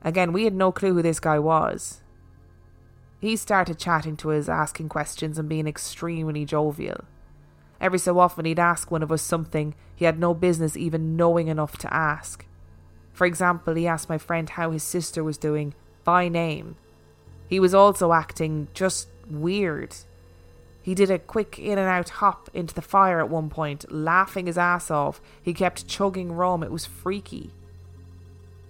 Again, 0.03 0.32
we 0.32 0.45
had 0.45 0.55
no 0.55 0.70
clue 0.70 0.95
who 0.95 1.03
this 1.03 1.18
guy 1.18 1.39
was. 1.39 2.03
He 3.20 3.34
started 3.34 3.78
chatting 3.78 4.16
to 4.18 4.30
us, 4.30 4.49
asking 4.49 4.91
questions, 4.91 5.39
and 5.39 5.49
being 5.49 5.66
extremely 5.66 6.45
jovial. 6.45 7.05
Every 7.80 7.99
so 7.99 8.18
often, 8.20 8.45
he'd 8.45 8.61
ask 8.61 8.91
one 8.91 9.03
of 9.03 9.11
us 9.11 9.22
something 9.22 9.74
he 9.95 10.05
had 10.05 10.18
no 10.18 10.34
business 10.34 10.76
even 10.76 11.16
knowing 11.16 11.49
enough 11.49 11.76
to 11.78 11.93
ask. 11.93 12.47
For 13.12 13.26
example, 13.26 13.74
he 13.74 13.89
asked 13.89 14.09
my 14.09 14.18
friend 14.18 14.49
how 14.49 14.70
his 14.70 14.84
sister 14.84 15.24
was 15.24 15.39
doing 15.39 15.74
by 16.05 16.28
name. 16.28 16.76
He 17.49 17.59
was 17.59 17.74
also 17.74 18.12
acting 18.12 18.68
just 18.72 19.09
weird. 19.28 19.97
He 20.89 20.95
did 20.95 21.11
a 21.11 21.18
quick 21.18 21.59
in 21.59 21.76
and 21.76 21.86
out 21.86 22.09
hop 22.09 22.49
into 22.55 22.74
the 22.74 22.80
fire 22.80 23.20
at 23.20 23.28
one 23.28 23.51
point, 23.51 23.93
laughing 23.93 24.47
his 24.47 24.57
ass 24.57 24.91
off. 24.91 25.20
He 25.43 25.53
kept 25.53 25.86
chugging 25.86 26.32
rum, 26.32 26.62
it 26.62 26.70
was 26.70 26.86
freaky. 26.86 27.51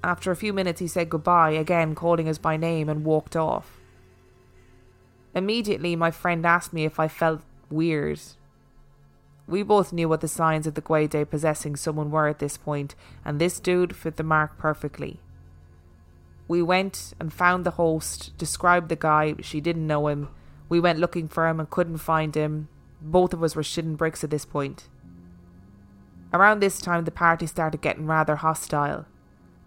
After 0.02 0.32
a 0.32 0.36
few 0.36 0.52
minutes, 0.52 0.80
he 0.80 0.88
said 0.88 1.10
goodbye, 1.10 1.52
again 1.52 1.94
calling 1.94 2.28
us 2.28 2.36
by 2.36 2.56
name, 2.56 2.88
and 2.88 3.04
walked 3.04 3.36
off. 3.36 3.78
Immediately, 5.32 5.94
my 5.94 6.10
friend 6.10 6.44
asked 6.44 6.72
me 6.72 6.84
if 6.84 6.98
I 6.98 7.06
felt 7.06 7.42
weird. 7.70 8.18
We 9.46 9.62
both 9.62 9.92
knew 9.92 10.08
what 10.08 10.20
the 10.20 10.26
signs 10.26 10.66
of 10.66 10.74
the 10.74 10.82
Gwaide 10.82 11.30
possessing 11.30 11.76
someone 11.76 12.10
were 12.10 12.26
at 12.26 12.40
this 12.40 12.56
point, 12.56 12.96
and 13.24 13.38
this 13.38 13.60
dude 13.60 13.94
fit 13.94 14.16
the 14.16 14.24
mark 14.24 14.58
perfectly. 14.58 15.20
We 16.48 16.62
went 16.62 17.14
and 17.20 17.32
found 17.32 17.64
the 17.64 17.78
host, 17.78 18.36
described 18.36 18.88
the 18.88 18.96
guy, 18.96 19.36
she 19.40 19.60
didn't 19.60 19.86
know 19.86 20.08
him. 20.08 20.30
We 20.68 20.80
went 20.80 20.98
looking 20.98 21.28
for 21.28 21.48
him 21.48 21.60
and 21.60 21.70
couldn't 21.70 21.98
find 21.98 22.34
him. 22.34 22.68
Both 23.00 23.32
of 23.32 23.42
us 23.42 23.56
were 23.56 23.62
shitting 23.62 23.96
bricks 23.96 24.22
at 24.24 24.30
this 24.30 24.44
point. 24.44 24.88
Around 26.32 26.60
this 26.60 26.80
time, 26.80 27.04
the 27.04 27.10
party 27.10 27.46
started 27.46 27.80
getting 27.80 28.06
rather 28.06 28.36
hostile. 28.36 29.06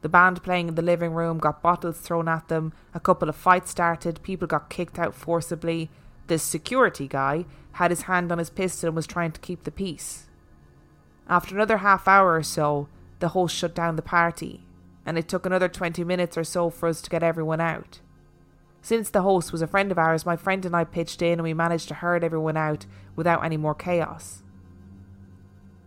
The 0.01 0.09
band 0.09 0.43
playing 0.43 0.67
in 0.67 0.75
the 0.75 0.81
living 0.81 1.13
room 1.13 1.37
got 1.37 1.61
bottles 1.61 1.99
thrown 1.99 2.27
at 2.27 2.47
them, 2.47 2.73
a 2.93 2.99
couple 2.99 3.29
of 3.29 3.35
fights 3.35 3.71
started, 3.71 4.21
people 4.23 4.47
got 4.47 4.69
kicked 4.69 4.99
out 4.99 5.15
forcibly. 5.15 5.89
The 6.27 6.39
security 6.39 7.07
guy 7.07 7.45
had 7.73 7.91
his 7.91 8.03
hand 8.03 8.31
on 8.31 8.37
his 8.37 8.49
pistol 8.49 8.87
and 8.87 8.95
was 8.95 9.07
trying 9.07 9.31
to 9.31 9.41
keep 9.41 9.63
the 9.63 9.71
peace. 9.71 10.27
After 11.27 11.55
another 11.55 11.77
half 11.77 12.07
hour 12.07 12.35
or 12.35 12.43
so, 12.43 12.87
the 13.19 13.29
host 13.29 13.55
shut 13.55 13.75
down 13.75 13.95
the 13.95 14.01
party, 14.01 14.65
and 15.05 15.17
it 15.17 15.27
took 15.27 15.45
another 15.45 15.69
20 15.69 16.03
minutes 16.03 16.37
or 16.37 16.43
so 16.43 16.69
for 16.69 16.89
us 16.89 17.01
to 17.01 17.09
get 17.09 17.23
everyone 17.23 17.61
out. 17.61 17.99
Since 18.81 19.11
the 19.11 19.21
host 19.21 19.51
was 19.51 19.61
a 19.61 19.67
friend 19.67 19.91
of 19.91 19.99
ours, 19.99 20.25
my 20.25 20.35
friend 20.35 20.65
and 20.65 20.75
I 20.75 20.83
pitched 20.83 21.21
in 21.21 21.33
and 21.33 21.43
we 21.43 21.53
managed 21.53 21.87
to 21.89 21.93
herd 21.93 22.23
everyone 22.23 22.57
out 22.57 22.87
without 23.15 23.45
any 23.45 23.57
more 23.57 23.75
chaos. 23.75 24.41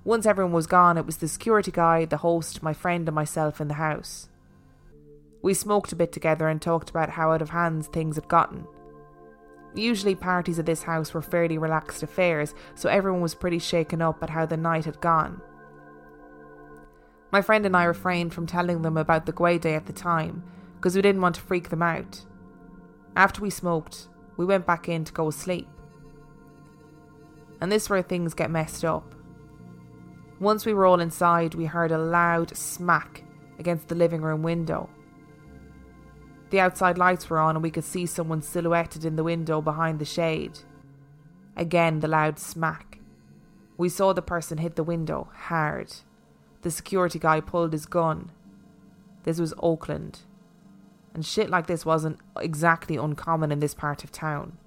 Once 0.04 0.26
everyone 0.26 0.52
was 0.52 0.66
gone, 0.66 0.96
it 0.96 1.06
was 1.06 1.16
the 1.16 1.26
security 1.26 1.70
guy, 1.70 2.04
the 2.04 2.18
host, 2.18 2.62
my 2.62 2.72
friend, 2.72 3.08
and 3.08 3.14
myself 3.14 3.60
in 3.60 3.68
the 3.68 3.74
house. 3.74 4.28
We 5.42 5.54
smoked 5.54 5.92
a 5.92 5.96
bit 5.96 6.12
together 6.12 6.46
and 6.46 6.60
talked 6.60 6.90
about 6.90 7.10
how 7.10 7.32
out 7.32 7.42
of 7.42 7.50
hands 7.50 7.88
things 7.88 8.16
had 8.16 8.28
gotten. 8.28 8.66
Usually, 9.74 10.14
parties 10.14 10.58
at 10.58 10.66
this 10.66 10.84
house 10.84 11.12
were 11.12 11.22
fairly 11.22 11.58
relaxed 11.58 12.02
affairs, 12.02 12.54
so 12.74 12.88
everyone 12.88 13.22
was 13.22 13.34
pretty 13.34 13.58
shaken 13.58 14.00
up 14.00 14.22
at 14.22 14.30
how 14.30 14.46
the 14.46 14.56
night 14.56 14.84
had 14.84 15.00
gone. 15.00 15.40
My 17.32 17.42
friend 17.42 17.66
and 17.66 17.76
I 17.76 17.84
refrained 17.84 18.32
from 18.32 18.46
telling 18.46 18.82
them 18.82 18.96
about 18.96 19.26
the 19.26 19.32
Gwaide 19.32 19.66
at 19.66 19.86
the 19.86 19.92
time, 19.92 20.44
because 20.76 20.94
we 20.94 21.02
didn't 21.02 21.22
want 21.22 21.34
to 21.34 21.40
freak 21.40 21.70
them 21.70 21.82
out. 21.82 22.24
After 23.16 23.40
we 23.40 23.50
smoked, 23.50 24.08
we 24.36 24.44
went 24.44 24.66
back 24.66 24.88
in 24.88 25.04
to 25.04 25.12
go 25.12 25.30
sleep. 25.30 25.68
And 27.60 27.70
this 27.70 27.84
is 27.84 27.90
where 27.90 28.02
things 28.02 28.34
get 28.34 28.50
messed 28.50 28.84
up. 28.84 29.14
Once 30.40 30.66
we 30.66 30.74
were 30.74 30.84
all 30.84 31.00
inside, 31.00 31.54
we 31.54 31.64
heard 31.64 31.92
a 31.92 31.98
loud 31.98 32.56
smack 32.56 33.22
against 33.58 33.88
the 33.88 33.94
living 33.94 34.20
room 34.20 34.42
window. 34.42 34.90
The 36.50 36.60
outside 36.60 36.98
lights 36.98 37.30
were 37.30 37.38
on, 37.38 37.56
and 37.56 37.62
we 37.62 37.70
could 37.70 37.84
see 37.84 38.06
someone 38.06 38.42
silhouetted 38.42 39.04
in 39.04 39.16
the 39.16 39.24
window 39.24 39.60
behind 39.60 39.98
the 39.98 40.04
shade. 40.04 40.58
Again, 41.56 42.00
the 42.00 42.08
loud 42.08 42.38
smack. 42.38 42.98
We 43.76 43.88
saw 43.88 44.12
the 44.12 44.22
person 44.22 44.58
hit 44.58 44.76
the 44.76 44.82
window 44.82 45.28
hard. 45.34 45.94
The 46.62 46.70
security 46.70 47.18
guy 47.18 47.40
pulled 47.40 47.72
his 47.72 47.86
gun. 47.86 48.30
This 49.22 49.38
was 49.38 49.54
Oakland. 49.58 50.20
And 51.14 51.24
shit 51.24 51.48
like 51.48 51.68
this 51.68 51.86
wasn't 51.86 52.18
exactly 52.38 52.96
uncommon 52.96 53.52
in 53.52 53.60
this 53.60 53.74
part 53.74 54.02
of 54.02 54.10
town. 54.10 54.58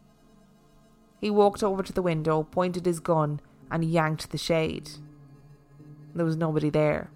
He 1.20 1.30
walked 1.30 1.62
over 1.62 1.84
to 1.84 1.94
the 1.94 2.02
window, 2.02 2.44
pointed 2.44 2.86
his 2.86 3.02
gun, 3.02 3.42
and 3.70 3.84
yanked 3.84 4.32
the 4.32 4.38
shade. 4.38 4.92
There 6.16 6.26
was 6.26 6.38
nobody 6.38 6.70
there. 6.70 7.10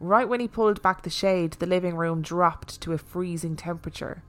Right 0.00 0.28
when 0.28 0.40
he 0.40 0.48
pulled 0.48 0.82
back 0.82 1.02
the 1.02 1.10
shade, 1.10 1.52
the 1.52 1.66
living 1.66 1.96
room 1.96 2.22
dropped 2.22 2.80
to 2.82 2.92
a 2.92 2.98
freezing 2.98 3.56
temperature. 3.56 4.22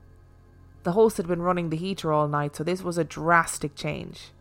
The 0.82 0.92
host 0.92 1.18
had 1.18 1.28
been 1.28 1.42
running 1.42 1.70
the 1.70 1.76
heater 1.76 2.12
all 2.12 2.26
night, 2.26 2.56
so 2.56 2.64
this 2.64 2.82
was 2.82 2.98
a 2.98 3.04
drastic 3.04 3.76
change. 3.76 4.32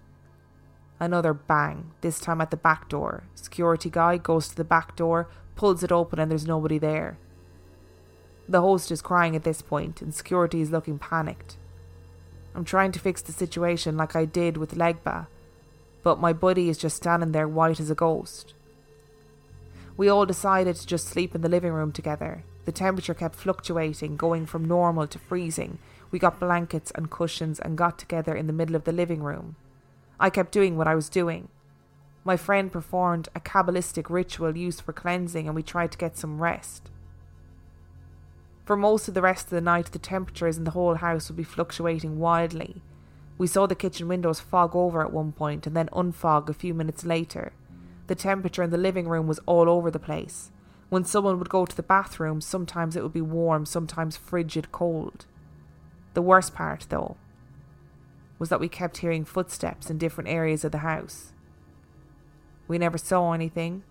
Another 1.00 1.34
bang, 1.34 1.92
this 2.02 2.20
time 2.20 2.42
at 2.42 2.52
the 2.52 2.58
back 2.58 2.90
door. 2.90 3.24
Security 3.36 3.90
guy 3.90 4.18
goes 4.18 4.48
to 4.48 4.56
the 4.56 4.64
back 4.64 4.96
door, 4.96 5.30
pulls 5.56 5.84
it 5.84 5.92
open, 5.92 6.20
and 6.20 6.32
there's 6.32 6.48
nobody 6.48 6.78
there. 6.78 7.18
The 8.50 8.62
host 8.62 8.90
is 8.90 9.04
crying 9.04 9.36
at 9.36 9.44
this 9.44 9.62
point, 9.62 10.02
and 10.02 10.12
security 10.12 10.60
is 10.60 10.72
looking 10.72 10.98
panicked. 10.98 11.58
I'm 12.56 12.66
trying 12.66 12.92
to 12.94 13.00
fix 13.00 13.22
the 13.22 13.32
situation 13.32 13.96
like 13.96 14.16
I 14.16 14.26
did 14.26 14.58
with 14.58 14.74
Legba, 14.74 15.28
but 16.02 16.20
my 16.20 16.34
buddy 16.34 16.68
is 16.68 16.80
just 16.80 16.98
standing 16.98 17.32
there 17.32 17.48
white 17.48 17.80
as 17.80 17.92
a 17.92 17.96
ghost. 17.96 18.56
We 19.96 20.10
all 20.10 20.26
decided 20.26 20.78
to 20.78 20.88
just 20.88 21.08
sleep 21.08 21.36
in 21.36 21.42
the 21.42 21.48
living 21.48 21.74
room 21.74 21.92
together. 21.92 22.44
The 22.66 22.72
temperature 22.72 23.14
kept 23.14 23.36
fluctuating, 23.36 24.18
going 24.18 24.48
from 24.48 24.66
normal 24.66 25.06
to 25.06 25.20
freezing. 25.20 25.78
We 26.10 26.18
got 26.18 26.40
blankets 26.40 26.92
and 26.96 27.12
cushions 27.12 27.60
and 27.60 27.78
got 27.78 28.00
together 28.00 28.36
in 28.36 28.48
the 28.48 28.54
middle 28.54 28.76
of 28.76 28.84
the 28.84 28.92
living 28.92 29.22
room. 29.22 29.58
I 30.20 30.32
kept 30.32 30.52
doing 30.52 30.76
what 30.76 30.88
I 30.88 30.96
was 30.96 31.08
doing. 31.08 31.50
My 32.24 32.36
friend 32.36 32.72
performed 32.72 33.30
a 33.36 33.40
Kabbalistic 33.40 34.10
ritual 34.10 34.58
used 34.58 34.82
for 34.82 34.92
cleansing, 34.92 35.46
and 35.46 35.56
we 35.56 35.62
tried 35.62 35.92
to 35.92 36.00
get 36.00 36.18
some 36.18 36.42
rest. 36.42 36.90
For 38.70 38.78
most 38.78 39.08
of 39.08 39.16
the 39.16 39.24
rest 39.24 39.46
of 39.46 39.50
the 39.50 39.62
night, 39.62 39.94
the 39.94 39.98
temperatures 39.98 40.56
in 40.56 40.64
the 40.64 40.70
whole 40.78 40.94
house 40.94 41.28
would 41.28 41.36
be 41.36 41.44
fluctuating 41.44 42.20
wildly. 42.20 42.84
We 43.36 43.48
saw 43.48 43.66
the 43.66 43.74
kitchen 43.74 44.08
windows 44.08 44.40
fog 44.40 44.76
over 44.76 45.02
at 45.02 45.12
one 45.12 45.32
point 45.32 45.66
and 45.66 45.76
then 45.76 45.90
unfog 45.92 46.48
a 46.48 46.54
few 46.54 46.76
minutes 46.76 47.04
later. 47.04 47.54
The 48.06 48.14
temperature 48.14 48.62
in 48.62 48.70
the 48.70 48.78
living 48.78 49.08
room 49.08 49.26
was 49.26 49.40
all 49.48 49.68
over 49.68 49.90
the 49.90 49.98
place. 49.98 50.52
When 50.90 51.04
someone 51.04 51.40
would 51.40 51.50
go 51.50 51.66
to 51.66 51.76
the 51.76 51.82
bathroom, 51.82 52.42
sometimes 52.42 52.96
it 52.96 53.02
would 53.02 53.12
be 53.12 53.22
warm, 53.22 53.66
sometimes 53.66 54.18
frigid 54.18 54.72
cold. 54.72 55.26
The 56.14 56.22
worst 56.22 56.54
part, 56.54 56.86
though, 56.90 57.18
was 58.38 58.50
that 58.50 58.60
we 58.60 58.70
kept 58.70 58.98
hearing 58.98 59.26
footsteps 59.26 59.90
in 59.90 59.98
different 59.98 60.30
areas 60.30 60.64
of 60.64 60.72
the 60.72 60.86
house. 60.86 61.34
We 62.68 62.78
never 62.78 63.00
saw 63.00 63.34
anything, 63.34 63.82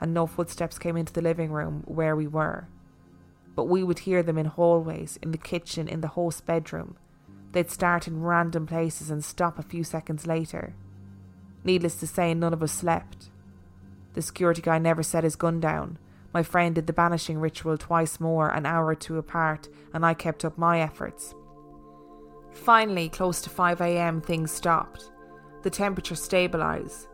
and 0.00 0.12
no 0.12 0.26
footsteps 0.26 0.76
came 0.76 0.96
into 0.96 1.12
the 1.12 1.22
living 1.22 1.52
room 1.52 1.84
where 1.86 2.16
we 2.16 2.26
were. 2.26 2.66
But 3.58 3.66
we 3.66 3.82
would 3.82 3.98
hear 3.98 4.22
them 4.22 4.38
in 4.38 4.46
hallways, 4.46 5.18
in 5.20 5.32
the 5.32 5.36
kitchen, 5.36 5.88
in 5.88 6.00
the 6.00 6.06
host's 6.06 6.40
bedroom. 6.40 6.96
They'd 7.50 7.72
start 7.72 8.06
in 8.06 8.22
random 8.22 8.68
places 8.68 9.10
and 9.10 9.24
stop 9.24 9.58
a 9.58 9.64
few 9.64 9.82
seconds 9.82 10.28
later. 10.28 10.76
Needless 11.64 11.96
to 11.96 12.06
say, 12.06 12.34
none 12.34 12.52
of 12.52 12.62
us 12.62 12.70
slept. 12.70 13.30
The 14.14 14.22
security 14.22 14.62
guy 14.62 14.78
never 14.78 15.02
set 15.02 15.24
his 15.24 15.34
gun 15.34 15.58
down. 15.58 15.98
My 16.32 16.44
friend 16.44 16.72
did 16.72 16.86
the 16.86 16.92
banishing 16.92 17.40
ritual 17.40 17.76
twice 17.76 18.20
more, 18.20 18.48
an 18.48 18.64
hour 18.64 18.86
or 18.86 18.94
two 18.94 19.18
apart, 19.18 19.68
and 19.92 20.06
I 20.06 20.14
kept 20.14 20.44
up 20.44 20.56
my 20.56 20.80
efforts. 20.80 21.34
Finally, 22.52 23.08
close 23.08 23.40
to 23.40 23.50
5am, 23.50 24.24
things 24.24 24.52
stopped. 24.52 25.10
The 25.64 25.70
temperature 25.70 26.14
stabilised. 26.14 27.08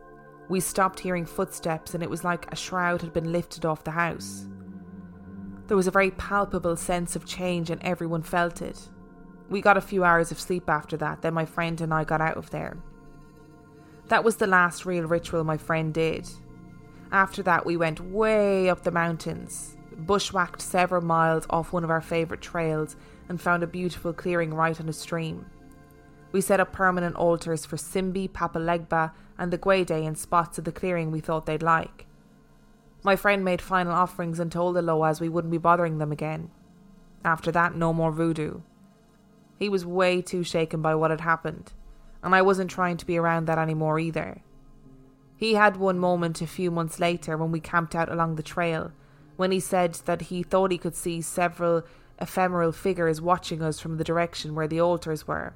We 0.47 0.59
stopped 0.59 0.99
hearing 0.99 1.25
footsteps, 1.25 1.95
and 1.95 2.03
it 2.03 2.09
was 2.11 2.23
like 2.23 2.45
a 2.51 2.55
shroud 2.55 3.01
had 3.01 3.13
been 3.13 3.31
lifted 3.31 3.65
off 3.65 3.83
the 3.83 3.89
house. 3.89 4.45
There 5.67 5.77
was 5.77 5.87
a 5.87 5.91
very 5.91 6.11
palpable 6.11 6.75
sense 6.75 7.15
of 7.15 7.25
change, 7.25 7.69
and 7.69 7.81
everyone 7.83 8.21
felt 8.21 8.61
it. 8.61 8.89
We 9.49 9.61
got 9.61 9.77
a 9.77 9.81
few 9.81 10.03
hours 10.03 10.31
of 10.31 10.39
sleep 10.39 10.69
after 10.69 10.97
that, 10.97 11.21
then 11.21 11.33
my 11.33 11.45
friend 11.45 11.79
and 11.81 11.93
I 11.93 12.03
got 12.03 12.21
out 12.21 12.37
of 12.37 12.51
there. 12.51 12.77
That 14.07 14.23
was 14.23 14.35
the 14.35 14.47
last 14.47 14.85
real 14.85 15.05
ritual 15.05 15.43
my 15.43 15.57
friend 15.57 15.93
did. 15.93 16.29
After 17.11 17.41
that, 17.43 17.65
we 17.65 17.77
went 17.77 17.99
way 17.99 18.69
up 18.69 18.83
the 18.83 18.91
mountains, 18.91 19.75
bushwhacked 19.97 20.61
several 20.61 21.01
miles 21.01 21.45
off 21.49 21.73
one 21.73 21.83
of 21.83 21.89
our 21.89 22.01
favourite 22.01 22.41
trails, 22.41 22.95
and 23.29 23.41
found 23.41 23.63
a 23.63 23.67
beautiful 23.67 24.13
clearing 24.13 24.53
right 24.53 24.79
on 24.79 24.89
a 24.89 24.93
stream. 24.93 25.45
We 26.31 26.41
set 26.41 26.59
up 26.59 26.73
permanent 26.73 27.15
altars 27.15 27.65
for 27.65 27.77
Simbi, 27.77 28.31
Papa 28.31 28.59
Legba, 28.59 29.13
and 29.37 29.51
the 29.51 29.57
Gwaide 29.57 29.89
in 29.89 30.15
spots 30.15 30.57
of 30.57 30.65
the 30.65 30.71
clearing 30.71 31.09
we 31.09 31.21
thought 31.21 31.45
they'd 31.45 31.63
like. 31.63 32.05
My 33.05 33.15
friend 33.15 33.45
made 33.45 33.61
final 33.61 33.93
offerings 33.93 34.39
and 34.39 34.51
told 34.51 34.75
the 34.75 34.81
Loas 34.81 35.21
we 35.21 35.29
wouldn't 35.29 35.51
be 35.51 35.59
bothering 35.59 35.99
them 35.99 36.11
again. 36.11 36.49
After 37.23 37.51
that, 37.51 37.75
no 37.75 37.93
more 37.93 38.11
voodoo. 38.11 38.61
He 39.59 39.69
was 39.69 39.85
way 39.85 40.23
too 40.23 40.43
shaken 40.43 40.81
by 40.81 40.95
what 40.95 41.11
had 41.11 41.21
happened, 41.21 41.71
and 42.23 42.33
I 42.33 42.41
wasn't 42.41 42.71
trying 42.71 42.97
to 42.97 43.05
be 43.05 43.19
around 43.19 43.45
that 43.45 43.59
anymore 43.59 43.99
either. 43.99 44.41
He 45.37 45.53
had 45.53 45.77
one 45.77 45.99
moment 45.99 46.41
a 46.41 46.47
few 46.47 46.71
months 46.71 46.99
later 46.99 47.37
when 47.37 47.51
we 47.51 47.59
camped 47.59 47.93
out 47.93 48.11
along 48.11 48.37
the 48.37 48.41
trail, 48.41 48.91
when 49.35 49.51
he 49.51 49.59
said 49.59 49.93
that 50.05 50.23
he 50.23 50.41
thought 50.41 50.71
he 50.71 50.79
could 50.79 50.95
see 50.95 51.21
several 51.21 51.83
ephemeral 52.19 52.71
figures 52.71 53.21
watching 53.21 53.61
us 53.61 53.79
from 53.79 53.97
the 53.97 54.03
direction 54.03 54.55
where 54.55 54.67
the 54.67 54.81
altars 54.81 55.27
were. 55.27 55.53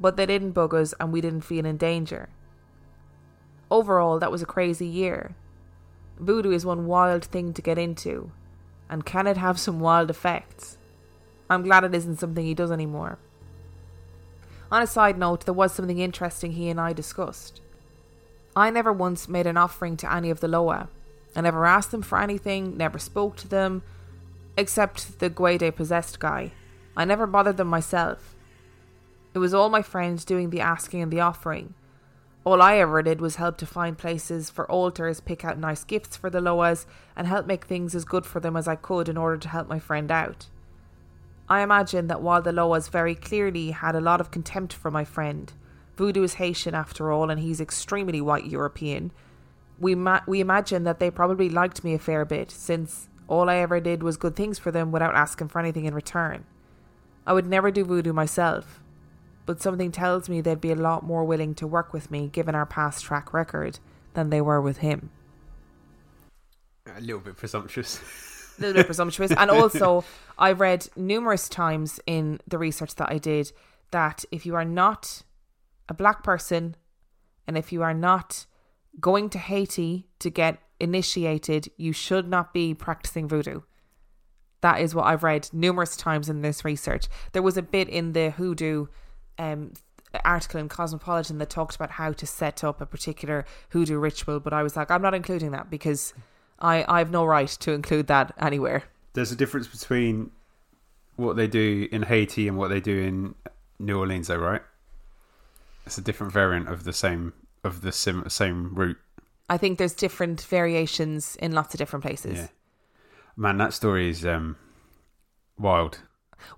But 0.00 0.16
they 0.16 0.24
didn't 0.24 0.52
bug 0.52 0.72
us 0.72 0.94
and 0.98 1.12
we 1.12 1.20
didn't 1.20 1.42
feel 1.42 1.66
in 1.66 1.76
danger. 1.76 2.30
Overall, 3.70 4.18
that 4.20 4.32
was 4.32 4.40
a 4.40 4.46
crazy 4.46 4.86
year. 4.86 5.36
Voodoo 6.22 6.52
is 6.52 6.64
one 6.64 6.86
wild 6.86 7.24
thing 7.24 7.52
to 7.52 7.60
get 7.60 7.78
into, 7.78 8.30
and 8.88 9.04
can 9.04 9.26
it 9.26 9.36
have 9.36 9.58
some 9.58 9.80
wild 9.80 10.08
effects? 10.08 10.78
I'm 11.50 11.64
glad 11.64 11.82
it 11.82 11.94
isn't 11.96 12.20
something 12.20 12.44
he 12.44 12.54
does 12.54 12.70
anymore. 12.70 13.18
On 14.70 14.80
a 14.80 14.86
side 14.86 15.18
note, 15.18 15.44
there 15.44 15.52
was 15.52 15.72
something 15.72 15.98
interesting 15.98 16.52
he 16.52 16.68
and 16.68 16.80
I 16.80 16.92
discussed. 16.92 17.60
I 18.54 18.70
never 18.70 18.92
once 18.92 19.28
made 19.28 19.48
an 19.48 19.56
offering 19.56 19.96
to 19.96 20.14
any 20.14 20.30
of 20.30 20.38
the 20.38 20.46
Loa. 20.46 20.88
I 21.34 21.40
never 21.40 21.66
asked 21.66 21.90
them 21.90 22.02
for 22.02 22.20
anything, 22.20 22.76
never 22.76 23.00
spoke 23.00 23.34
to 23.38 23.48
them, 23.48 23.82
except 24.56 25.18
the 25.18 25.28
Guede 25.28 25.74
possessed 25.74 26.20
guy. 26.20 26.52
I 26.96 27.04
never 27.04 27.26
bothered 27.26 27.56
them 27.56 27.68
myself. 27.68 28.36
It 29.34 29.40
was 29.40 29.52
all 29.52 29.70
my 29.70 29.82
friends 29.82 30.24
doing 30.24 30.50
the 30.50 30.60
asking 30.60 31.02
and 31.02 31.12
the 31.12 31.20
offering. 31.20 31.74
All 32.44 32.60
I 32.60 32.76
ever 32.78 33.02
did 33.02 33.20
was 33.20 33.36
help 33.36 33.56
to 33.58 33.66
find 33.66 33.96
places 33.96 34.50
for 34.50 34.68
altars, 34.68 35.20
pick 35.20 35.44
out 35.44 35.58
nice 35.58 35.84
gifts 35.84 36.16
for 36.16 36.28
the 36.28 36.40
Loas, 36.40 36.86
and 37.14 37.28
help 37.28 37.46
make 37.46 37.66
things 37.66 37.94
as 37.94 38.04
good 38.04 38.26
for 38.26 38.40
them 38.40 38.56
as 38.56 38.66
I 38.66 38.74
could 38.74 39.08
in 39.08 39.16
order 39.16 39.36
to 39.36 39.48
help 39.48 39.68
my 39.68 39.78
friend 39.78 40.10
out. 40.10 40.46
I 41.48 41.60
imagine 41.60 42.08
that 42.08 42.20
while 42.20 42.42
the 42.42 42.50
Loas 42.50 42.88
very 42.88 43.14
clearly 43.14 43.70
had 43.70 43.94
a 43.94 44.00
lot 44.00 44.20
of 44.20 44.32
contempt 44.32 44.72
for 44.72 44.90
my 44.90 45.04
friend, 45.04 45.52
Voodoo 45.96 46.24
is 46.24 46.34
Haitian 46.34 46.74
after 46.74 47.12
all, 47.12 47.30
and 47.30 47.38
he's 47.38 47.60
extremely 47.60 48.20
white 48.20 48.46
European. 48.46 49.12
We 49.78 49.94
ma- 49.94 50.22
we 50.26 50.40
imagine 50.40 50.82
that 50.82 50.98
they 50.98 51.10
probably 51.10 51.48
liked 51.48 51.84
me 51.84 51.94
a 51.94 51.98
fair 51.98 52.24
bit, 52.24 52.50
since 52.50 53.08
all 53.28 53.48
I 53.48 53.56
ever 53.56 53.78
did 53.78 54.02
was 54.02 54.16
good 54.16 54.34
things 54.34 54.58
for 54.58 54.72
them 54.72 54.90
without 54.90 55.14
asking 55.14 55.48
for 55.48 55.60
anything 55.60 55.84
in 55.84 55.94
return. 55.94 56.44
I 57.24 57.34
would 57.34 57.46
never 57.46 57.70
do 57.70 57.84
voodoo 57.84 58.12
myself, 58.12 58.81
but 59.46 59.60
something 59.60 59.90
tells 59.90 60.28
me 60.28 60.40
they'd 60.40 60.60
be 60.60 60.70
a 60.70 60.76
lot 60.76 61.04
more 61.04 61.24
willing 61.24 61.54
to 61.56 61.66
work 61.66 61.92
with 61.92 62.10
me 62.10 62.28
given 62.28 62.54
our 62.54 62.66
past 62.66 63.04
track 63.04 63.32
record 63.32 63.78
than 64.14 64.30
they 64.30 64.40
were 64.40 64.60
with 64.60 64.78
him. 64.78 65.10
A 66.96 67.00
little 67.00 67.20
bit 67.20 67.36
presumptuous. 67.36 68.00
A 68.58 68.60
little 68.60 68.74
bit 68.74 68.86
presumptuous. 68.86 69.32
And 69.32 69.50
also, 69.50 70.04
I've 70.38 70.60
read 70.60 70.88
numerous 70.96 71.48
times 71.48 72.00
in 72.06 72.40
the 72.46 72.58
research 72.58 72.94
that 72.96 73.10
I 73.10 73.18
did 73.18 73.52
that 73.90 74.24
if 74.30 74.44
you 74.46 74.54
are 74.54 74.64
not 74.64 75.22
a 75.88 75.94
black 75.94 76.22
person 76.22 76.76
and 77.46 77.56
if 77.56 77.72
you 77.72 77.82
are 77.82 77.94
not 77.94 78.46
going 79.00 79.30
to 79.30 79.38
Haiti 79.38 80.06
to 80.18 80.30
get 80.30 80.58
initiated, 80.80 81.70
you 81.76 81.92
should 81.92 82.28
not 82.28 82.52
be 82.52 82.74
practicing 82.74 83.28
voodoo. 83.28 83.60
That 84.60 84.80
is 84.80 84.94
what 84.94 85.06
I've 85.06 85.24
read 85.24 85.48
numerous 85.52 85.96
times 85.96 86.28
in 86.28 86.42
this 86.42 86.64
research. 86.64 87.08
There 87.32 87.42
was 87.42 87.56
a 87.56 87.62
bit 87.62 87.88
in 87.88 88.12
the 88.12 88.30
hoodoo 88.30 88.86
um, 89.38 89.72
article 90.24 90.60
in 90.60 90.68
Cosmopolitan 90.68 91.38
that 91.38 91.50
talked 91.50 91.74
about 91.74 91.92
how 91.92 92.12
to 92.12 92.26
set 92.26 92.62
up 92.62 92.80
a 92.80 92.86
particular 92.86 93.44
hoodoo 93.70 93.98
ritual, 93.98 94.40
but 94.40 94.52
I 94.52 94.62
was 94.62 94.76
like, 94.76 94.90
I'm 94.90 95.02
not 95.02 95.14
including 95.14 95.52
that 95.52 95.70
because 95.70 96.14
I, 96.58 96.84
I 96.88 96.98
have 96.98 97.10
no 97.10 97.24
right 97.24 97.48
to 97.48 97.72
include 97.72 98.06
that 98.08 98.34
anywhere. 98.38 98.84
There's 99.14 99.32
a 99.32 99.36
difference 99.36 99.66
between 99.66 100.30
what 101.16 101.36
they 101.36 101.46
do 101.46 101.88
in 101.90 102.02
Haiti 102.02 102.48
and 102.48 102.56
what 102.56 102.68
they 102.68 102.80
do 102.80 102.98
in 102.98 103.34
New 103.78 103.98
Orleans, 103.98 104.28
though, 104.28 104.36
right? 104.36 104.62
It's 105.86 105.98
a 105.98 106.02
different 106.02 106.32
variant 106.32 106.68
of 106.68 106.84
the 106.84 106.92
same 106.92 107.32
of 107.64 107.82
the 107.82 107.92
sim, 107.92 108.24
same 108.28 108.74
route. 108.74 108.98
I 109.48 109.56
think 109.56 109.78
there's 109.78 109.94
different 109.94 110.40
variations 110.42 111.36
in 111.36 111.52
lots 111.52 111.74
of 111.74 111.78
different 111.78 112.04
places. 112.04 112.38
Yeah, 112.38 112.46
man, 113.36 113.58
that 113.58 113.72
story 113.74 114.08
is 114.08 114.24
um, 114.24 114.56
wild. 115.58 116.00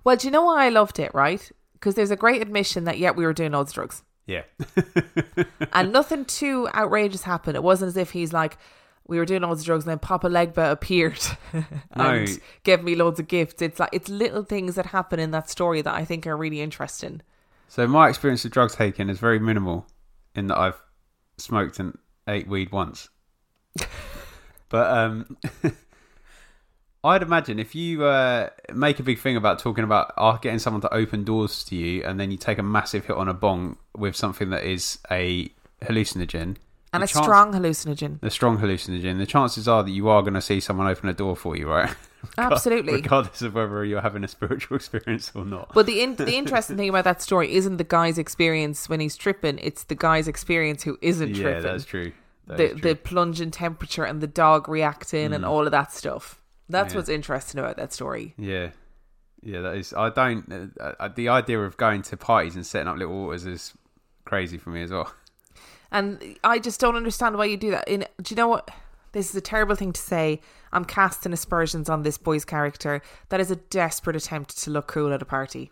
Well, 0.03 0.15
do 0.15 0.27
you 0.27 0.31
know 0.31 0.45
why 0.45 0.65
I 0.65 0.69
loved 0.69 0.99
it, 0.99 1.13
right? 1.13 1.51
Because 1.85 1.93
there's 1.93 2.09
a 2.09 2.15
great 2.15 2.41
admission 2.41 2.85
that, 2.85 2.97
yeah, 2.97 3.11
we 3.11 3.23
were 3.27 3.31
doing 3.33 3.51
loads 3.51 3.69
of 3.69 3.75
drugs. 3.75 4.01
Yeah, 4.25 4.41
and 5.71 5.93
nothing 5.93 6.25
too 6.25 6.67
outrageous 6.73 7.21
happened. 7.21 7.55
It 7.55 7.61
wasn't 7.61 7.89
as 7.89 7.95
if 7.95 8.09
he's 8.09 8.33
like, 8.33 8.57
we 9.07 9.19
were 9.19 9.25
doing 9.25 9.43
loads 9.43 9.59
of 9.59 9.67
drugs 9.67 9.83
and 9.83 9.91
then 9.91 9.99
Papa 9.99 10.25
Legba 10.25 10.71
appeared 10.71 11.19
and 11.53 11.65
No. 11.95 12.25
gave 12.63 12.83
me 12.83 12.95
loads 12.95 13.19
of 13.19 13.27
gifts. 13.27 13.61
It's 13.61 13.79
like, 13.79 13.91
it's 13.91 14.09
little 14.09 14.41
things 14.41 14.73
that 14.73 14.87
happen 14.87 15.19
in 15.19 15.29
that 15.29 15.47
story 15.47 15.83
that 15.83 15.93
I 15.93 16.05
think 16.05 16.25
are 16.25 16.35
really 16.35 16.59
interesting. 16.59 17.21
So 17.67 17.85
my 17.85 18.09
experience 18.09 18.43
of 18.45 18.49
drug 18.51 18.71
taking 18.71 19.07
is 19.07 19.19
very 19.19 19.37
minimal 19.37 19.85
in 20.33 20.47
that 20.47 20.57
I've 20.57 20.81
smoked 21.37 21.77
and 21.77 21.95
ate 22.27 22.47
weed 22.47 22.71
once. 22.71 23.09
but 24.69 24.89
um 24.89 25.37
I'd 27.05 27.21
imagine 27.21 27.59
if 27.59 27.75
you 27.75 28.03
uh, 28.03 28.49
make 28.73 28.99
a 28.99 29.03
big 29.03 29.19
thing 29.19 29.35
about 29.37 29.59
talking 29.59 29.83
about 29.83 30.13
uh, 30.17 30.37
getting 30.37 30.59
someone 30.59 30.81
to 30.81 30.93
open 30.93 31.23
doors 31.23 31.63
to 31.65 31.75
you 31.75 32.03
and 32.03 32.19
then 32.19 32.31
you 32.31 32.37
take 32.37 32.57
a 32.57 32.63
massive 32.63 33.05
hit 33.05 33.15
on 33.15 33.27
a 33.29 33.33
bong 33.33 33.77
with 33.95 34.15
something 34.15 34.49
that 34.49 34.63
is 34.63 34.99
a 35.11 35.49
hallucinogen 35.83 36.55
And 36.93 37.03
a 37.03 37.07
chance- 37.07 37.11
strong 37.25 37.53
hallucinogen. 37.53 38.21
a 38.23 38.29
strong 38.29 38.57
hallucinogen, 38.57 39.17
the 39.19 39.25
chances 39.25 39.67
are 39.67 39.83
that 39.83 39.91
you 39.91 40.09
are 40.09 40.21
going 40.21 40.33
to 40.33 40.41
see 40.41 40.59
someone 40.59 40.87
open 40.87 41.09
a 41.09 41.13
door 41.13 41.35
for 41.35 41.55
you, 41.55 41.69
right? 41.69 41.93
Absolutely. 42.37 42.93
Regardless 42.93 43.41
of 43.43 43.53
whether 43.53 43.85
you're 43.85 44.01
having 44.01 44.23
a 44.23 44.27
spiritual 44.27 44.75
experience 44.81 45.31
or 45.35 45.45
not. 45.45 45.71
But 45.73 45.85
the 45.85 46.01
in- 46.01 46.15
the 46.15 46.33
interesting 46.35 46.75
thing 46.75 46.89
about 46.89 47.03
that 47.03 47.21
story 47.21 47.53
isn't 47.53 47.77
the 47.77 47.83
guy's 47.83 48.17
experience 48.17 48.89
when 48.89 48.99
he's 48.99 49.15
tripping; 49.15 49.59
it's 49.59 49.83
the 49.83 49.93
guy's 49.95 50.27
experience 50.27 50.81
who 50.81 50.97
isn't 51.03 51.35
tripping. 51.35 51.43
yeah, 51.43 51.51
tripping. 51.59 51.71
that's 51.71 51.85
true. 51.85 52.11
That 52.47 52.57
the 52.57 52.67
the 52.81 52.95
plunge 52.95 53.41
in 53.41 53.51
temperature 53.51 54.03
and 54.05 54.21
the 54.21 54.27
dog 54.27 54.67
reacting 54.67 55.33
and 55.33 55.43
Mm. 55.43 55.49
all 55.49 55.65
of 55.67 55.71
that 55.71 55.91
stuff. 55.93 56.41
That's 56.69 56.93
Yeah. 56.93 56.97
what's 56.99 57.09
interesting 57.09 57.59
about 57.59 57.77
that 57.77 57.93
story. 57.93 58.33
Yeah, 58.37 58.69
yeah, 59.41 59.61
that 59.61 59.75
is. 59.75 59.93
I 59.93 60.09
don't. 60.09 60.73
Uh, 60.79 60.93
uh, 60.99 61.07
the 61.09 61.29
idea 61.29 61.59
of 61.61 61.77
going 61.77 62.01
to 62.03 62.17
parties 62.17 62.55
and 62.55 62.65
setting 62.65 62.87
up 62.87 62.97
little 62.97 63.25
waters 63.25 63.45
is 63.45 63.73
crazy 64.25 64.57
for 64.57 64.71
me 64.71 64.81
as 64.81 64.91
well. 64.91 65.11
And 65.91 66.37
I 66.43 66.59
just 66.59 66.79
don't 66.79 66.95
understand 66.95 67.37
why 67.37 67.45
you 67.45 67.57
do 67.57 67.71
that. 67.71 67.87
In 67.87 68.05
do 68.21 68.33
you 68.33 68.35
know 68.35 68.47
what? 68.47 68.69
This 69.11 69.29
is 69.29 69.35
a 69.35 69.41
terrible 69.41 69.75
thing 69.75 69.93
to 69.93 70.01
say. 70.01 70.41
I'm 70.73 70.83
casting 70.83 71.31
aspersions 71.31 71.89
on 71.89 72.03
this 72.03 72.17
boy's 72.17 72.43
character. 72.43 73.01
That 73.29 73.39
is 73.39 73.49
a 73.49 73.55
desperate 73.55 74.15
attempt 74.17 74.57
to 74.63 74.71
look 74.71 74.87
cool 74.87 75.13
at 75.13 75.21
a 75.21 75.25
party. 75.25 75.71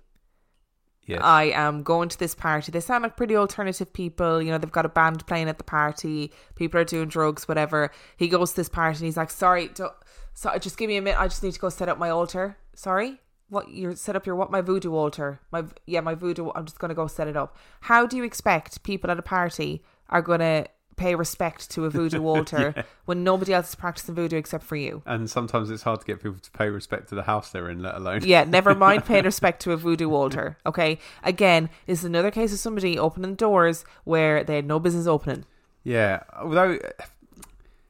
Yes. 1.05 1.19
I 1.21 1.45
am 1.45 1.83
going 1.83 2.07
to 2.07 2.17
this 2.17 2.33
party. 2.33 2.71
They 2.71 2.79
sound 2.79 3.03
like 3.03 3.17
pretty 3.17 3.35
alternative 3.35 3.91
people. 3.91 4.41
You 4.41 4.51
know, 4.51 4.57
they've 4.57 4.71
got 4.71 4.85
a 4.85 4.89
band 4.89 5.27
playing 5.27 5.49
at 5.49 5.57
the 5.57 5.63
party. 5.65 6.31
People 6.55 6.79
are 6.79 6.85
doing 6.85 7.09
drugs, 7.09 7.45
whatever. 7.45 7.91
He 8.15 8.29
goes 8.29 8.51
to 8.51 8.55
this 8.55 8.69
party 8.69 8.97
and 8.99 9.05
he's 9.05 9.17
like, 9.17 9.29
"Sorry, 9.31 9.67
don't, 9.67 9.91
so 10.33 10.55
just 10.57 10.77
give 10.77 10.87
me 10.87 10.97
a 10.97 11.01
minute. 11.01 11.19
I 11.19 11.27
just 11.27 11.43
need 11.43 11.53
to 11.53 11.59
go 11.59 11.69
set 11.69 11.89
up 11.89 11.97
my 11.97 12.09
altar." 12.09 12.57
Sorry, 12.75 13.19
what? 13.49 13.69
You 13.69 13.95
set 13.95 14.15
up 14.15 14.25
your 14.25 14.35
what? 14.35 14.51
My 14.51 14.61
voodoo 14.61 14.93
altar. 14.93 15.39
My 15.51 15.63
yeah, 15.85 16.01
my 16.01 16.15
voodoo. 16.15 16.49
I'm 16.55 16.65
just 16.65 16.79
gonna 16.79 16.93
go 16.93 17.07
set 17.07 17.27
it 17.27 17.37
up. 17.37 17.57
How 17.81 18.05
do 18.05 18.17
you 18.17 18.23
expect 18.23 18.83
people 18.83 19.11
at 19.11 19.19
a 19.19 19.21
party 19.21 19.83
are 20.09 20.21
gonna 20.21 20.65
pay 20.95 21.15
respect 21.15 21.71
to 21.71 21.85
a 21.85 21.89
voodoo 21.89 22.23
altar 22.33 22.85
when 23.05 23.23
nobody 23.23 23.51
else 23.51 23.69
is 23.69 23.75
practicing 23.75 24.13
voodoo 24.13 24.37
except 24.37 24.63
for 24.63 24.75
you? 24.75 25.01
and 25.07 25.29
sometimes 25.29 25.71
it's 25.71 25.81
hard 25.83 25.99
to 25.99 26.05
get 26.05 26.21
people 26.21 26.37
to 26.39 26.51
pay 26.51 26.69
respect 26.69 27.09
to 27.09 27.15
the 27.15 27.23
house 27.23 27.49
they're 27.49 27.69
in, 27.69 27.81
let 27.81 27.95
alone. 27.95 28.21
Yeah, 28.23 28.43
never 28.43 28.75
mind 28.87 29.03
paying 29.05 29.25
respect 29.25 29.61
to 29.63 29.71
a 29.71 29.77
voodoo 29.77 30.11
altar. 30.11 30.57
Okay. 30.65 30.99
Again, 31.23 31.69
this 31.87 31.99
is 31.99 32.05
another 32.05 32.31
case 32.31 32.53
of 32.53 32.59
somebody 32.59 32.97
opening 32.99 33.35
doors 33.35 33.85
where 34.03 34.43
they 34.43 34.57
had 34.57 34.67
no 34.67 34.79
business 34.79 35.07
opening. 35.07 35.45
Yeah, 35.83 36.23
although 36.39 36.77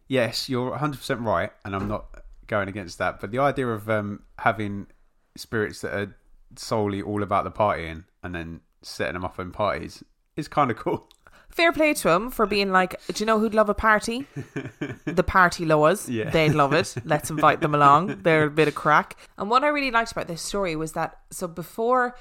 yes, 0.08 0.50
you're 0.50 0.70
100 0.72 0.98
percent 0.98 1.22
right, 1.22 1.52
and 1.66 1.76
I'm 1.76 1.88
not 1.88 2.06
going 2.48 2.68
against 2.68 2.98
that. 2.98 3.20
But 3.20 3.32
the 3.32 3.39
idea 3.39 3.68
of 3.68 3.89
um, 3.89 4.24
having 4.39 4.88
spirits 5.36 5.82
that 5.82 5.94
are 5.94 6.16
solely 6.56 7.02
all 7.02 7.24
about 7.24 7.44
the 7.44 7.52
partying 7.52 8.06
and 8.22 8.36
then 8.36 8.62
setting 8.82 9.14
them 9.14 9.26
up 9.26 9.39
in 9.39 9.52
parties 9.52 10.04
is 10.36 10.48
kind 10.48 10.72
of 10.72 10.78
cool. 10.84 11.08
Fair 11.50 11.72
play 11.72 11.94
to 11.94 12.10
him 12.10 12.32
for 12.32 12.48
being 12.48 12.72
like, 12.72 13.00
do 13.08 13.22
you 13.22 13.28
know 13.28 13.38
who'd 13.38 13.54
love 13.54 13.70
a 13.70 13.76
party? 13.76 14.26
the 15.06 15.24
party 15.24 15.66
Loas. 15.66 16.10
Yeah. 16.10 16.32
They'd 16.32 16.54
love 16.54 16.74
it. 16.74 16.96
Let's 17.06 17.30
invite 17.30 17.62
them 17.62 17.76
along. 17.76 18.24
They're 18.24 18.46
a 18.46 18.50
bit 18.50 18.68
of 18.68 18.74
crack. 18.74 19.18
And 19.38 19.52
what 19.52 19.64
I 19.64 19.68
really 19.68 19.91
liked 19.91 20.12
about 20.12 20.28
this 20.28 20.41
story 20.41 20.76
was 20.76 20.94
that, 20.94 21.20
so 21.30 21.48
before 21.48 22.16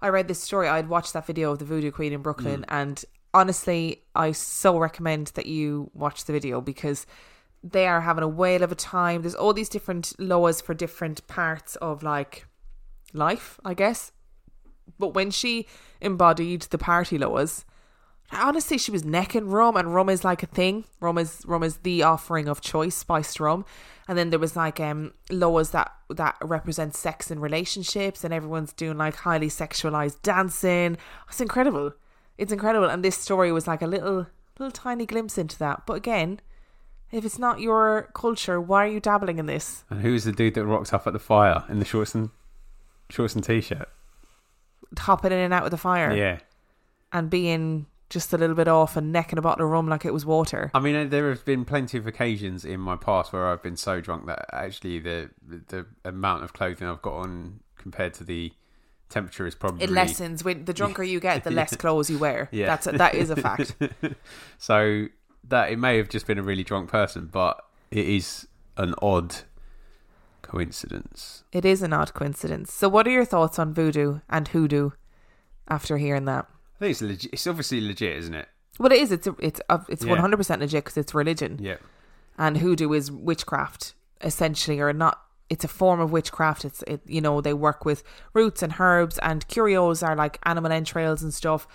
I 0.00 0.08
read 0.10 0.28
this 0.28 0.40
story, 0.40 0.68
I'd 0.68 0.88
watched 0.88 1.14
that 1.14 1.26
video 1.26 1.50
of 1.50 1.58
the 1.58 1.64
Voodoo 1.64 1.90
Queen 1.90 2.12
in 2.12 2.22
Brooklyn. 2.22 2.64
And 2.68 3.04
honestly, 3.34 4.04
I 4.14 4.30
so 4.30 4.78
recommend 4.78 5.28
that 5.34 5.46
you 5.46 5.90
watch 5.92 6.26
the 6.26 6.32
video 6.32 6.60
because 6.60 7.06
they 7.72 7.86
are 7.86 8.02
having 8.02 8.24
a 8.24 8.28
whale 8.28 8.62
of 8.62 8.72
a 8.72 8.76
time. 8.76 9.22
There's 9.22 9.34
all 9.34 9.52
these 9.52 9.68
different 9.68 10.12
Loas 10.18 10.62
for 10.62 10.74
different 10.74 11.26
parts 11.26 11.76
of 11.76 12.02
like 12.02 12.46
life, 13.12 13.58
I 13.64 13.74
guess. 13.74 14.12
But 14.98 15.14
when 15.14 15.30
she 15.30 15.66
embodied 16.00 16.62
the 16.62 16.78
party 16.78 17.18
Loas, 17.18 17.64
Honestly, 18.32 18.76
she 18.76 18.90
was 18.90 19.04
necking 19.04 19.48
rum, 19.48 19.76
and 19.76 19.94
rum 19.94 20.08
is 20.08 20.24
like 20.24 20.42
a 20.42 20.46
thing. 20.46 20.84
Rum 21.00 21.16
is 21.18 21.42
rum 21.46 21.62
is 21.62 21.78
the 21.78 22.02
offering 22.02 22.48
of 22.48 22.60
choice, 22.60 22.96
spiced 22.96 23.38
rum. 23.38 23.64
And 24.08 24.18
then 24.18 24.30
there 24.30 24.38
was 24.38 24.56
like 24.56 24.80
um 24.80 25.14
loas 25.30 25.70
that 25.70 25.92
that 26.10 26.36
represent 26.42 26.96
sex 26.96 27.30
and 27.30 27.40
relationships, 27.40 28.24
and 28.24 28.34
everyone's 28.34 28.72
doing 28.72 28.98
like 28.98 29.16
highly 29.16 29.48
sexualized 29.48 30.22
dancing. 30.22 30.96
It's 31.28 31.40
incredible. 31.40 31.92
It's 32.36 32.52
incredible, 32.52 32.88
and 32.88 33.04
this 33.04 33.16
story 33.16 33.52
was 33.52 33.68
like 33.68 33.82
a 33.82 33.86
little 33.86 34.26
little 34.58 34.72
tiny 34.72 35.06
glimpse 35.06 35.38
into 35.38 35.58
that. 35.60 35.86
But 35.86 35.94
again, 35.94 36.40
if 37.12 37.24
it's 37.24 37.38
not 37.38 37.60
your 37.60 38.10
culture, 38.14 38.60
why 38.60 38.84
are 38.84 38.88
you 38.90 39.00
dabbling 39.00 39.38
in 39.38 39.46
this? 39.46 39.84
And 39.90 40.00
who's 40.00 40.24
the 40.24 40.32
dude 40.32 40.54
that 40.54 40.64
rocks 40.66 40.92
up 40.92 41.06
at 41.06 41.12
the 41.12 41.18
fire 41.18 41.64
in 41.68 41.78
the 41.78 41.84
shorts 41.84 42.14
and 42.14 42.30
shorts 43.10 43.34
and 43.34 43.44
t-shirt? 43.44 43.88
Hopping 44.98 45.32
in 45.32 45.38
and 45.38 45.54
out 45.54 45.62
with 45.62 45.72
the 45.72 45.76
fire 45.78 46.14
Yeah. 46.14 46.38
and 47.12 47.28
being 47.30 47.86
just 48.08 48.32
a 48.32 48.38
little 48.38 48.54
bit 48.54 48.68
off 48.68 48.96
and 48.96 49.12
necking 49.12 49.36
a 49.38 49.42
bottle 49.42 49.64
of 49.66 49.70
rum 49.72 49.88
like 49.88 50.04
it 50.04 50.12
was 50.14 50.24
water. 50.24 50.70
I 50.74 50.78
mean, 50.80 50.94
uh, 50.94 51.04
there 51.08 51.28
have 51.28 51.44
been 51.44 51.64
plenty 51.64 51.98
of 51.98 52.06
occasions 52.06 52.64
in 52.64 52.78
my 52.78 52.94
past 52.96 53.32
where 53.32 53.48
I've 53.48 53.62
been 53.62 53.76
so 53.76 54.00
drunk 54.00 54.26
that 54.26 54.46
actually 54.52 55.00
the 55.00 55.30
the 55.48 55.86
amount 56.04 56.44
of 56.44 56.52
clothing 56.52 56.86
I've 56.86 57.02
got 57.02 57.14
on 57.14 57.60
compared 57.76 58.14
to 58.14 58.24
the 58.24 58.52
temperature 59.08 59.44
is 59.46 59.56
probably 59.56 59.82
It 59.82 59.90
lessens 59.90 60.44
when 60.44 60.66
the 60.66 60.72
drunker 60.72 61.02
you 61.02 61.18
get, 61.18 61.42
the 61.42 61.50
less 61.50 61.74
clothes 61.82 62.08
you 62.08 62.18
wear. 62.18 62.48
Yeah. 62.52 62.66
That's 62.66 62.86
a, 62.86 62.92
that 62.92 63.14
is 63.16 63.30
a 63.30 63.36
fact. 63.36 63.74
So 64.58 65.06
that 65.48 65.70
it 65.70 65.78
may 65.78 65.96
have 65.96 66.08
just 66.08 66.26
been 66.26 66.38
a 66.38 66.42
really 66.42 66.64
drunk 66.64 66.90
person, 66.90 67.28
but 67.32 67.62
it 67.90 68.06
is 68.06 68.46
an 68.76 68.94
odd 69.00 69.36
coincidence. 70.42 71.44
It 71.52 71.64
is 71.64 71.82
an 71.82 71.92
odd 71.92 72.14
coincidence. 72.14 72.72
So, 72.72 72.88
what 72.88 73.06
are 73.06 73.10
your 73.10 73.24
thoughts 73.24 73.58
on 73.58 73.74
voodoo 73.74 74.20
and 74.28 74.48
hoodoo 74.48 74.90
after 75.68 75.98
hearing 75.98 76.24
that? 76.26 76.46
I 76.76 76.78
think 76.78 76.90
it's 76.92 77.02
legit. 77.02 77.32
It's 77.32 77.46
obviously 77.46 77.80
legit, 77.80 78.16
isn't 78.16 78.34
it? 78.34 78.48
Well, 78.78 78.92
it 78.92 78.98
is. 79.00 79.12
It's 79.12 79.28
it's 79.38 80.04
one 80.04 80.18
hundred 80.18 80.36
percent 80.36 80.60
legit 80.60 80.84
because 80.84 80.96
it's 80.96 81.14
religion, 81.14 81.58
Yeah. 81.60 81.76
and 82.38 82.58
hoodoo 82.58 82.92
is 82.92 83.10
witchcraft 83.10 83.94
essentially, 84.22 84.80
or 84.80 84.92
not. 84.92 85.20
It's 85.48 85.64
a 85.64 85.68
form 85.68 86.00
of 86.00 86.10
witchcraft. 86.10 86.64
It's 86.64 86.82
it, 86.82 87.00
you 87.06 87.20
know 87.20 87.40
they 87.40 87.54
work 87.54 87.84
with 87.84 88.02
roots 88.34 88.62
and 88.62 88.74
herbs, 88.78 89.18
and 89.18 89.46
curios 89.48 90.02
are 90.02 90.16
like 90.16 90.38
animal 90.44 90.72
entrails 90.72 91.22
and 91.22 91.32
stuff. 91.32 91.66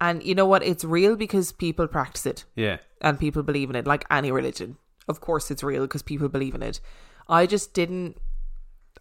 And 0.00 0.22
you 0.22 0.34
know 0.34 0.46
what? 0.46 0.62
It's 0.62 0.84
real 0.84 1.14
because 1.16 1.52
people 1.52 1.86
practice 1.86 2.24
it 2.26 2.44
Yeah. 2.56 2.78
and 3.02 3.18
people 3.18 3.42
believe 3.42 3.68
in 3.70 3.76
it, 3.76 3.86
like 3.86 4.04
any 4.10 4.32
religion. 4.32 4.76
Of 5.08 5.20
course, 5.20 5.50
it's 5.50 5.62
real 5.62 5.82
because 5.82 6.02
people 6.02 6.28
believe 6.28 6.54
in 6.54 6.62
it. 6.62 6.80
I 7.28 7.46
just 7.46 7.74
didn't. 7.74 8.16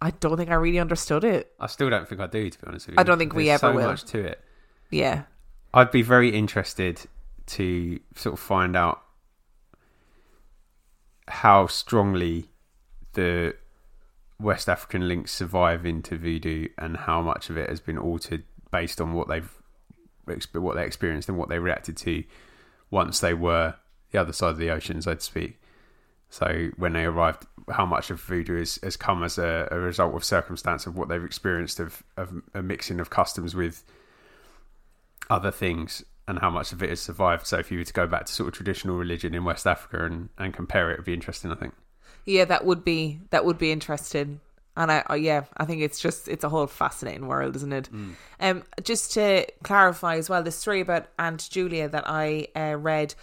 I 0.01 0.11
don't 0.11 0.37
think 0.37 0.49
I 0.49 0.55
really 0.55 0.79
understood 0.79 1.23
it. 1.23 1.51
I 1.59 1.67
still 1.67 1.89
don't 1.89 2.07
think 2.07 2.21
I 2.21 2.27
do, 2.27 2.49
to 2.49 2.59
be 2.59 2.67
honest 2.67 2.87
with 2.87 2.95
you. 2.95 2.99
I 2.99 3.03
don't 3.03 3.17
think 3.17 3.33
we 3.33 3.45
There's 3.45 3.63
ever 3.63 3.73
so 3.73 3.77
will. 3.77 3.87
much 3.87 4.03
to 4.05 4.19
it. 4.19 4.41
Yeah, 4.91 5.23
I'd 5.73 5.91
be 5.91 6.01
very 6.01 6.29
interested 6.29 7.01
to 7.47 7.99
sort 8.15 8.33
of 8.33 8.39
find 8.39 8.75
out 8.75 9.01
how 11.27 11.67
strongly 11.67 12.49
the 13.13 13.55
West 14.39 14.69
African 14.69 15.07
links 15.07 15.31
survive 15.31 15.85
into 15.85 16.17
voodoo 16.17 16.67
and 16.77 16.95
how 16.97 17.21
much 17.21 17.49
of 17.49 17.57
it 17.57 17.69
has 17.69 17.79
been 17.81 17.97
altered 17.97 18.43
based 18.71 18.99
on 19.01 19.13
what 19.13 19.27
they've 19.27 19.51
what 20.53 20.75
they 20.75 20.85
experienced 20.85 21.29
and 21.29 21.37
what 21.37 21.49
they 21.49 21.59
reacted 21.59 21.97
to 21.97 22.23
once 22.91 23.19
they 23.19 23.33
were 23.33 23.75
the 24.11 24.19
other 24.19 24.33
side 24.33 24.51
of 24.51 24.57
the 24.57 24.69
ocean, 24.69 25.01
so 25.01 25.13
to 25.13 25.21
speak. 25.21 25.59
So 26.29 26.69
when 26.77 26.93
they 26.93 27.05
arrived, 27.05 27.45
how 27.71 27.85
much 27.85 28.11
of 28.11 28.21
voodoo 28.21 28.59
has, 28.59 28.79
has 28.83 28.95
come 28.97 29.23
as 29.23 29.37
a, 29.37 29.67
a 29.71 29.79
result 29.79 30.15
of 30.15 30.23
circumstance 30.23 30.85
of 30.85 30.95
what 30.95 31.09
they've 31.09 31.23
experienced 31.23 31.79
of, 31.79 32.03
of 32.17 32.41
a 32.53 32.61
mixing 32.61 32.99
of 32.99 33.09
customs 33.09 33.55
with 33.55 33.83
other 35.29 35.51
things 35.51 36.03
and 36.27 36.39
how 36.39 36.49
much 36.51 36.71
of 36.71 36.83
it 36.83 36.89
has 36.89 36.99
survived. 37.01 37.47
So 37.47 37.57
if 37.57 37.71
you 37.71 37.79
were 37.79 37.83
to 37.83 37.93
go 37.93 38.05
back 38.05 38.25
to 38.25 38.31
sort 38.33 38.47
of 38.47 38.53
traditional 38.53 38.95
religion 38.95 39.33
in 39.33 39.43
West 39.43 39.65
Africa 39.65 40.05
and, 40.05 40.29
and 40.37 40.53
compare 40.53 40.91
it, 40.91 40.93
it'd 40.93 41.05
be 41.05 41.13
interesting, 41.13 41.51
I 41.51 41.55
think. 41.55 41.73
yeah, 42.25 42.45
that 42.45 42.65
would 42.65 42.83
be 42.83 43.19
that 43.31 43.45
would 43.45 43.57
be 43.57 43.71
interesting. 43.71 44.39
And 44.79 44.89
I, 44.89 45.03
I 45.07 45.15
yeah, 45.17 45.43
I 45.57 45.65
think 45.65 45.81
it's 45.81 45.99
just 45.99 46.29
it's 46.29 46.45
a 46.45 46.49
whole 46.49 46.65
fascinating 46.65 47.27
world, 47.27 47.57
isn't 47.57 47.73
it? 47.73 47.89
Um, 48.39 48.63
just 48.81 49.11
to 49.13 49.45
clarify 49.61 50.15
as 50.15 50.29
well, 50.29 50.41
the 50.41 50.51
story 50.51 50.79
about 50.79 51.07
Aunt 51.19 51.49
Julia 51.51 51.89
that 51.89 52.05
I 52.07 52.47
uh, 52.55 52.77
read, 52.77 53.13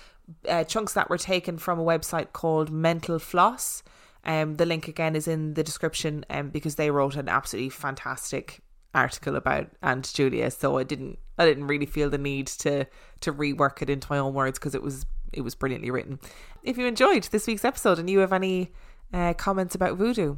uh, 0.47 0.65
chunks 0.65 0.93
that 0.93 1.09
were 1.09 1.17
taken 1.17 1.57
from 1.57 1.81
a 1.81 1.85
website 1.85 2.33
called 2.35 2.71
Mental 2.71 3.19
Floss. 3.19 3.83
Um, 4.25 4.57
the 4.57 4.67
link 4.67 4.87
again 4.87 5.17
is 5.17 5.27
in 5.27 5.55
the 5.55 5.65
description, 5.65 6.27
um, 6.29 6.51
because 6.51 6.75
they 6.75 6.91
wrote 6.91 7.17
an 7.17 7.29
absolutely 7.29 7.71
fantastic 7.71 8.61
article 8.95 9.35
about 9.35 9.69
Aunt 9.83 10.13
Julia. 10.13 10.51
So 10.51 10.77
I 10.77 10.83
didn't, 10.83 11.19
I 11.39 11.47
didn't 11.47 11.69
really 11.69 11.87
feel 11.87 12.11
the 12.11 12.19
need 12.19 12.49
to 12.49 12.87
to 13.21 13.33
rework 13.33 13.81
it 13.81 13.89
into 13.89 14.09
my 14.11 14.19
own 14.19 14.35
words 14.35 14.59
because 14.59 14.75
it 14.75 14.83
was 14.83 15.07
it 15.33 15.41
was 15.41 15.55
brilliantly 15.55 15.91
written. 15.91 16.21
If 16.63 16.77
you 16.77 16.87
enjoyed 16.87 17.25
this 17.25 17.47
week's 17.47 17.65
episode 17.65 17.99
and 17.99 18.11
you 18.11 18.19
have 18.19 18.35
any 18.35 18.73
uh, 19.15 19.33
comments 19.35 19.75
about 19.75 19.97
voodoo, 19.97 20.37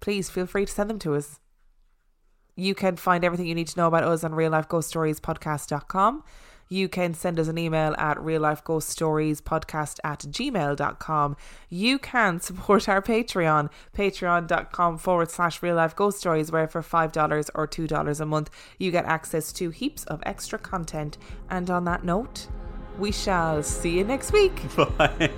please 0.00 0.30
feel 0.30 0.46
free 0.46 0.66
to 0.66 0.72
send 0.72 0.90
them 0.90 0.98
to 1.00 1.14
us. 1.14 1.40
You 2.56 2.74
can 2.74 2.96
find 2.96 3.24
everything 3.24 3.46
you 3.46 3.54
need 3.54 3.68
to 3.68 3.78
know 3.78 3.86
about 3.86 4.04
us 4.04 4.24
on 4.24 4.32
reallifeghoststoriespodcast.com. 4.32 6.24
You 6.68 6.88
can 6.88 7.14
send 7.14 7.40
us 7.40 7.48
an 7.48 7.56
email 7.56 7.94
at 7.98 8.18
reallifeghoststoriespodcast 8.18 10.00
at 10.04 10.20
gmail.com. 10.20 11.36
You 11.70 11.98
can 11.98 12.40
support 12.40 12.88
our 12.88 13.00
Patreon, 13.00 13.70
patreon.com 13.96 14.98
forward 14.98 15.30
slash 15.30 15.62
real 15.62 15.76
life 15.76 15.96
ghost 15.96 16.18
stories, 16.18 16.52
where 16.52 16.68
for 16.68 16.82
$5 16.82 17.50
or 17.54 17.66
$2 17.66 18.20
a 18.20 18.26
month, 18.26 18.50
you 18.78 18.90
get 18.90 19.04
access 19.06 19.52
to 19.54 19.70
heaps 19.70 20.04
of 20.04 20.20
extra 20.26 20.58
content. 20.58 21.16
And 21.48 21.70
on 21.70 21.84
that 21.84 22.04
note, 22.04 22.48
we 22.98 23.12
shall 23.12 23.62
see 23.62 23.98
you 23.98 24.04
next 24.04 24.32
week. 24.32 24.60
Bye. 24.98 25.30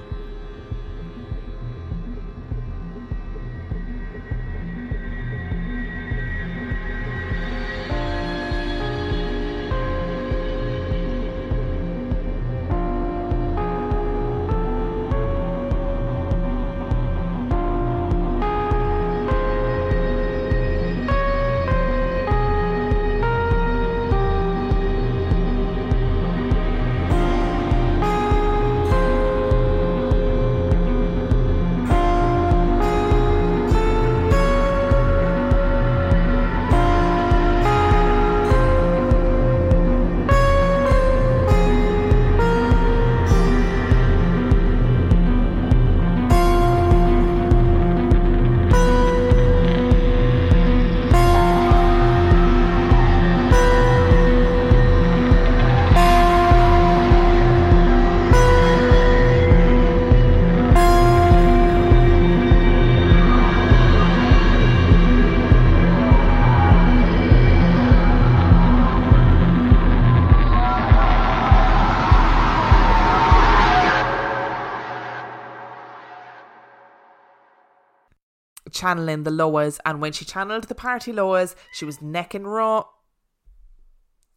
Channeling 78.91 79.23
the 79.23 79.31
Loas, 79.31 79.79
and 79.87 80.01
when 80.01 80.11
she 80.11 80.25
channeled 80.25 80.65
the 80.65 80.75
party 80.75 81.13
Loas, 81.13 81.55
she 81.73 81.85
was 81.85 82.03
neck 82.03 82.35
and 82.35 82.45
raw. 82.45 82.87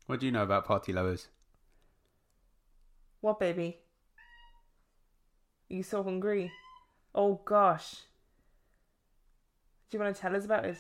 What 0.06 0.20
do 0.20 0.28
you 0.28 0.32
know 0.32 0.44
about 0.44 0.66
party 0.66 0.94
Loas? 0.94 1.26
What, 3.22 3.40
baby? 3.40 3.80
Are 5.72 5.74
you 5.74 5.82
so 5.82 6.04
hungry? 6.04 6.52
Oh 7.16 7.42
gosh. 7.44 7.96
Do 9.90 9.98
you 9.98 10.04
want 10.04 10.16
to 10.16 10.22
tell 10.22 10.36
us 10.36 10.46
about 10.46 10.66
it? 10.66 10.78